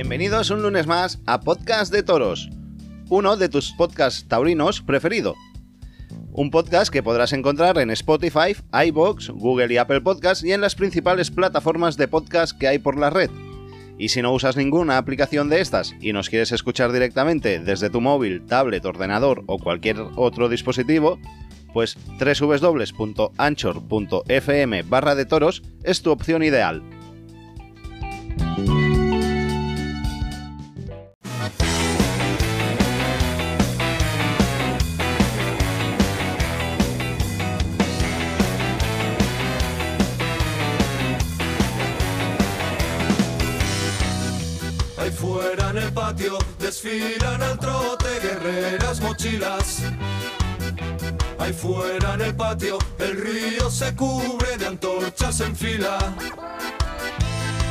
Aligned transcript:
Bienvenidos 0.00 0.48
un 0.48 0.62
lunes 0.62 0.86
más 0.86 1.20
a 1.26 1.40
Podcast 1.40 1.92
de 1.92 2.02
Toros, 2.02 2.48
uno 3.10 3.36
de 3.36 3.50
tus 3.50 3.72
podcasts 3.72 4.26
taurinos 4.26 4.80
preferido. 4.80 5.34
Un 6.32 6.50
podcast 6.50 6.90
que 6.90 7.02
podrás 7.02 7.34
encontrar 7.34 7.76
en 7.76 7.90
Spotify, 7.90 8.56
iBox, 8.86 9.28
Google 9.28 9.74
y 9.74 9.76
Apple 9.76 10.00
Podcasts 10.00 10.42
y 10.42 10.52
en 10.54 10.62
las 10.62 10.74
principales 10.74 11.30
plataformas 11.30 11.98
de 11.98 12.08
podcast 12.08 12.58
que 12.58 12.66
hay 12.66 12.78
por 12.78 12.98
la 12.98 13.10
red. 13.10 13.28
Y 13.98 14.08
si 14.08 14.22
no 14.22 14.32
usas 14.32 14.56
ninguna 14.56 14.96
aplicación 14.96 15.50
de 15.50 15.60
estas 15.60 15.94
y 16.00 16.14
nos 16.14 16.30
quieres 16.30 16.50
escuchar 16.52 16.92
directamente 16.92 17.60
desde 17.60 17.90
tu 17.90 18.00
móvil, 18.00 18.46
tablet, 18.46 18.86
ordenador 18.86 19.44
o 19.48 19.58
cualquier 19.58 19.98
otro 20.16 20.48
dispositivo, 20.48 21.18
pues 21.74 21.98
www.anchor.fm 22.18 23.22
barra 24.84 25.14
de 25.14 25.26
toros 25.26 25.62
es 25.84 26.00
tu 26.00 26.10
opción 26.10 26.42
ideal. 26.42 26.82
Desfilan 46.70 47.42
al 47.42 47.58
trote 47.58 48.20
guerreras 48.22 49.00
mochilas. 49.00 49.82
Ahí 51.40 51.52
fuera 51.52 52.14
en 52.14 52.20
el 52.20 52.34
patio 52.36 52.78
el 53.00 53.20
río 53.20 53.68
se 53.68 53.92
cubre 53.96 54.56
de 54.56 54.66
antorchas 54.66 55.40
en 55.40 55.56
fila. 55.56 55.98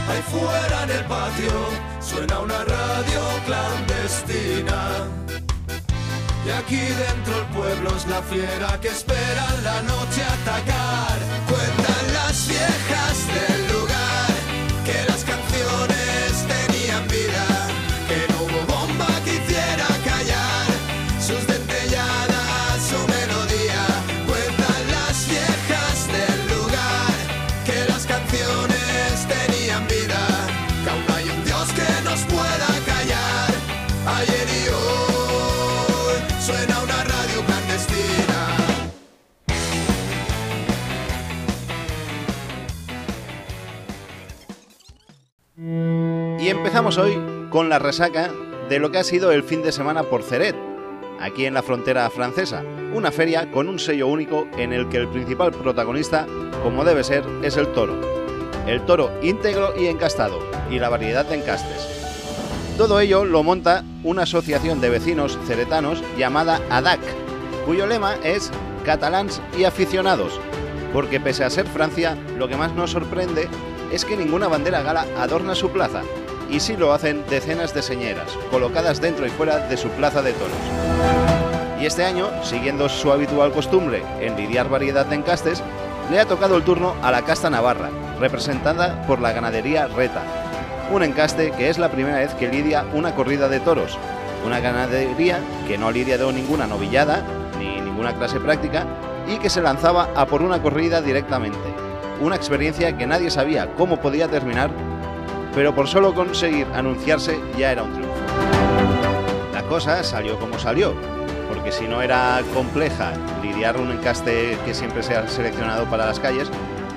Ahí 0.10 0.22
fuera 0.30 0.84
en 0.84 0.92
el 0.92 1.06
patio 1.06 1.54
suena 2.02 2.40
una 2.40 2.62
radio 2.66 3.22
clandestina. 3.46 4.82
Y 6.46 6.50
aquí 6.50 6.84
dentro 7.06 7.40
el 7.40 7.48
pueblo 7.56 7.96
es 7.96 8.06
la 8.06 8.22
fiera 8.24 8.82
que 8.82 8.90
espera 8.90 9.46
la 9.64 9.82
noche 9.84 10.22
atacar. 10.42 11.18
Cuentan 11.48 12.06
las 12.16 12.48
viejas 12.50 13.18
del 13.28 13.59
Y 46.80 46.82
empezamos 46.82 47.06
hoy 47.06 47.22
con 47.50 47.68
la 47.68 47.78
resaca 47.78 48.32
de 48.70 48.80
lo 48.80 48.90
que 48.90 49.00
ha 49.00 49.04
sido 49.04 49.34
el 49.34 49.44
fin 49.44 49.62
de 49.62 49.74
semana 49.74 50.04
por 50.04 50.24
Ceret, 50.24 50.56
aquí 51.20 51.46
en 51.46 51.54
la 51.54 51.62
frontera 51.62 52.10
francesa, 52.10 52.64
una 52.94 53.12
feria 53.12 53.52
con 53.52 53.68
un 53.68 53.80
sello 53.80 54.08
único 54.08 54.48
en 54.58 54.72
el 54.72 54.88
que 54.88 54.96
el 54.96 55.10
principal 55.10 55.52
protagonista, 55.52 56.26
como 56.64 56.86
debe 56.86 57.04
ser, 57.04 57.26
es 57.44 57.58
el 57.58 57.68
toro. 57.74 58.00
El 58.66 58.86
toro 58.86 59.12
íntegro 59.22 59.74
y 59.78 59.88
encastado, 59.88 60.40
y 60.72 60.80
la 60.80 60.88
variedad 60.88 61.26
de 61.26 61.36
encastes. 61.36 61.86
Todo 62.78 63.02
ello 63.02 63.26
lo 63.26 63.44
monta 63.44 63.84
una 64.06 64.22
asociación 64.22 64.80
de 64.80 64.90
vecinos 64.90 65.38
ceretanos 65.48 66.02
llamada 66.18 66.62
ADAC, 66.70 67.02
cuyo 67.66 67.88
lema 67.88 68.16
es 68.24 68.52
Catalans 68.86 69.42
y 69.58 69.66
aficionados, 69.66 70.40
porque 70.94 71.20
pese 71.20 71.44
a 71.44 71.50
ser 71.50 71.68
Francia, 71.68 72.18
lo 72.38 72.48
que 72.48 72.56
más 72.56 72.74
nos 72.74 72.92
sorprende 72.92 73.50
es 73.92 74.06
que 74.06 74.16
ninguna 74.16 74.48
bandera 74.48 74.82
gala 74.82 75.06
adorna 75.18 75.56
su 75.56 75.72
plaza, 75.72 76.04
y 76.50 76.60
sí 76.60 76.76
lo 76.76 76.94
hacen 76.94 77.24
decenas 77.30 77.74
de 77.74 77.82
señeras, 77.82 78.38
colocadas 78.52 79.02
dentro 79.02 79.26
y 79.26 79.30
fuera 79.30 79.60
de 79.60 79.78
su 79.78 79.90
plaza 79.90 80.22
de 80.22 80.34
toros. 80.34 80.58
Y 81.80 81.86
este 81.86 82.04
año, 82.04 82.28
siguiendo 82.44 82.90
su 82.90 83.12
habitual 83.12 83.52
costumbre 83.52 84.04
en 84.20 84.36
lidiar 84.36 84.70
variedad 84.70 85.06
de 85.06 85.16
encastes, 85.16 85.64
le 86.12 86.20
ha 86.20 86.26
tocado 86.26 86.58
el 86.58 86.64
turno 86.64 86.96
a 87.02 87.12
la 87.12 87.22
casta 87.22 87.50
navarra, 87.50 87.90
representada 88.20 89.02
por 89.04 89.22
la 89.22 89.32
ganadería 89.32 89.88
Reta, 89.88 90.24
un 90.92 91.04
encaste 91.04 91.52
que 91.52 91.70
es 91.70 91.78
la 91.78 91.90
primera 91.90 92.18
vez 92.18 92.34
que 92.34 92.48
lidia 92.48 92.86
una 92.94 93.14
corrida 93.14 93.48
de 93.48 93.60
toros, 93.60 93.98
una 94.46 94.60
ganadería 94.60 95.40
que 95.68 95.78
no 95.78 95.88
ha 95.88 95.92
lidiado 95.92 96.32
ninguna 96.32 96.66
novillada 96.66 97.24
ni 97.60 97.80
ninguna 97.80 98.16
clase 98.16 98.40
práctica 98.40 98.86
y 99.28 99.38
que 99.38 99.50
se 99.50 99.62
lanzaba 99.62 100.10
a 100.16 100.26
por 100.26 100.42
una 100.42 100.62
corrida 100.62 101.02
directamente, 101.02 101.60
una 102.20 102.36
experiencia 102.36 102.98
que 102.98 103.06
nadie 103.06 103.30
sabía 103.30 103.74
cómo 103.76 104.02
podía 104.02 104.28
terminar, 104.28 104.72
pero 105.60 105.76
por 105.76 105.90
solo 105.90 106.14
conseguir 106.14 106.66
anunciarse 106.74 107.38
ya 107.58 107.74
era 107.74 107.84
un 107.84 107.92
triunfo. 107.92 108.16
La 109.54 109.62
cosa 109.64 110.02
salió 110.06 110.40
como 110.40 110.58
salió, 110.58 110.94
porque 111.50 111.74
si 111.74 111.86
no 111.86 112.02
era 112.02 112.42
compleja 112.54 113.12
lidiar 113.44 113.76
un 113.76 113.92
encaste 113.92 114.58
que 114.64 114.74
siempre 114.74 115.04
se 115.04 115.18
ha 115.18 115.28
seleccionado 115.28 115.84
para 115.90 116.06
las 116.06 116.18
calles, 116.22 116.50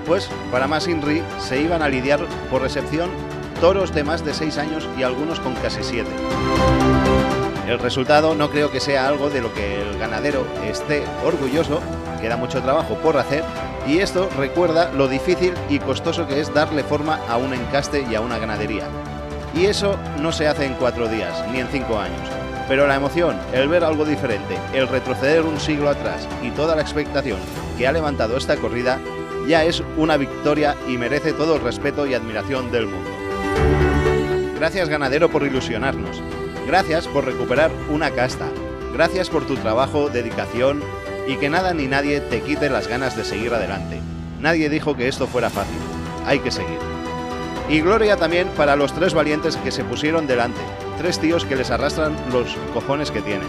pues 0.06 0.30
para 0.52 0.68
más 0.68 0.86
INRI 0.86 1.24
se 1.40 1.60
iban 1.60 1.82
a 1.82 1.88
lidiar 1.88 2.20
por 2.52 2.62
recepción 2.62 3.10
toros 3.60 3.92
de 3.92 4.04
más 4.04 4.24
de 4.24 4.32
6 4.32 4.56
años 4.58 4.88
y 4.96 5.02
algunos 5.02 5.40
con 5.40 5.56
casi 5.56 5.82
7. 5.82 6.08
El 7.66 7.80
resultado 7.80 8.36
no 8.36 8.48
creo 8.48 8.70
que 8.70 8.78
sea 8.78 9.08
algo 9.08 9.28
de 9.28 9.40
lo 9.40 9.52
que 9.52 9.82
el 9.82 9.98
ganadero 9.98 10.46
esté 10.64 11.02
orgulloso, 11.24 11.80
queda 12.20 12.36
mucho 12.36 12.62
trabajo 12.62 12.94
por 12.94 13.16
hacer 13.16 13.42
y 13.86 13.98
esto 13.98 14.28
recuerda 14.36 14.92
lo 14.92 15.08
difícil 15.08 15.54
y 15.68 15.78
costoso 15.78 16.26
que 16.26 16.40
es 16.40 16.52
darle 16.54 16.84
forma 16.84 17.20
a 17.28 17.36
un 17.36 17.52
encaste 17.52 18.06
y 18.08 18.14
a 18.14 18.20
una 18.20 18.38
ganadería. 18.38 18.86
Y 19.54 19.66
eso 19.66 19.98
no 20.20 20.32
se 20.32 20.46
hace 20.46 20.64
en 20.64 20.74
cuatro 20.74 21.08
días, 21.08 21.44
ni 21.50 21.60
en 21.60 21.68
cinco 21.68 21.98
años. 21.98 22.20
Pero 22.68 22.86
la 22.86 22.94
emoción, 22.94 23.38
el 23.52 23.68
ver 23.68 23.84
algo 23.84 24.04
diferente, 24.04 24.56
el 24.72 24.88
retroceder 24.88 25.42
un 25.42 25.60
siglo 25.60 25.90
atrás 25.90 26.26
y 26.42 26.50
toda 26.50 26.76
la 26.76 26.82
expectación 26.82 27.38
que 27.76 27.86
ha 27.86 27.92
levantado 27.92 28.36
esta 28.36 28.56
corrida, 28.56 29.00
ya 29.46 29.64
es 29.64 29.82
una 29.96 30.16
victoria 30.16 30.76
y 30.88 30.96
merece 30.96 31.32
todo 31.32 31.56
el 31.56 31.62
respeto 31.62 32.06
y 32.06 32.14
admiración 32.14 32.70
del 32.70 32.86
mundo. 32.86 33.10
Gracias 34.56 34.88
ganadero 34.88 35.28
por 35.28 35.42
ilusionarnos. 35.42 36.22
Gracias 36.66 37.08
por 37.08 37.24
recuperar 37.24 37.72
una 37.90 38.12
casta. 38.12 38.46
Gracias 38.94 39.28
por 39.28 39.44
tu 39.44 39.56
trabajo, 39.56 40.08
dedicación 40.08 40.82
y 41.26 41.36
que 41.36 41.48
nada 41.48 41.74
ni 41.74 41.86
nadie 41.86 42.20
te 42.20 42.40
quite 42.40 42.70
las 42.70 42.88
ganas 42.88 43.16
de 43.16 43.24
seguir 43.24 43.52
adelante. 43.54 44.00
Nadie 44.40 44.68
dijo 44.68 44.96
que 44.96 45.08
esto 45.08 45.26
fuera 45.26 45.50
fácil. 45.50 45.78
Hay 46.26 46.40
que 46.40 46.50
seguir. 46.50 46.78
Y 47.68 47.80
gloria 47.80 48.16
también 48.16 48.48
para 48.56 48.76
los 48.76 48.92
tres 48.92 49.14
valientes 49.14 49.56
que 49.56 49.70
se 49.70 49.84
pusieron 49.84 50.26
delante. 50.26 50.60
Tres 50.98 51.18
tíos 51.18 51.44
que 51.44 51.56
les 51.56 51.70
arrastran 51.70 52.16
los 52.32 52.56
cojones 52.74 53.10
que 53.10 53.22
tienen. 53.22 53.48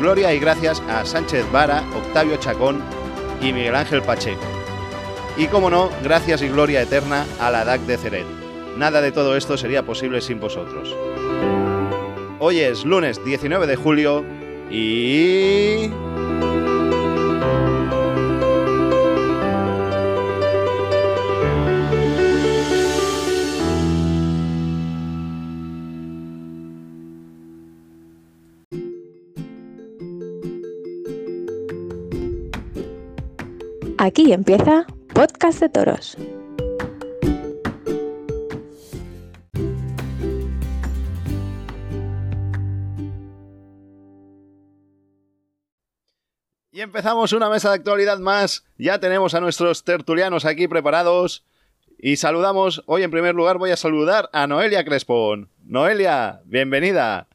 Gloria 0.00 0.32
y 0.32 0.38
gracias 0.38 0.82
a 0.88 1.04
Sánchez 1.04 1.50
Vara, 1.50 1.82
Octavio 1.96 2.36
Chacón 2.36 2.80
y 3.40 3.52
Miguel 3.52 3.74
Ángel 3.74 4.02
Pacheco. 4.02 4.40
Y 5.36 5.46
como 5.46 5.70
no, 5.70 5.90
gracias 6.02 6.42
y 6.42 6.48
gloria 6.48 6.82
eterna 6.82 7.24
a 7.40 7.50
la 7.50 7.64
DAC 7.64 7.80
de 7.82 7.96
Ceret. 7.96 8.26
Nada 8.76 9.00
de 9.00 9.12
todo 9.12 9.36
esto 9.36 9.56
sería 9.56 9.84
posible 9.84 10.20
sin 10.20 10.40
vosotros. 10.40 10.94
Hoy 12.38 12.60
es 12.60 12.84
lunes 12.84 13.24
19 13.24 13.66
de 13.66 13.76
julio 13.76 14.24
y... 14.70 15.90
Aquí 34.08 34.32
empieza 34.32 34.86
Podcast 35.12 35.60
de 35.60 35.68
Toros. 35.68 36.16
Y 46.72 46.80
empezamos 46.80 47.34
una 47.34 47.50
mesa 47.50 47.68
de 47.68 47.74
actualidad 47.74 48.18
más. 48.18 48.64
Ya 48.78 48.98
tenemos 48.98 49.34
a 49.34 49.40
nuestros 49.40 49.84
tertulianos 49.84 50.46
aquí 50.46 50.68
preparados. 50.68 51.44
Y 51.98 52.16
saludamos, 52.16 52.82
hoy 52.86 53.02
en 53.02 53.10
primer 53.10 53.34
lugar 53.34 53.58
voy 53.58 53.72
a 53.72 53.76
saludar 53.76 54.30
a 54.32 54.46
Noelia 54.46 54.86
Crespón. 54.86 55.50
Noelia, 55.66 56.40
bienvenida. 56.46 57.28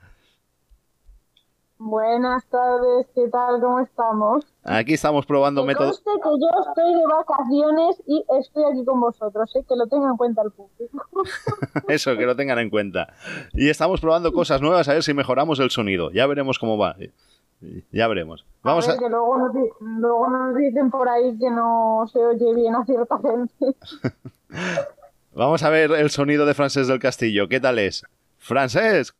Buenas 1.86 2.46
tardes, 2.46 3.08
¿qué 3.14 3.28
tal? 3.28 3.60
¿Cómo 3.60 3.82
estamos? 3.82 4.46
Aquí 4.64 4.94
estamos 4.94 5.26
probando 5.26 5.66
métodos. 5.66 6.00
que 6.00 6.12
yo 6.14 6.70
estoy 6.70 6.94
de 6.94 7.06
vacaciones 7.06 8.02
y 8.08 8.24
estoy 8.40 8.64
aquí 8.72 8.86
con 8.86 9.02
vosotros, 9.02 9.54
¿eh? 9.58 9.66
que 9.68 9.76
lo 9.76 9.86
tenga 9.88 10.08
en 10.08 10.16
cuenta 10.16 10.44
el 10.44 10.52
público. 10.52 11.06
Eso, 11.90 12.16
que 12.16 12.26
lo 12.26 12.38
tengan 12.38 12.60
en 12.60 12.70
cuenta. 12.70 13.14
Y 13.52 13.70
estamos 13.70 14.00
probando 14.00 14.32
cosas 14.32 14.62
nuevas 14.62 14.88
a 14.88 14.94
ver 14.94 15.04
si 15.04 15.14
mejoramos 15.14 15.60
el 15.60 15.72
sonido. 15.72 16.10
Ya 16.12 16.26
veremos 16.26 16.58
cómo 16.58 16.78
va. 16.78 16.96
Ya 17.92 18.08
veremos. 18.08 18.46
Vamos 18.64 18.88
a 18.88 18.94
ver, 18.94 19.00
a... 19.00 19.02
que 19.02 19.10
luego 19.10 19.38
nos, 19.38 19.52
luego 19.82 20.30
nos 20.30 20.56
dicen 20.56 20.90
por 20.90 21.10
ahí 21.10 21.38
que 21.38 21.50
no 21.52 22.06
se 22.14 22.20
oye 22.26 22.56
bien 22.56 22.76
a 22.76 22.86
cierta 22.86 23.20
gente. 23.20 23.76
Vamos 25.34 25.62
a 25.64 25.70
ver 25.70 25.92
el 25.92 26.10
sonido 26.12 26.46
de 26.46 26.54
Francés 26.54 26.88
del 26.88 27.00
Castillo. 27.00 27.50
¿Qué 27.50 27.60
tal 27.60 27.78
es? 27.78 28.06
Francés, 28.38 29.14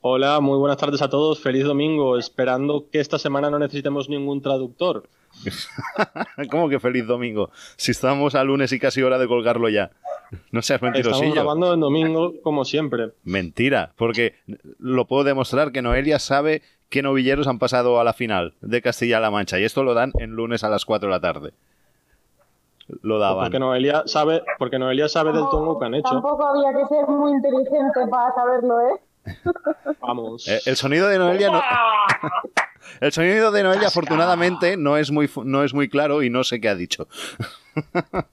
Hola, 0.00 0.40
muy 0.40 0.58
buenas 0.58 0.76
tardes 0.76 1.02
a 1.02 1.08
todos. 1.08 1.40
Feliz 1.40 1.64
domingo. 1.64 2.18
Esperando 2.18 2.86
que 2.90 3.00
esta 3.00 3.18
semana 3.18 3.50
no 3.50 3.58
necesitemos 3.58 4.08
ningún 4.08 4.42
traductor. 4.42 5.08
¿cómo 6.50 6.68
que 6.68 6.78
feliz 6.78 7.06
domingo? 7.06 7.50
Si 7.76 7.90
estamos 7.90 8.34
a 8.34 8.44
lunes 8.44 8.72
y 8.72 8.78
casi 8.78 9.02
hora 9.02 9.18
de 9.18 9.26
colgarlo 9.26 9.68
ya. 9.68 9.90
No 10.52 10.62
seas 10.62 10.78
Estamos 10.78 10.94
mentirosillo. 10.94 11.34
grabando 11.34 11.74
en 11.74 11.80
domingo 11.80 12.34
como 12.42 12.64
siempre. 12.64 13.10
Mentira, 13.24 13.92
porque 13.96 14.34
lo 14.78 15.06
puedo 15.06 15.24
demostrar 15.24 15.72
que 15.72 15.82
Noelia 15.82 16.18
sabe 16.18 16.62
qué 16.88 17.02
novilleros 17.02 17.46
han 17.46 17.58
pasado 17.58 18.00
a 18.00 18.04
la 18.04 18.12
final 18.12 18.54
de 18.60 18.80
Castilla-La 18.82 19.30
Mancha 19.30 19.58
y 19.58 19.64
esto 19.64 19.82
lo 19.82 19.94
dan 19.94 20.12
en 20.18 20.30
lunes 20.30 20.64
a 20.64 20.68
las 20.68 20.84
4 20.84 21.08
de 21.08 21.12
la 21.12 21.20
tarde. 21.20 21.52
Lo 23.02 23.18
daban. 23.18 23.44
Porque 23.46 23.58
Noelia 23.58 24.02
sabe, 24.06 24.42
porque 24.58 24.78
Noelia 24.78 25.08
sabe 25.08 25.32
del 25.32 25.44
tongo 25.50 25.78
que 25.78 25.86
han 25.86 25.94
hecho. 25.94 26.10
Tampoco 26.10 26.46
había 26.46 26.78
que 26.78 26.86
ser 26.86 27.06
muy 27.08 27.32
inteligente 27.32 28.00
para 28.10 28.34
saberlo, 28.34 28.80
¿eh? 28.80 29.00
Vamos. 30.00 30.46
Eh, 30.48 30.60
El 30.66 30.76
sonido 30.76 31.08
de 31.08 31.18
Noelia 31.18 31.50
no- 31.50 31.62
El 33.00 33.12
sonido 33.12 33.50
de 33.52 33.62
Noelia 33.62 33.88
afortunadamente 33.88 34.76
no 34.76 34.96
es 34.98 35.10
muy 35.10 35.28
no 35.44 35.64
es 35.64 35.72
muy 35.74 35.88
claro 35.88 36.22
y 36.22 36.30
no 36.30 36.44
sé 36.44 36.60
qué 36.60 36.68
ha 36.68 36.74
dicho. 36.74 37.08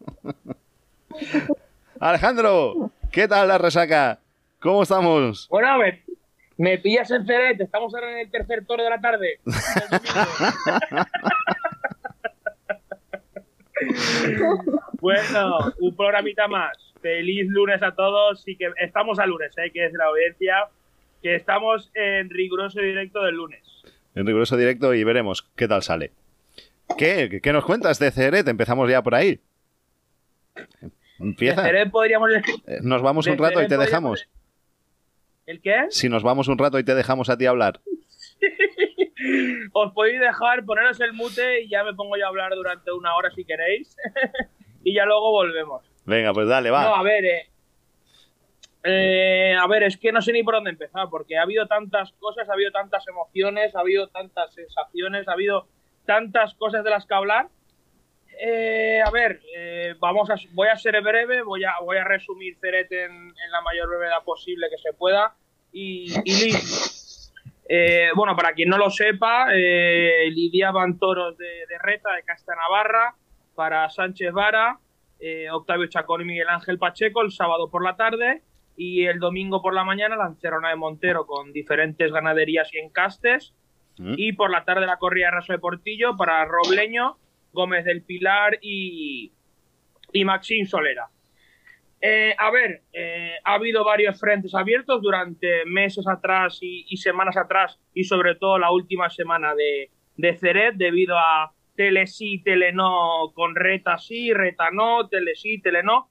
Alejandro, 1.99 2.91
¿qué 3.11 3.27
tal 3.27 3.47
la 3.47 3.57
resaca? 3.57 4.19
¿Cómo 4.59 4.83
estamos? 4.83 5.47
Bueno, 5.49 5.77
me, 5.77 6.03
me 6.57 6.77
pillas 6.79 7.09
en 7.11 7.25
Ceret, 7.25 7.59
estamos 7.61 7.93
ahora 7.95 8.11
en 8.11 8.17
el 8.19 8.31
tercer 8.31 8.65
toro 8.65 8.83
de 8.83 8.89
la 8.89 8.99
tarde. 9.01 9.39
bueno, 14.99 15.73
un 15.79 15.95
programita 15.95 16.47
más. 16.47 16.77
Feliz 17.01 17.47
lunes 17.49 17.81
a 17.81 17.95
todos 17.95 18.43
y 18.47 18.55
que 18.55 18.69
estamos 18.79 19.17
a 19.19 19.25
lunes, 19.25 19.57
¿eh? 19.57 19.71
que 19.73 19.85
es 19.87 19.93
la 19.93 20.05
audiencia, 20.05 20.67
que 21.21 21.35
estamos 21.35 21.91
en 21.93 22.29
riguroso 22.29 22.79
directo 22.81 23.21
del 23.23 23.35
lunes. 23.35 23.61
En 24.15 24.25
riguroso 24.25 24.57
directo 24.57 24.93
y 24.93 25.03
veremos 25.03 25.43
qué 25.55 25.67
tal 25.67 25.83
sale. 25.83 26.11
¿Qué? 26.97 27.39
¿Qué 27.41 27.53
nos 27.53 27.63
cuentas 27.65 27.99
de 27.99 28.11
Ceret? 28.11 28.47
Empezamos 28.47 28.89
ya 28.89 29.01
por 29.01 29.15
ahí. 29.15 29.39
Empieza. 31.19 31.63
Ceret 31.63 31.91
podríamos 31.91 32.29
decir... 32.31 32.55
Eh, 32.67 32.79
Nos 32.81 33.01
vamos 33.01 33.25
de 33.25 33.31
un 33.31 33.37
rato 33.37 33.61
y 33.61 33.67
te 33.67 33.75
podríamos- 33.75 33.85
dejamos. 33.85 34.27
¿El 35.45 35.61
qué? 35.61 35.85
Si 35.89 36.07
nos 36.09 36.23
vamos 36.23 36.47
un 36.47 36.57
rato 36.57 36.79
y 36.79 36.83
te 36.83 36.95
dejamos 36.95 37.29
a 37.29 37.37
ti 37.37 37.45
hablar. 37.45 37.79
Os 39.73 39.93
podéis 39.93 40.19
dejar, 40.19 40.65
poneros 40.65 40.99
el 41.01 41.13
mute 41.13 41.61
y 41.63 41.69
ya 41.69 41.83
me 41.83 41.93
pongo 41.93 42.17
yo 42.17 42.25
a 42.25 42.29
hablar 42.29 42.51
durante 42.55 42.91
una 42.91 43.15
hora 43.15 43.29
si 43.31 43.45
queréis. 43.45 43.95
y 44.83 44.93
ya 44.95 45.05
luego 45.05 45.31
volvemos. 45.31 45.83
Venga, 46.05 46.33
pues 46.33 46.47
dale, 46.47 46.71
va. 46.71 46.83
No, 46.83 46.95
a 46.95 47.03
ver, 47.03 47.23
eh, 47.25 47.49
eh, 48.83 49.55
a 49.59 49.67
ver, 49.67 49.83
es 49.83 49.97
que 49.97 50.11
no 50.11 50.21
sé 50.21 50.31
ni 50.31 50.43
por 50.43 50.55
dónde 50.55 50.71
empezar, 50.71 51.07
porque 51.09 51.37
ha 51.37 51.43
habido 51.43 51.67
tantas 51.67 52.11
cosas, 52.13 52.49
ha 52.49 52.53
habido 52.53 52.71
tantas 52.71 53.07
emociones, 53.07 53.75
ha 53.75 53.81
habido 53.81 54.07
tantas 54.07 54.53
sensaciones, 54.53 55.27
ha 55.27 55.33
habido 55.33 55.67
tantas 56.05 56.53
cosas 56.55 56.83
de 56.83 56.89
las 56.89 57.05
que 57.05 57.13
hablar. 57.13 57.47
Eh, 58.39 59.01
a 59.05 59.11
ver, 59.11 59.41
eh, 59.55 59.93
vamos 59.99 60.29
a, 60.29 60.35
voy 60.53 60.67
a 60.67 60.75
ser 60.75 60.99
breve, 61.01 61.43
voy 61.43 61.63
a, 61.63 61.73
voy 61.81 61.97
a 61.97 62.03
resumir 62.03 62.57
Ceret 62.59 62.91
en, 62.91 63.11
en 63.11 63.51
la 63.51 63.61
mayor 63.61 63.89
brevedad 63.89 64.23
posible 64.23 64.67
que 64.69 64.77
se 64.77 64.93
pueda 64.93 65.35
y, 65.71 66.11
y. 66.25 66.53
Eh, 67.73 68.09
bueno, 68.15 68.35
para 68.35 68.53
quien 68.53 68.67
no 68.67 68.77
lo 68.77 68.89
sepa, 68.89 69.47
eh, 69.53 70.27
lidiaban 70.29 70.99
toros 70.99 71.37
de, 71.37 71.65
de 71.67 71.77
Reta, 71.79 72.13
de 72.13 72.23
Casta 72.23 72.53
Navarra, 72.53 73.15
para 73.55 73.89
Sánchez 73.89 74.33
Vara, 74.33 74.79
eh, 75.19 75.49
Octavio 75.51 75.87
Chacón 75.87 76.21
y 76.21 76.25
Miguel 76.25 76.49
Ángel 76.49 76.79
Pacheco 76.79 77.21
el 77.21 77.31
sábado 77.31 77.69
por 77.69 77.83
la 77.83 77.95
tarde 77.95 78.41
y 78.77 79.05
el 79.05 79.19
domingo 79.19 79.61
por 79.61 79.73
la 79.73 79.83
mañana 79.83 80.15
la 80.15 80.27
Encerrona 80.27 80.69
de 80.69 80.75
Montero 80.75 81.25
con 81.25 81.51
diferentes 81.53 82.11
ganaderías 82.11 82.73
y 82.73 82.79
encastes 82.79 83.53
Mm. 83.97 84.15
y 84.17 84.33
por 84.33 84.49
la 84.49 84.63
tarde 84.65 84.85
la 84.85 84.97
corrida 84.97 85.27
de 85.27 85.31
Raso 85.31 85.53
de 85.53 85.59
Portillo 85.59 86.15
para 86.17 86.43
Robleño, 86.45 87.17
Gómez 87.53 87.85
del 87.85 88.03
Pilar 88.03 88.57
y, 88.61 89.31
y 90.13 90.25
Maxín 90.25 90.65
Solera. 90.65 91.09
Eh, 92.01 92.33
a 92.35 92.49
ver, 92.49 92.81
eh, 92.93 93.35
ha 93.43 93.53
habido 93.53 93.83
varios 93.83 94.19
frentes 94.19 94.55
abiertos 94.55 95.01
durante 95.03 95.65
meses 95.65 96.07
atrás 96.07 96.57
y, 96.61 96.85
y 96.89 96.97
semanas 96.97 97.37
atrás 97.37 97.79
y 97.93 98.05
sobre 98.05 98.35
todo 98.35 98.57
la 98.57 98.71
última 98.71 99.09
semana 99.11 99.53
de, 99.53 99.91
de 100.17 100.35
Ceret 100.35 100.75
debido 100.75 101.15
a 101.17 101.53
tele 101.75 102.07
sí, 102.07 102.41
tele 102.43 102.73
no, 102.73 103.31
con 103.35 103.55
reta 103.55 103.99
sí, 103.99 104.33
reta 104.33 104.71
no, 104.71 105.07
tele 105.09 105.35
sí, 105.35 105.61
tele 105.61 105.83
no. 105.83 106.09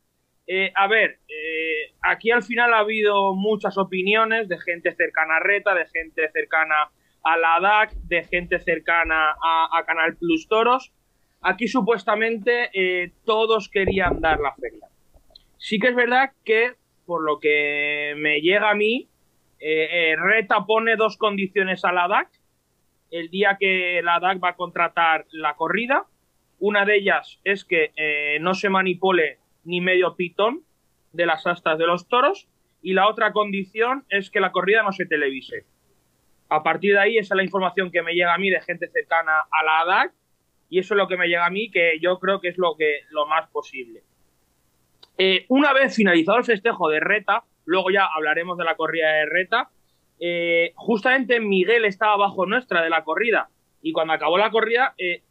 Eh, 0.52 0.73
a 0.75 0.88
ver, 0.88 1.20
eh, 1.29 1.94
aquí 2.02 2.32
al 2.32 2.43
final 2.43 2.75
ha 2.75 2.81
habido 2.81 3.35
muchas 3.37 3.79
opiniones 3.79 4.49
de 4.49 4.58
gente 4.58 4.93
cercana 4.97 5.37
a 5.37 5.38
Reta, 5.38 5.76
de 5.76 5.87
gente 5.87 6.29
cercana 6.32 6.91
a 7.23 7.37
la 7.37 7.61
DAC, 7.61 7.93
de 8.08 8.25
gente 8.25 8.58
cercana 8.58 9.37
a, 9.41 9.85
Canal 9.87 10.17
Plus 10.17 10.49
Toros. 10.49 10.93
Aquí 11.41 11.69
supuestamente 11.69 12.69
eh, 12.75 13.12
todos 13.25 13.69
querían 13.69 14.20
dar 14.20 14.41
la 14.41 14.52
feria. 14.56 14.88
Sí 15.56 15.79
que 15.79 15.87
es 15.87 15.94
verdad 15.94 16.32
que, 16.44 16.75
por 17.06 17.23
lo 17.23 17.38
que 17.38 18.14
me 18.17 18.41
llega 18.41 18.70
a 18.70 18.75
mí, 18.75 19.08
eh, 19.61 20.17
Reta 20.19 20.67
pone 20.67 20.97
dos 20.97 21.17
condiciones 21.17 21.85
a 21.85 21.93
la 21.93 22.08
DAC. 22.08 22.29
El 23.12 23.31
día 23.31 23.56
que 23.61 24.00
la 24.02 24.19
DAC 24.19 24.43
va 24.43 24.49
a 24.49 24.56
contratar 24.56 25.26
la 25.31 25.55
corrida, 25.55 26.06
una 26.58 26.85
de 26.85 26.97
ellas 26.97 27.38
es 27.44 27.64
que 27.64 27.93
no 28.41 28.55
se 28.55 28.69
manipule 28.69 29.40
ni 29.65 29.81
medio 29.81 30.17
pitón 30.17 30.62
de 31.12 31.27
las 31.27 31.47
astas 31.47 31.79
de 31.79 31.87
los 31.87 32.09
toros 32.09 32.49
y 32.83 32.95
la 32.95 33.09
otra 33.09 33.33
condición 33.33 34.05
es 34.09 34.31
que 34.31 34.41
la 34.41 34.53
corrida 34.53 34.83
no 34.83 34.93
se 34.93 35.07
televise. 35.07 35.65
A 36.49 36.62
partir 36.62 36.95
de 36.95 37.01
ahí, 37.01 37.19
esa 37.19 37.35
es 37.35 37.37
la 37.37 37.45
información 37.45 37.91
que 37.91 38.03
me 38.03 38.15
llega 38.15 38.35
a 38.35 38.39
mí 38.39 38.51
de 38.51 38.61
gente 38.61 38.89
cercana 38.89 39.41
a 39.51 39.65
la 39.65 39.81
ADAC 39.81 40.12
y 40.69 40.79
eso 40.79 40.95
es 40.95 40.99
lo 40.99 41.09
que 41.09 41.17
me 41.17 41.29
llega 41.29 41.47
a 41.47 41.51
mí, 41.51 41.71
que 41.71 41.99
yo 42.01 42.19
creo 42.19 42.41
que 42.41 42.49
es 42.49 42.59
lo, 42.59 42.77
que, 42.77 43.01
lo 43.11 43.27
más 43.27 43.49
posible. 43.51 44.03
Eh, 45.19 45.45
una 45.49 45.73
vez 45.73 45.95
finalizado 45.95 46.38
el 46.38 46.45
festejo 46.45 46.88
de 46.88 47.00
Reta, 47.00 47.45
luego 47.67 47.90
ya 47.90 48.07
hablaremos 48.07 48.57
de 48.57 48.64
la 48.64 48.76
corrida 48.76 49.12
de 49.12 49.26
Reta, 49.26 49.69
eh, 50.19 50.73
justamente 50.76 51.40
Miguel 51.40 51.85
estaba 51.85 52.17
bajo 52.17 52.47
nuestra 52.47 52.83
de 52.83 52.90
la 52.90 53.05
corrida 53.05 53.49
y 53.83 53.93
cuando 53.93 54.12
acabó 54.12 54.38
la 54.38 54.50
corrida, 54.50 54.95
eh, 54.99 55.23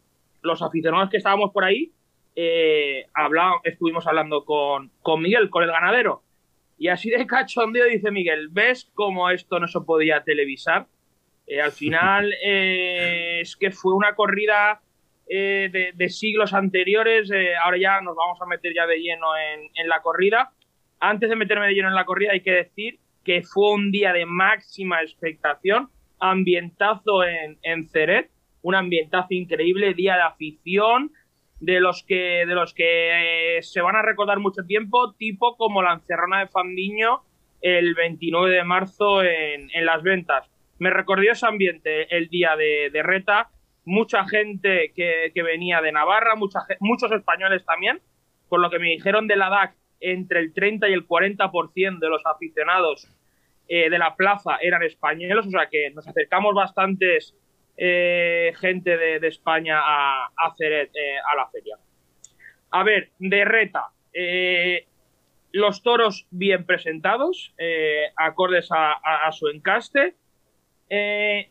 los 0.41 0.61
aficionados 0.61 1.09
que 1.09 1.17
estábamos 1.17 1.51
por 1.51 1.63
ahí, 1.63 1.91
eh, 2.41 3.05
estuvimos 3.63 4.07
hablando 4.07 4.45
con, 4.45 4.91
con 5.01 5.21
Miguel, 5.21 5.49
con 5.49 5.63
el 5.63 5.71
ganadero, 5.71 6.23
y 6.79 6.87
así 6.87 7.09
de 7.09 7.27
cachondeo 7.27 7.85
dice 7.85 8.09
Miguel, 8.09 8.47
¿ves 8.49 8.89
cómo 8.93 9.29
esto 9.29 9.59
no 9.59 9.67
se 9.67 9.81
podía 9.81 10.23
televisar? 10.23 10.87
Eh, 11.45 11.61
al 11.61 11.73
final 11.73 12.33
eh, 12.43 13.41
es 13.41 13.57
que 13.57 13.71
fue 13.71 13.93
una 13.93 14.15
corrida 14.15 14.81
eh, 15.27 15.69
de, 15.71 15.91
de 15.93 16.09
siglos 16.09 16.53
anteriores, 16.53 17.29
ahora 17.61 17.77
ya 17.77 18.01
nos 18.01 18.15
vamos 18.15 18.41
a 18.41 18.45
meter 18.45 18.73
ya 18.73 18.87
de 18.87 18.97
lleno 18.97 19.27
en, 19.37 19.69
en 19.75 19.89
la 19.89 20.01
corrida. 20.01 20.53
Antes 21.01 21.29
de 21.29 21.35
meterme 21.35 21.67
de 21.67 21.73
lleno 21.73 21.89
en 21.89 21.95
la 21.95 22.05
corrida 22.05 22.31
hay 22.31 22.41
que 22.41 22.51
decir 22.51 22.99
que 23.25 23.43
fue 23.43 23.73
un 23.73 23.91
día 23.91 24.13
de 24.13 24.25
máxima 24.25 25.01
expectación, 25.01 25.89
ambientazo 26.19 27.25
en, 27.25 27.57
en 27.61 27.89
Ceret, 27.89 28.31
un 28.61 28.75
ambientazo 28.75 29.27
increíble, 29.31 29.93
día 29.93 30.15
de 30.15 30.21
afición, 30.21 31.11
de 31.59 31.79
los 31.79 32.03
que, 32.03 32.45
de 32.45 32.55
los 32.55 32.73
que 32.73 33.57
eh, 33.57 33.63
se 33.63 33.81
van 33.81 33.95
a 33.95 34.01
recordar 34.01 34.39
mucho 34.39 34.63
tiempo, 34.63 35.13
tipo 35.13 35.57
como 35.57 35.81
la 35.81 35.93
encerrona 35.93 36.39
de 36.39 36.47
Fandiño 36.47 37.21
el 37.61 37.93
29 37.93 38.55
de 38.55 38.63
marzo 38.63 39.23
en, 39.23 39.69
en 39.73 39.85
las 39.85 40.01
ventas. 40.01 40.49
Me 40.77 40.89
recordó 40.89 41.29
ese 41.29 41.45
ambiente 41.45 42.15
el 42.15 42.29
día 42.29 42.55
de, 42.55 42.89
de 42.91 43.03
Reta, 43.03 43.49
mucha 43.83 44.25
gente 44.27 44.93
que, 44.95 45.31
que 45.33 45.43
venía 45.43 45.81
de 45.81 45.91
Navarra, 45.91 46.35
muchos 46.35 47.11
españoles 47.11 47.65
también, 47.65 47.99
por 48.47 48.61
lo 48.61 48.69
que 48.69 48.79
me 48.79 48.89
dijeron 48.89 49.27
de 49.27 49.35
la 49.35 49.49
DAC, 49.49 49.75
entre 49.99 50.39
el 50.39 50.53
30 50.53 50.87
y 50.87 50.93
el 50.93 51.05
40% 51.05 51.99
de 51.99 52.09
los 52.09 52.25
aficionados 52.25 53.09
eh, 53.67 53.89
de 53.89 53.97
la 53.99 54.15
plaza 54.15 54.57
eran 54.61 54.81
españoles, 54.83 55.45
o 55.45 55.51
sea 55.51 55.67
que 55.69 55.91
nos 55.91 56.07
acercamos 56.07 56.55
bastantes 56.55 57.35
eh, 57.81 58.51
gente 58.59 58.97
de, 58.97 59.25
España 59.27 59.79
a, 59.79 60.53
Ceret, 60.57 60.91
eh, 60.93 61.15
a 61.17 61.35
la 61.37 61.47
feria. 61.47 61.77
A 62.71 62.83
ver, 62.83 63.11
de 63.19 63.45
Reta, 63.45 63.87
eh, 64.13 64.85
los 65.53 65.81
toros 65.81 66.27
bien 66.29 66.65
presentados, 66.65 67.55
acordes 68.17 68.69
a, 68.71 68.91
a- 68.91 69.31
su 69.31 69.47
encaste. 69.47 70.15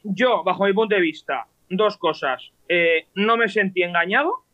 Yo, 0.05 0.45
bajo 0.45 0.67
mi 0.67 0.73
punto 0.75 0.95
de 0.95 1.01
vista, 1.01 1.47
dos 1.71 1.97
cosas. 1.97 2.53
No 3.15 3.37
me 3.39 3.49
sentí 3.49 3.83
engañado, 3.83 4.45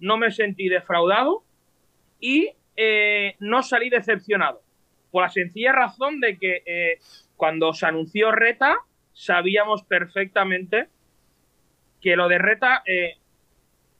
no 0.00 0.16
me 0.16 0.32
sentí 0.32 0.68
defraudado 0.68 1.44
y 2.18 2.50
no 3.38 3.62
salí 3.62 3.88
decepcionado. 3.88 4.62
Por 5.12 5.22
la 5.22 5.28
sencilla 5.30 5.72
razón 5.72 6.20
de 6.20 6.36
que 6.38 6.98
cuando 7.36 7.72
se 7.72 7.86
anunció 7.86 8.32
Reta, 8.32 8.76
sabíamos 9.12 9.82
perfectamente 9.84 10.88
que 12.00 12.16
lo 12.16 12.28
de 12.28 12.38
Reta 12.38 12.82
eh, 12.86 13.16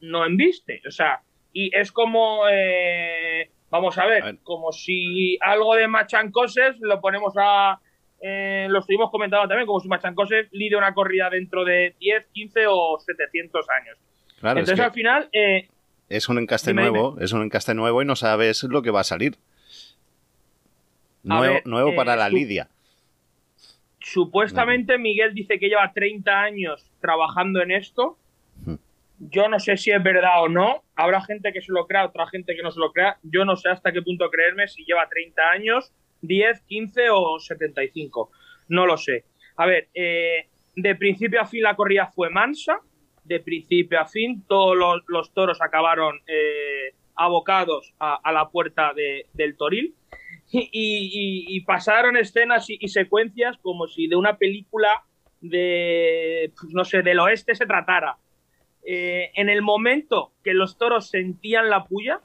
no 0.01 0.25
embiste. 0.25 0.81
O 0.87 0.91
sea, 0.91 1.21
y 1.53 1.75
es 1.77 1.93
como, 1.93 2.43
eh, 2.51 3.51
vamos 3.71 3.99
a 3.99 4.07
ver, 4.07 4.23
A 4.23 4.27
ver. 4.27 4.39
como 4.43 4.73
si 4.73 5.37
algo 5.41 5.75
de 5.75 5.89
Machancoses 5.89 6.77
lo 6.81 7.01
ponemos 7.01 7.35
a... 7.37 7.79
eh, 8.21 8.67
lo 8.71 8.79
estuvimos 8.81 9.11
comentando 9.11 9.49
también, 9.49 9.67
como 9.67 9.81
si 9.81 9.89
Machancoses 9.89 10.49
lidia 10.53 10.79
una 10.79 10.95
corrida 10.95 11.29
dentro 11.31 11.65
de 11.65 11.95
10, 11.99 12.27
15 12.33 12.67
o 12.69 12.99
700 12.99 13.67
años. 13.71 13.99
Claro, 14.41 14.61
Entonces 14.61 14.79
es, 14.79 14.85
al 14.87 14.93
final, 14.93 15.29
eh, 15.33 15.69
es 16.09 16.29
un 16.29 16.39
encaste 16.39 16.71
Dime, 16.71 16.83
nuevo, 16.91 17.17
es 17.21 17.33
un 17.33 17.43
encaste 17.43 17.75
nuevo 17.75 18.01
y 18.03 18.05
no 18.07 18.17
sabes 18.17 18.63
lo 18.65 18.81
que 18.83 18.91
va 18.91 19.01
a 19.01 19.05
salir. 19.05 19.35
A 21.29 21.37
Nuevo, 21.37 21.55
ver, 21.55 21.67
nuevo 21.67 21.95
para 21.95 22.17
la 22.17 22.31
Lidia. 22.31 22.69
Supuestamente 23.99 24.97
Miguel 24.99 25.35
dice 25.35 25.59
que 25.59 25.69
lleva 25.69 25.93
30 25.93 26.31
años 26.43 26.90
trabajando 27.01 27.63
en 27.63 27.71
esto. 27.73 28.17
Hmm. 28.65 28.77
Yo 29.19 29.49
no 29.49 29.59
sé 29.61 29.77
si 29.77 29.91
es 29.91 30.03
verdad 30.03 30.43
o 30.43 30.49
no. 30.49 30.83
Habrá 30.97 31.21
gente 31.23 31.53
que 31.53 31.61
se 31.61 31.73
lo 31.73 31.87
crea, 31.87 32.07
otra 32.07 32.27
gente 32.29 32.55
que 32.57 32.63
no 32.63 32.71
se 32.71 32.81
lo 32.81 32.93
crea. 32.93 33.19
Yo 33.23 33.45
no 33.45 33.57
sé 33.57 33.69
hasta 33.69 33.93
qué 33.93 34.03
punto 34.03 34.31
creerme 34.31 34.67
si 34.69 34.85
lleva 34.85 35.09
30 35.09 35.43
años, 35.51 35.93
10, 36.23 36.61
15 36.63 37.11
o 37.11 37.39
75. 37.39 38.31
No 38.69 38.87
lo 38.87 38.97
sé. 38.97 39.25
A 39.57 39.67
ver, 39.67 39.89
eh, 39.95 40.47
de 40.77 40.95
principio 40.97 41.41
a 41.41 41.47
fin 41.47 41.63
la 41.63 41.77
corrida 41.77 42.07
fue 42.07 42.31
mansa. 42.31 42.81
De 43.25 43.41
principio 43.41 44.01
a 44.01 44.07
fin 44.07 44.43
todos 44.49 44.77
los, 44.77 45.03
los 45.09 45.33
toros 45.35 45.61
acabaron 45.61 46.19
eh, 46.27 46.95
abocados 47.15 47.93
a, 48.01 48.19
a 48.25 48.33
la 48.33 48.49
puerta 48.49 48.93
de- 48.95 49.27
del 49.35 49.57
toril 49.57 49.95
y, 50.51 50.61
y- 50.73 51.57
y 51.57 51.61
pasaron 51.61 52.17
escenas 52.17 52.71
y, 52.71 52.79
y 52.81 52.89
secuencias 52.89 53.59
como 53.59 53.87
si 53.87 54.07
de 54.09 54.17
una 54.17 54.39
película 54.39 55.05
de, 55.41 56.53
pues, 56.59 56.73
no 56.73 56.85
sé, 56.85 57.03
del 57.03 57.21
oeste 57.21 57.55
se 57.55 57.67
tratara. 57.67 58.17
Eh, 58.85 59.31
en 59.35 59.49
el 59.49 59.63
momento 59.63 60.33
que 60.43 60.55
los 60.55 60.79
toros 60.79 61.11
sentían 61.11 61.71
la 61.71 61.85
puya, 61.85 62.21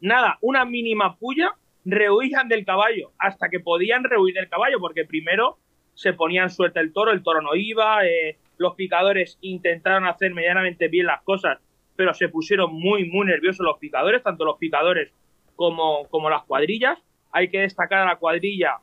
nada, 0.00 0.38
una 0.40 0.64
mínima 0.64 1.16
puya, 1.16 1.54
rehuían 1.84 2.48
del 2.48 2.64
caballo, 2.64 3.12
hasta 3.18 3.48
que 3.48 3.60
podían 3.60 4.04
rehuir 4.04 4.34
del 4.34 4.48
caballo, 4.48 4.78
porque 4.80 5.04
primero 5.04 5.58
se 5.94 6.12
ponían 6.12 6.50
suelta 6.50 6.80
el 6.80 6.92
toro, 6.92 7.12
el 7.12 7.22
toro 7.22 7.42
no 7.42 7.54
iba, 7.54 8.06
eh, 8.06 8.38
los 8.58 8.74
picadores 8.74 9.38
intentaron 9.40 10.06
hacer 10.06 10.32
medianamente 10.34 10.88
bien 10.88 11.06
las 11.06 11.22
cosas, 11.22 11.58
pero 11.96 12.14
se 12.14 12.28
pusieron 12.28 12.72
muy, 12.72 13.08
muy 13.08 13.26
nerviosos 13.26 13.64
los 13.64 13.78
picadores, 13.78 14.22
tanto 14.22 14.44
los 14.44 14.58
picadores 14.58 15.12
como, 15.56 16.06
como 16.08 16.30
las 16.30 16.44
cuadrillas. 16.44 16.98
Hay 17.32 17.50
que 17.50 17.60
destacar 17.60 18.00
a 18.00 18.06
la 18.06 18.16
cuadrilla 18.16 18.78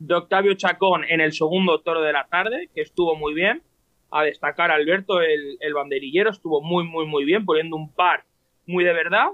de 0.00 0.14
Octavio 0.14 0.54
Chacón 0.54 1.04
en 1.08 1.20
el 1.20 1.32
segundo 1.32 1.80
toro 1.80 2.00
de 2.00 2.12
la 2.12 2.26
tarde, 2.26 2.70
que 2.74 2.80
estuvo 2.80 3.14
muy 3.14 3.34
bien. 3.34 3.62
A 4.10 4.24
destacar 4.24 4.72
Alberto, 4.72 5.20
el, 5.20 5.74
banderillero, 5.74 6.30
estuvo 6.30 6.60
muy, 6.60 6.84
muy, 6.84 7.06
muy 7.06 7.24
bien, 7.24 7.44
poniendo 7.44 7.76
un 7.76 7.92
par 7.92 8.24
muy 8.66 8.82
de 8.82 8.92
verdad. 8.92 9.28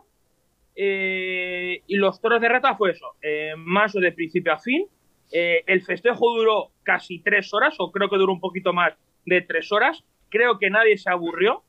Eh, 0.75 1.83
y 1.87 1.97
los 1.97 2.21
toros 2.21 2.43
de 2.43 2.49
reta 2.49 2.75
fue 2.75 2.91
eso, 2.91 3.15
eh, 3.23 3.55
manso 3.57 4.01
de 4.01 4.13
principio 4.13 4.53
a 4.53 4.59
fin. 4.59 4.87
Eh, 5.33 5.63
el 5.67 5.83
festejo 5.83 6.37
duró 6.37 6.73
casi 6.83 7.21
tres 7.21 7.55
horas, 7.55 7.77
o 7.79 7.91
creo 7.91 8.11
que 8.11 8.19
duró 8.19 8.33
un 8.33 8.41
poquito 8.41 8.75
más 8.75 8.93
de 9.25 9.41
tres 9.41 9.73
horas. 9.73 10.05
Creo 10.29 10.59
que 10.59 10.69
nadie 10.69 10.99
se 10.99 11.09
aburrió. 11.11 11.63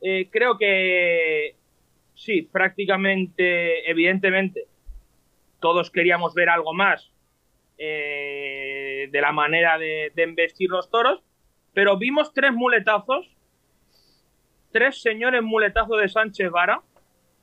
Eh, 0.00 0.28
creo 0.30 0.56
que 0.56 1.56
sí, 2.14 2.42
prácticamente, 2.42 3.90
evidentemente, 3.90 4.64
todos 5.60 5.90
queríamos 5.90 6.34
ver 6.34 6.48
algo 6.48 6.72
más 6.72 7.10
eh, 7.78 9.08
de 9.10 9.20
la 9.20 9.32
manera 9.32 9.78
de, 9.78 10.12
de 10.14 10.22
embestir 10.22 10.70
los 10.70 10.90
toros, 10.90 11.22
pero 11.72 11.96
vimos 11.96 12.32
tres 12.34 12.52
muletazos, 12.52 13.34
tres 14.72 15.00
señores 15.00 15.42
muletazos 15.42 16.00
de 16.00 16.08
Sánchez 16.08 16.50
Vara, 16.50 16.82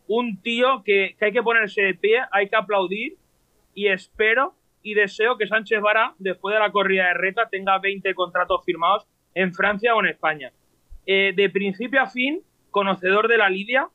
un 0.07 0.41
tío 0.41 0.83
que, 0.83 1.15
que 1.17 1.25
hay 1.25 1.31
que 1.31 1.43
ponerse 1.43 1.81
de 1.81 1.93
pie, 1.93 2.21
hay 2.31 2.49
que 2.49 2.55
aplaudir 2.55 3.17
y 3.73 3.87
espero 3.87 4.55
y 4.83 4.93
deseo 4.93 5.37
que 5.37 5.47
Sánchez 5.47 5.81
Vara, 5.81 6.13
después 6.19 6.53
de 6.53 6.59
la 6.59 6.71
corrida 6.71 7.07
de 7.07 7.15
reta, 7.15 7.49
tenga 7.49 7.79
20 7.79 8.13
contratos 8.13 8.63
firmados 8.63 9.07
en 9.33 9.53
Francia 9.53 9.95
o 9.95 9.99
en 9.99 10.07
España. 10.07 10.51
Eh, 11.07 11.33
de 11.35 11.49
principio 11.49 12.01
a 12.01 12.07
fin, 12.07 12.43
conocedor 12.71 13.27
de 13.27 13.37
la 13.37 13.49
lidia, 13.49 13.89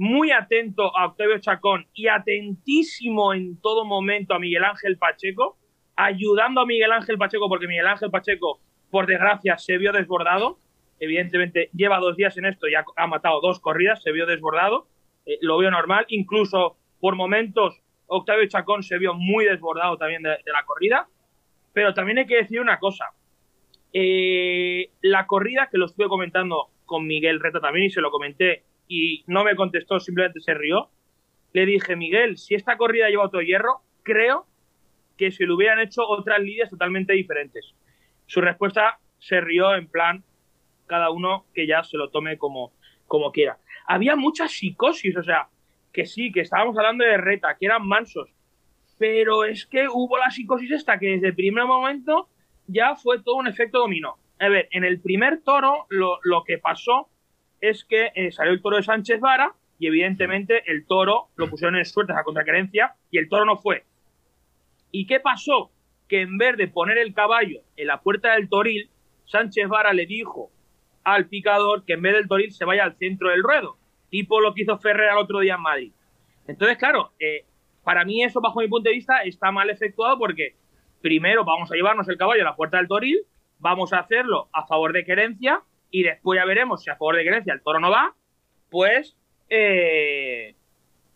muy 0.00 0.30
atento 0.30 0.96
a 0.96 1.08
Octavio 1.08 1.38
Chacón 1.40 1.86
y 1.92 2.08
atentísimo 2.08 3.34
en 3.34 3.60
todo 3.60 3.84
momento 3.84 4.32
a 4.32 4.38
Miguel 4.38 4.64
Ángel 4.64 4.96
Pacheco, 4.96 5.58
ayudando 5.94 6.62
a 6.62 6.66
Miguel 6.66 6.90
Ángel 6.90 7.18
Pacheco, 7.18 7.50
porque 7.50 7.68
Miguel 7.68 7.86
Ángel 7.86 8.10
Pacheco, 8.10 8.60
por 8.90 9.06
desgracia, 9.06 9.58
se 9.58 9.76
vio 9.76 9.92
desbordado. 9.92 10.58
Evidentemente, 11.00 11.68
lleva 11.74 11.98
dos 11.98 12.16
días 12.16 12.34
en 12.38 12.46
esto 12.46 12.66
y 12.66 12.76
ha, 12.76 12.84
ha 12.96 13.06
matado 13.08 13.42
dos 13.42 13.60
corridas, 13.60 14.02
se 14.02 14.10
vio 14.10 14.24
desbordado. 14.24 14.86
Eh, 15.26 15.36
lo 15.42 15.58
veo 15.58 15.70
normal. 15.70 16.06
Incluso 16.08 16.78
por 16.98 17.14
momentos, 17.14 17.82
Octavio 18.06 18.48
Chacón 18.48 18.82
se 18.82 18.96
vio 18.96 19.12
muy 19.12 19.44
desbordado 19.44 19.98
también 19.98 20.22
de, 20.22 20.30
de 20.30 20.52
la 20.52 20.64
corrida. 20.64 21.08
Pero 21.74 21.92
también 21.92 22.16
hay 22.16 22.26
que 22.26 22.36
decir 22.36 22.58
una 22.58 22.78
cosa. 22.78 23.10
Eh, 23.92 24.92
la 25.02 25.26
corrida, 25.26 25.68
que 25.70 25.76
lo 25.76 25.84
estuve 25.84 26.08
comentando 26.08 26.70
con 26.86 27.06
Miguel 27.06 27.38
Reta 27.38 27.60
también 27.60 27.84
y 27.84 27.90
se 27.90 28.00
lo 28.00 28.10
comenté 28.10 28.64
y 28.90 29.22
no 29.28 29.44
me 29.44 29.54
contestó, 29.54 30.00
simplemente 30.00 30.40
se 30.40 30.52
rió. 30.52 30.90
Le 31.52 31.64
dije, 31.64 31.94
Miguel, 31.94 32.36
si 32.38 32.56
esta 32.56 32.76
corrida 32.76 33.08
lleva 33.08 33.24
otro 33.24 33.40
hierro, 33.40 33.82
creo 34.02 34.46
que 35.16 35.30
se 35.30 35.46
le 35.46 35.52
hubieran 35.52 35.78
hecho 35.78 36.02
otras 36.02 36.40
lidias 36.40 36.70
totalmente 36.70 37.12
diferentes. 37.12 37.72
Su 38.26 38.40
respuesta 38.40 38.98
se 39.20 39.40
rió 39.40 39.76
en 39.76 39.86
plan, 39.86 40.24
cada 40.86 41.10
uno 41.10 41.46
que 41.54 41.68
ya 41.68 41.84
se 41.84 41.96
lo 41.96 42.10
tome 42.10 42.36
como, 42.36 42.72
como 43.06 43.30
quiera. 43.30 43.58
Había 43.86 44.16
mucha 44.16 44.48
psicosis, 44.48 45.16
o 45.16 45.22
sea, 45.22 45.46
que 45.92 46.04
sí, 46.04 46.32
que 46.32 46.40
estábamos 46.40 46.76
hablando 46.76 47.04
de 47.04 47.16
reta, 47.16 47.56
que 47.56 47.66
eran 47.66 47.86
mansos, 47.86 48.28
pero 48.98 49.44
es 49.44 49.66
que 49.66 49.86
hubo 49.88 50.18
la 50.18 50.30
psicosis 50.30 50.72
esta 50.72 50.98
que 50.98 51.10
desde 51.10 51.28
el 51.28 51.34
primer 51.36 51.64
momento 51.64 52.28
ya 52.66 52.96
fue 52.96 53.22
todo 53.22 53.36
un 53.36 53.46
efecto 53.46 53.78
dominó. 53.78 54.16
A 54.40 54.48
ver, 54.48 54.68
en 54.72 54.82
el 54.82 55.00
primer 55.00 55.42
toro 55.42 55.86
lo, 55.90 56.18
lo 56.24 56.42
que 56.42 56.58
pasó 56.58 57.08
es 57.60 57.84
que 57.84 58.12
eh, 58.14 58.32
salió 58.32 58.52
el 58.52 58.62
toro 58.62 58.76
de 58.76 58.82
Sánchez 58.82 59.20
Vara 59.20 59.54
y 59.78 59.86
evidentemente 59.86 60.62
el 60.66 60.86
toro 60.86 61.28
lo 61.36 61.48
pusieron 61.48 61.76
en 61.76 61.84
suertes 61.84 62.16
a 62.16 62.24
contraquerencia 62.24 62.94
y 63.10 63.18
el 63.18 63.28
toro 63.28 63.44
no 63.44 63.56
fue. 63.56 63.84
¿Y 64.90 65.06
qué 65.06 65.20
pasó? 65.20 65.70
Que 66.08 66.22
en 66.22 66.38
vez 66.38 66.56
de 66.56 66.68
poner 66.68 66.98
el 66.98 67.14
caballo 67.14 67.60
en 67.76 67.86
la 67.86 68.00
puerta 68.00 68.32
del 68.34 68.48
toril, 68.48 68.90
Sánchez 69.26 69.68
Vara 69.68 69.92
le 69.92 70.06
dijo 70.06 70.50
al 71.04 71.26
picador 71.26 71.84
que 71.84 71.94
en 71.94 72.02
vez 72.02 72.14
del 72.14 72.28
toril 72.28 72.52
se 72.52 72.64
vaya 72.64 72.84
al 72.84 72.96
centro 72.96 73.30
del 73.30 73.42
ruedo, 73.42 73.76
tipo 74.10 74.40
lo 74.40 74.52
que 74.52 74.62
hizo 74.62 74.78
Ferrer 74.78 75.08
al 75.08 75.18
otro 75.18 75.40
día 75.40 75.54
en 75.54 75.62
Madrid. 75.62 75.92
Entonces, 76.46 76.76
claro, 76.78 77.12
eh, 77.18 77.44
para 77.84 78.04
mí 78.04 78.22
eso, 78.22 78.40
bajo 78.40 78.60
mi 78.60 78.68
punto 78.68 78.90
de 78.90 78.96
vista, 78.96 79.22
está 79.22 79.50
mal 79.50 79.70
efectuado 79.70 80.18
porque 80.18 80.56
primero 81.00 81.44
vamos 81.44 81.70
a 81.70 81.74
llevarnos 81.74 82.08
el 82.08 82.18
caballo 82.18 82.42
a 82.42 82.44
la 82.44 82.56
puerta 82.56 82.76
del 82.76 82.88
toril, 82.88 83.20
vamos 83.58 83.92
a 83.92 84.00
hacerlo 84.00 84.48
a 84.52 84.66
favor 84.66 84.92
de 84.92 85.04
querencia 85.04 85.62
y 85.90 86.02
después 86.02 86.38
ya 86.40 86.44
veremos 86.44 86.82
si 86.82 86.90
a 86.90 86.96
favor 86.96 87.16
de 87.16 87.24
querencia 87.24 87.52
el 87.52 87.62
toro 87.62 87.80
no 87.80 87.90
va, 87.90 88.14
pues 88.70 89.16
eh, 89.48 90.54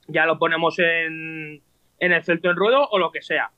ya 0.08 0.26
lo 0.26 0.38
ponemos 0.38 0.78
en, 0.78 1.62
en 2.00 2.12
el 2.12 2.22
centro 2.24 2.50
del 2.50 2.56
ruedo 2.58 2.88
o 2.90 2.98
lo 2.98 3.10
que 3.12 3.22
sea. 3.22 3.50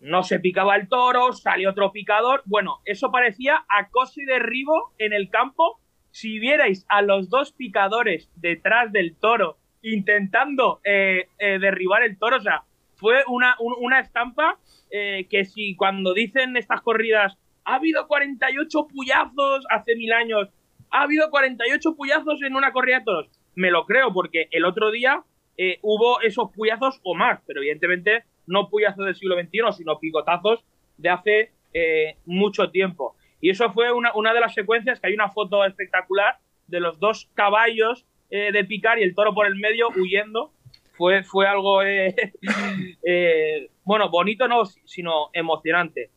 No 0.00 0.22
se 0.22 0.40
picaba 0.40 0.76
el 0.76 0.88
toro, 0.88 1.32
salió 1.34 1.70
otro 1.70 1.92
picador. 1.92 2.42
Bueno, 2.46 2.78
eso 2.86 3.10
parecía 3.10 3.64
acoso 3.68 4.20
y 4.20 4.24
derribo 4.24 4.92
en 4.98 5.12
el 5.12 5.28
campo. 5.28 5.78
Si 6.10 6.38
vierais 6.38 6.86
a 6.88 7.02
los 7.02 7.28
dos 7.28 7.52
picadores 7.52 8.30
detrás 8.36 8.90
del 8.92 9.14
toro 9.16 9.58
intentando 9.82 10.80
eh, 10.84 11.28
eh, 11.38 11.58
derribar 11.58 12.02
el 12.02 12.18
toro, 12.18 12.38
o 12.38 12.40
sea, 12.40 12.64
fue 12.96 13.22
una, 13.28 13.56
un- 13.60 13.76
una 13.78 14.00
estampa 14.00 14.58
que 14.90 15.44
si 15.44 15.76
cuando 15.76 16.12
dicen 16.14 16.56
estas 16.56 16.80
corridas 16.80 17.38
ha 17.64 17.76
habido 17.76 18.06
48 18.06 18.88
puyazos 18.88 19.64
hace 19.70 19.96
mil 19.96 20.12
años, 20.12 20.48
ha 20.90 21.02
habido 21.02 21.30
48 21.30 21.94
puyazos 21.94 22.42
en 22.42 22.56
una 22.56 22.72
corrida 22.72 22.98
de 22.98 23.04
toros, 23.04 23.30
me 23.54 23.70
lo 23.70 23.84
creo 23.84 24.12
porque 24.12 24.48
el 24.50 24.64
otro 24.64 24.90
día 24.90 25.22
eh, 25.56 25.78
hubo 25.82 26.20
esos 26.22 26.50
puyazos 26.52 27.00
o 27.02 27.14
más, 27.14 27.40
pero 27.46 27.60
evidentemente 27.60 28.24
no 28.46 28.70
puyazos 28.70 29.04
del 29.04 29.14
siglo 29.14 29.36
XXI, 29.38 29.76
sino 29.76 29.98
picotazos 29.98 30.64
de 30.96 31.08
hace 31.10 31.52
eh, 31.74 32.16
mucho 32.24 32.70
tiempo. 32.70 33.14
Y 33.40 33.50
eso 33.50 33.70
fue 33.70 33.92
una, 33.92 34.12
una 34.14 34.32
de 34.32 34.40
las 34.40 34.54
secuencias 34.54 35.00
que 35.00 35.08
hay 35.08 35.14
una 35.14 35.30
foto 35.30 35.64
espectacular 35.64 36.38
de 36.66 36.80
los 36.80 36.98
dos 36.98 37.28
caballos 37.34 38.06
eh, 38.30 38.52
de 38.52 38.64
picar 38.64 38.98
y 38.98 39.02
el 39.02 39.14
toro 39.14 39.34
por 39.34 39.46
el 39.46 39.56
medio 39.56 39.88
huyendo. 39.90 40.52
Fue, 40.96 41.22
fue 41.22 41.46
algo, 41.46 41.80
bueno, 43.84 44.10
bonito 44.10 44.48
no, 44.48 44.64
sino 44.64 45.30
emocionante. 45.32 46.10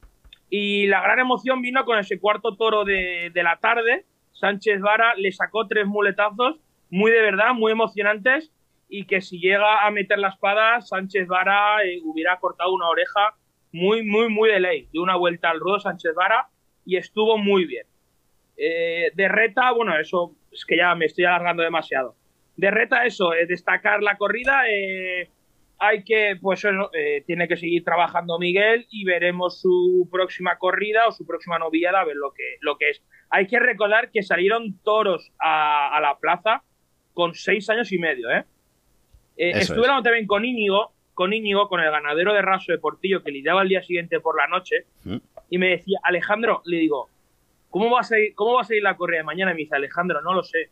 Y 0.55 0.85
la 0.85 1.01
gran 1.01 1.17
emoción 1.17 1.63
vino 1.63 1.83
con 1.83 1.97
ese 1.97 2.19
cuarto 2.19 2.55
toro 2.55 2.85
de, 2.85 3.31
de 3.33 3.41
la 3.41 3.57
tarde. 3.57 4.05
Sánchez 4.33 4.81
Vara 4.81 5.15
le 5.15 5.31
sacó 5.31 5.67
tres 5.67 5.87
muletazos 5.87 6.59
muy 6.91 7.09
de 7.09 7.21
verdad, 7.21 7.55
muy 7.55 7.71
emocionantes 7.71 8.51
y 8.87 9.05
que 9.05 9.19
si 9.21 9.39
llega 9.39 9.83
a 9.83 9.89
meter 9.89 10.19
la 10.19 10.27
espada, 10.27 10.79
Sánchez 10.81 11.27
Vara 11.27 11.83
eh, 11.83 12.01
hubiera 12.03 12.37
cortado 12.37 12.71
una 12.71 12.87
oreja 12.87 13.33
muy, 13.71 14.03
muy, 14.03 14.29
muy 14.29 14.51
de 14.51 14.59
ley. 14.59 14.87
De 14.93 14.99
una 14.99 15.15
vuelta 15.15 15.49
al 15.49 15.59
ruedo 15.59 15.79
Sánchez 15.79 16.13
Vara 16.13 16.49
y 16.85 16.97
estuvo 16.97 17.39
muy 17.39 17.65
bien. 17.65 17.87
Eh, 18.55 19.09
de 19.15 19.27
reta, 19.27 19.71
bueno, 19.71 19.97
eso 19.97 20.35
es 20.51 20.65
que 20.65 20.77
ya 20.77 20.93
me 20.93 21.05
estoy 21.05 21.25
alargando 21.25 21.63
demasiado. 21.63 22.13
De 22.57 22.69
reta, 22.69 23.07
eso, 23.07 23.33
eh, 23.33 23.47
destacar 23.47 24.03
la 24.03 24.17
corrida. 24.17 24.69
Eh, 24.69 25.31
hay 25.85 26.03
que, 26.03 26.37
pues 26.41 26.63
eso, 26.63 26.89
eh, 26.93 27.23
tiene 27.25 27.47
que 27.47 27.57
seguir 27.57 27.83
trabajando 27.83 28.39
Miguel 28.39 28.87
y 28.89 29.03
veremos 29.05 29.59
su 29.59 30.07
próxima 30.11 30.57
corrida 30.57 31.07
o 31.07 31.11
su 31.11 31.25
próxima 31.25 31.59
novillada 31.59 32.01
a 32.01 32.05
ver 32.05 32.15
lo 32.15 32.31
que, 32.33 32.57
lo 32.61 32.77
que 32.77 32.91
es. 32.91 33.03
Hay 33.29 33.47
que 33.47 33.59
recordar 33.59 34.11
que 34.11 34.23
salieron 34.23 34.79
toros 34.83 35.31
a, 35.39 35.95
a 35.95 35.99
la 36.01 36.17
plaza 36.19 36.63
con 37.13 37.33
seis 37.35 37.69
años 37.69 37.91
y 37.91 37.97
medio, 37.99 38.29
¿eh? 38.31 38.45
Eh, 39.37 39.51
estuve 39.55 39.79
es. 39.81 39.83
hablando 39.87 40.03
también 40.03 40.27
con 40.27 40.45
Íñigo, 40.45 40.93
con 41.13 41.33
Íñigo, 41.33 41.67
con 41.67 41.79
el 41.81 41.91
ganadero 41.91 42.33
de 42.33 42.41
raso 42.41 42.71
de 42.71 42.77
Portillo 42.79 43.23
que 43.23 43.31
lidiaba 43.31 43.61
el 43.63 43.69
día 43.69 43.81
siguiente 43.83 44.19
por 44.19 44.37
la 44.37 44.47
noche, 44.47 44.85
Mm. 45.03 45.17
y 45.49 45.57
me 45.57 45.69
decía, 45.69 45.99
Alejandro, 46.03 46.61
le 46.65 46.77
digo, 46.77 47.09
¿cómo 47.69 47.89
va 47.91 47.99
a 48.01 48.03
seguir, 48.03 48.33
cómo 48.35 48.53
va 48.53 48.61
a 48.61 48.65
seguir 48.65 48.83
la 48.83 48.95
corrida 48.95 49.17
de 49.19 49.23
mañana? 49.25 49.51
Y 49.51 49.55
me 49.55 49.59
dice, 49.61 49.75
Alejandro, 49.75 50.21
no 50.21 50.33
lo 50.33 50.43
sé. 50.43 50.69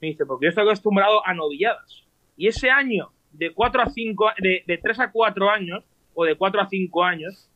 Me 0.00 0.08
dice, 0.08 0.24
porque 0.26 0.46
yo 0.46 0.50
estoy 0.50 0.64
acostumbrado 0.64 1.26
a 1.26 1.34
novilladas. 1.34 2.04
Y 2.36 2.46
ese 2.46 2.70
año, 2.70 3.10
de 3.32 3.52
4 3.52 3.82
a 3.82 3.90
5, 3.90 4.30
de, 4.38 4.62
de 4.66 4.78
3 4.78 5.00
a 5.00 5.12
4 5.12 5.50
años, 5.50 5.84
o 6.14 6.24
de 6.24 6.34
4 6.36 6.60
a 6.60 6.68
5 6.68 7.04
años, 7.04 7.48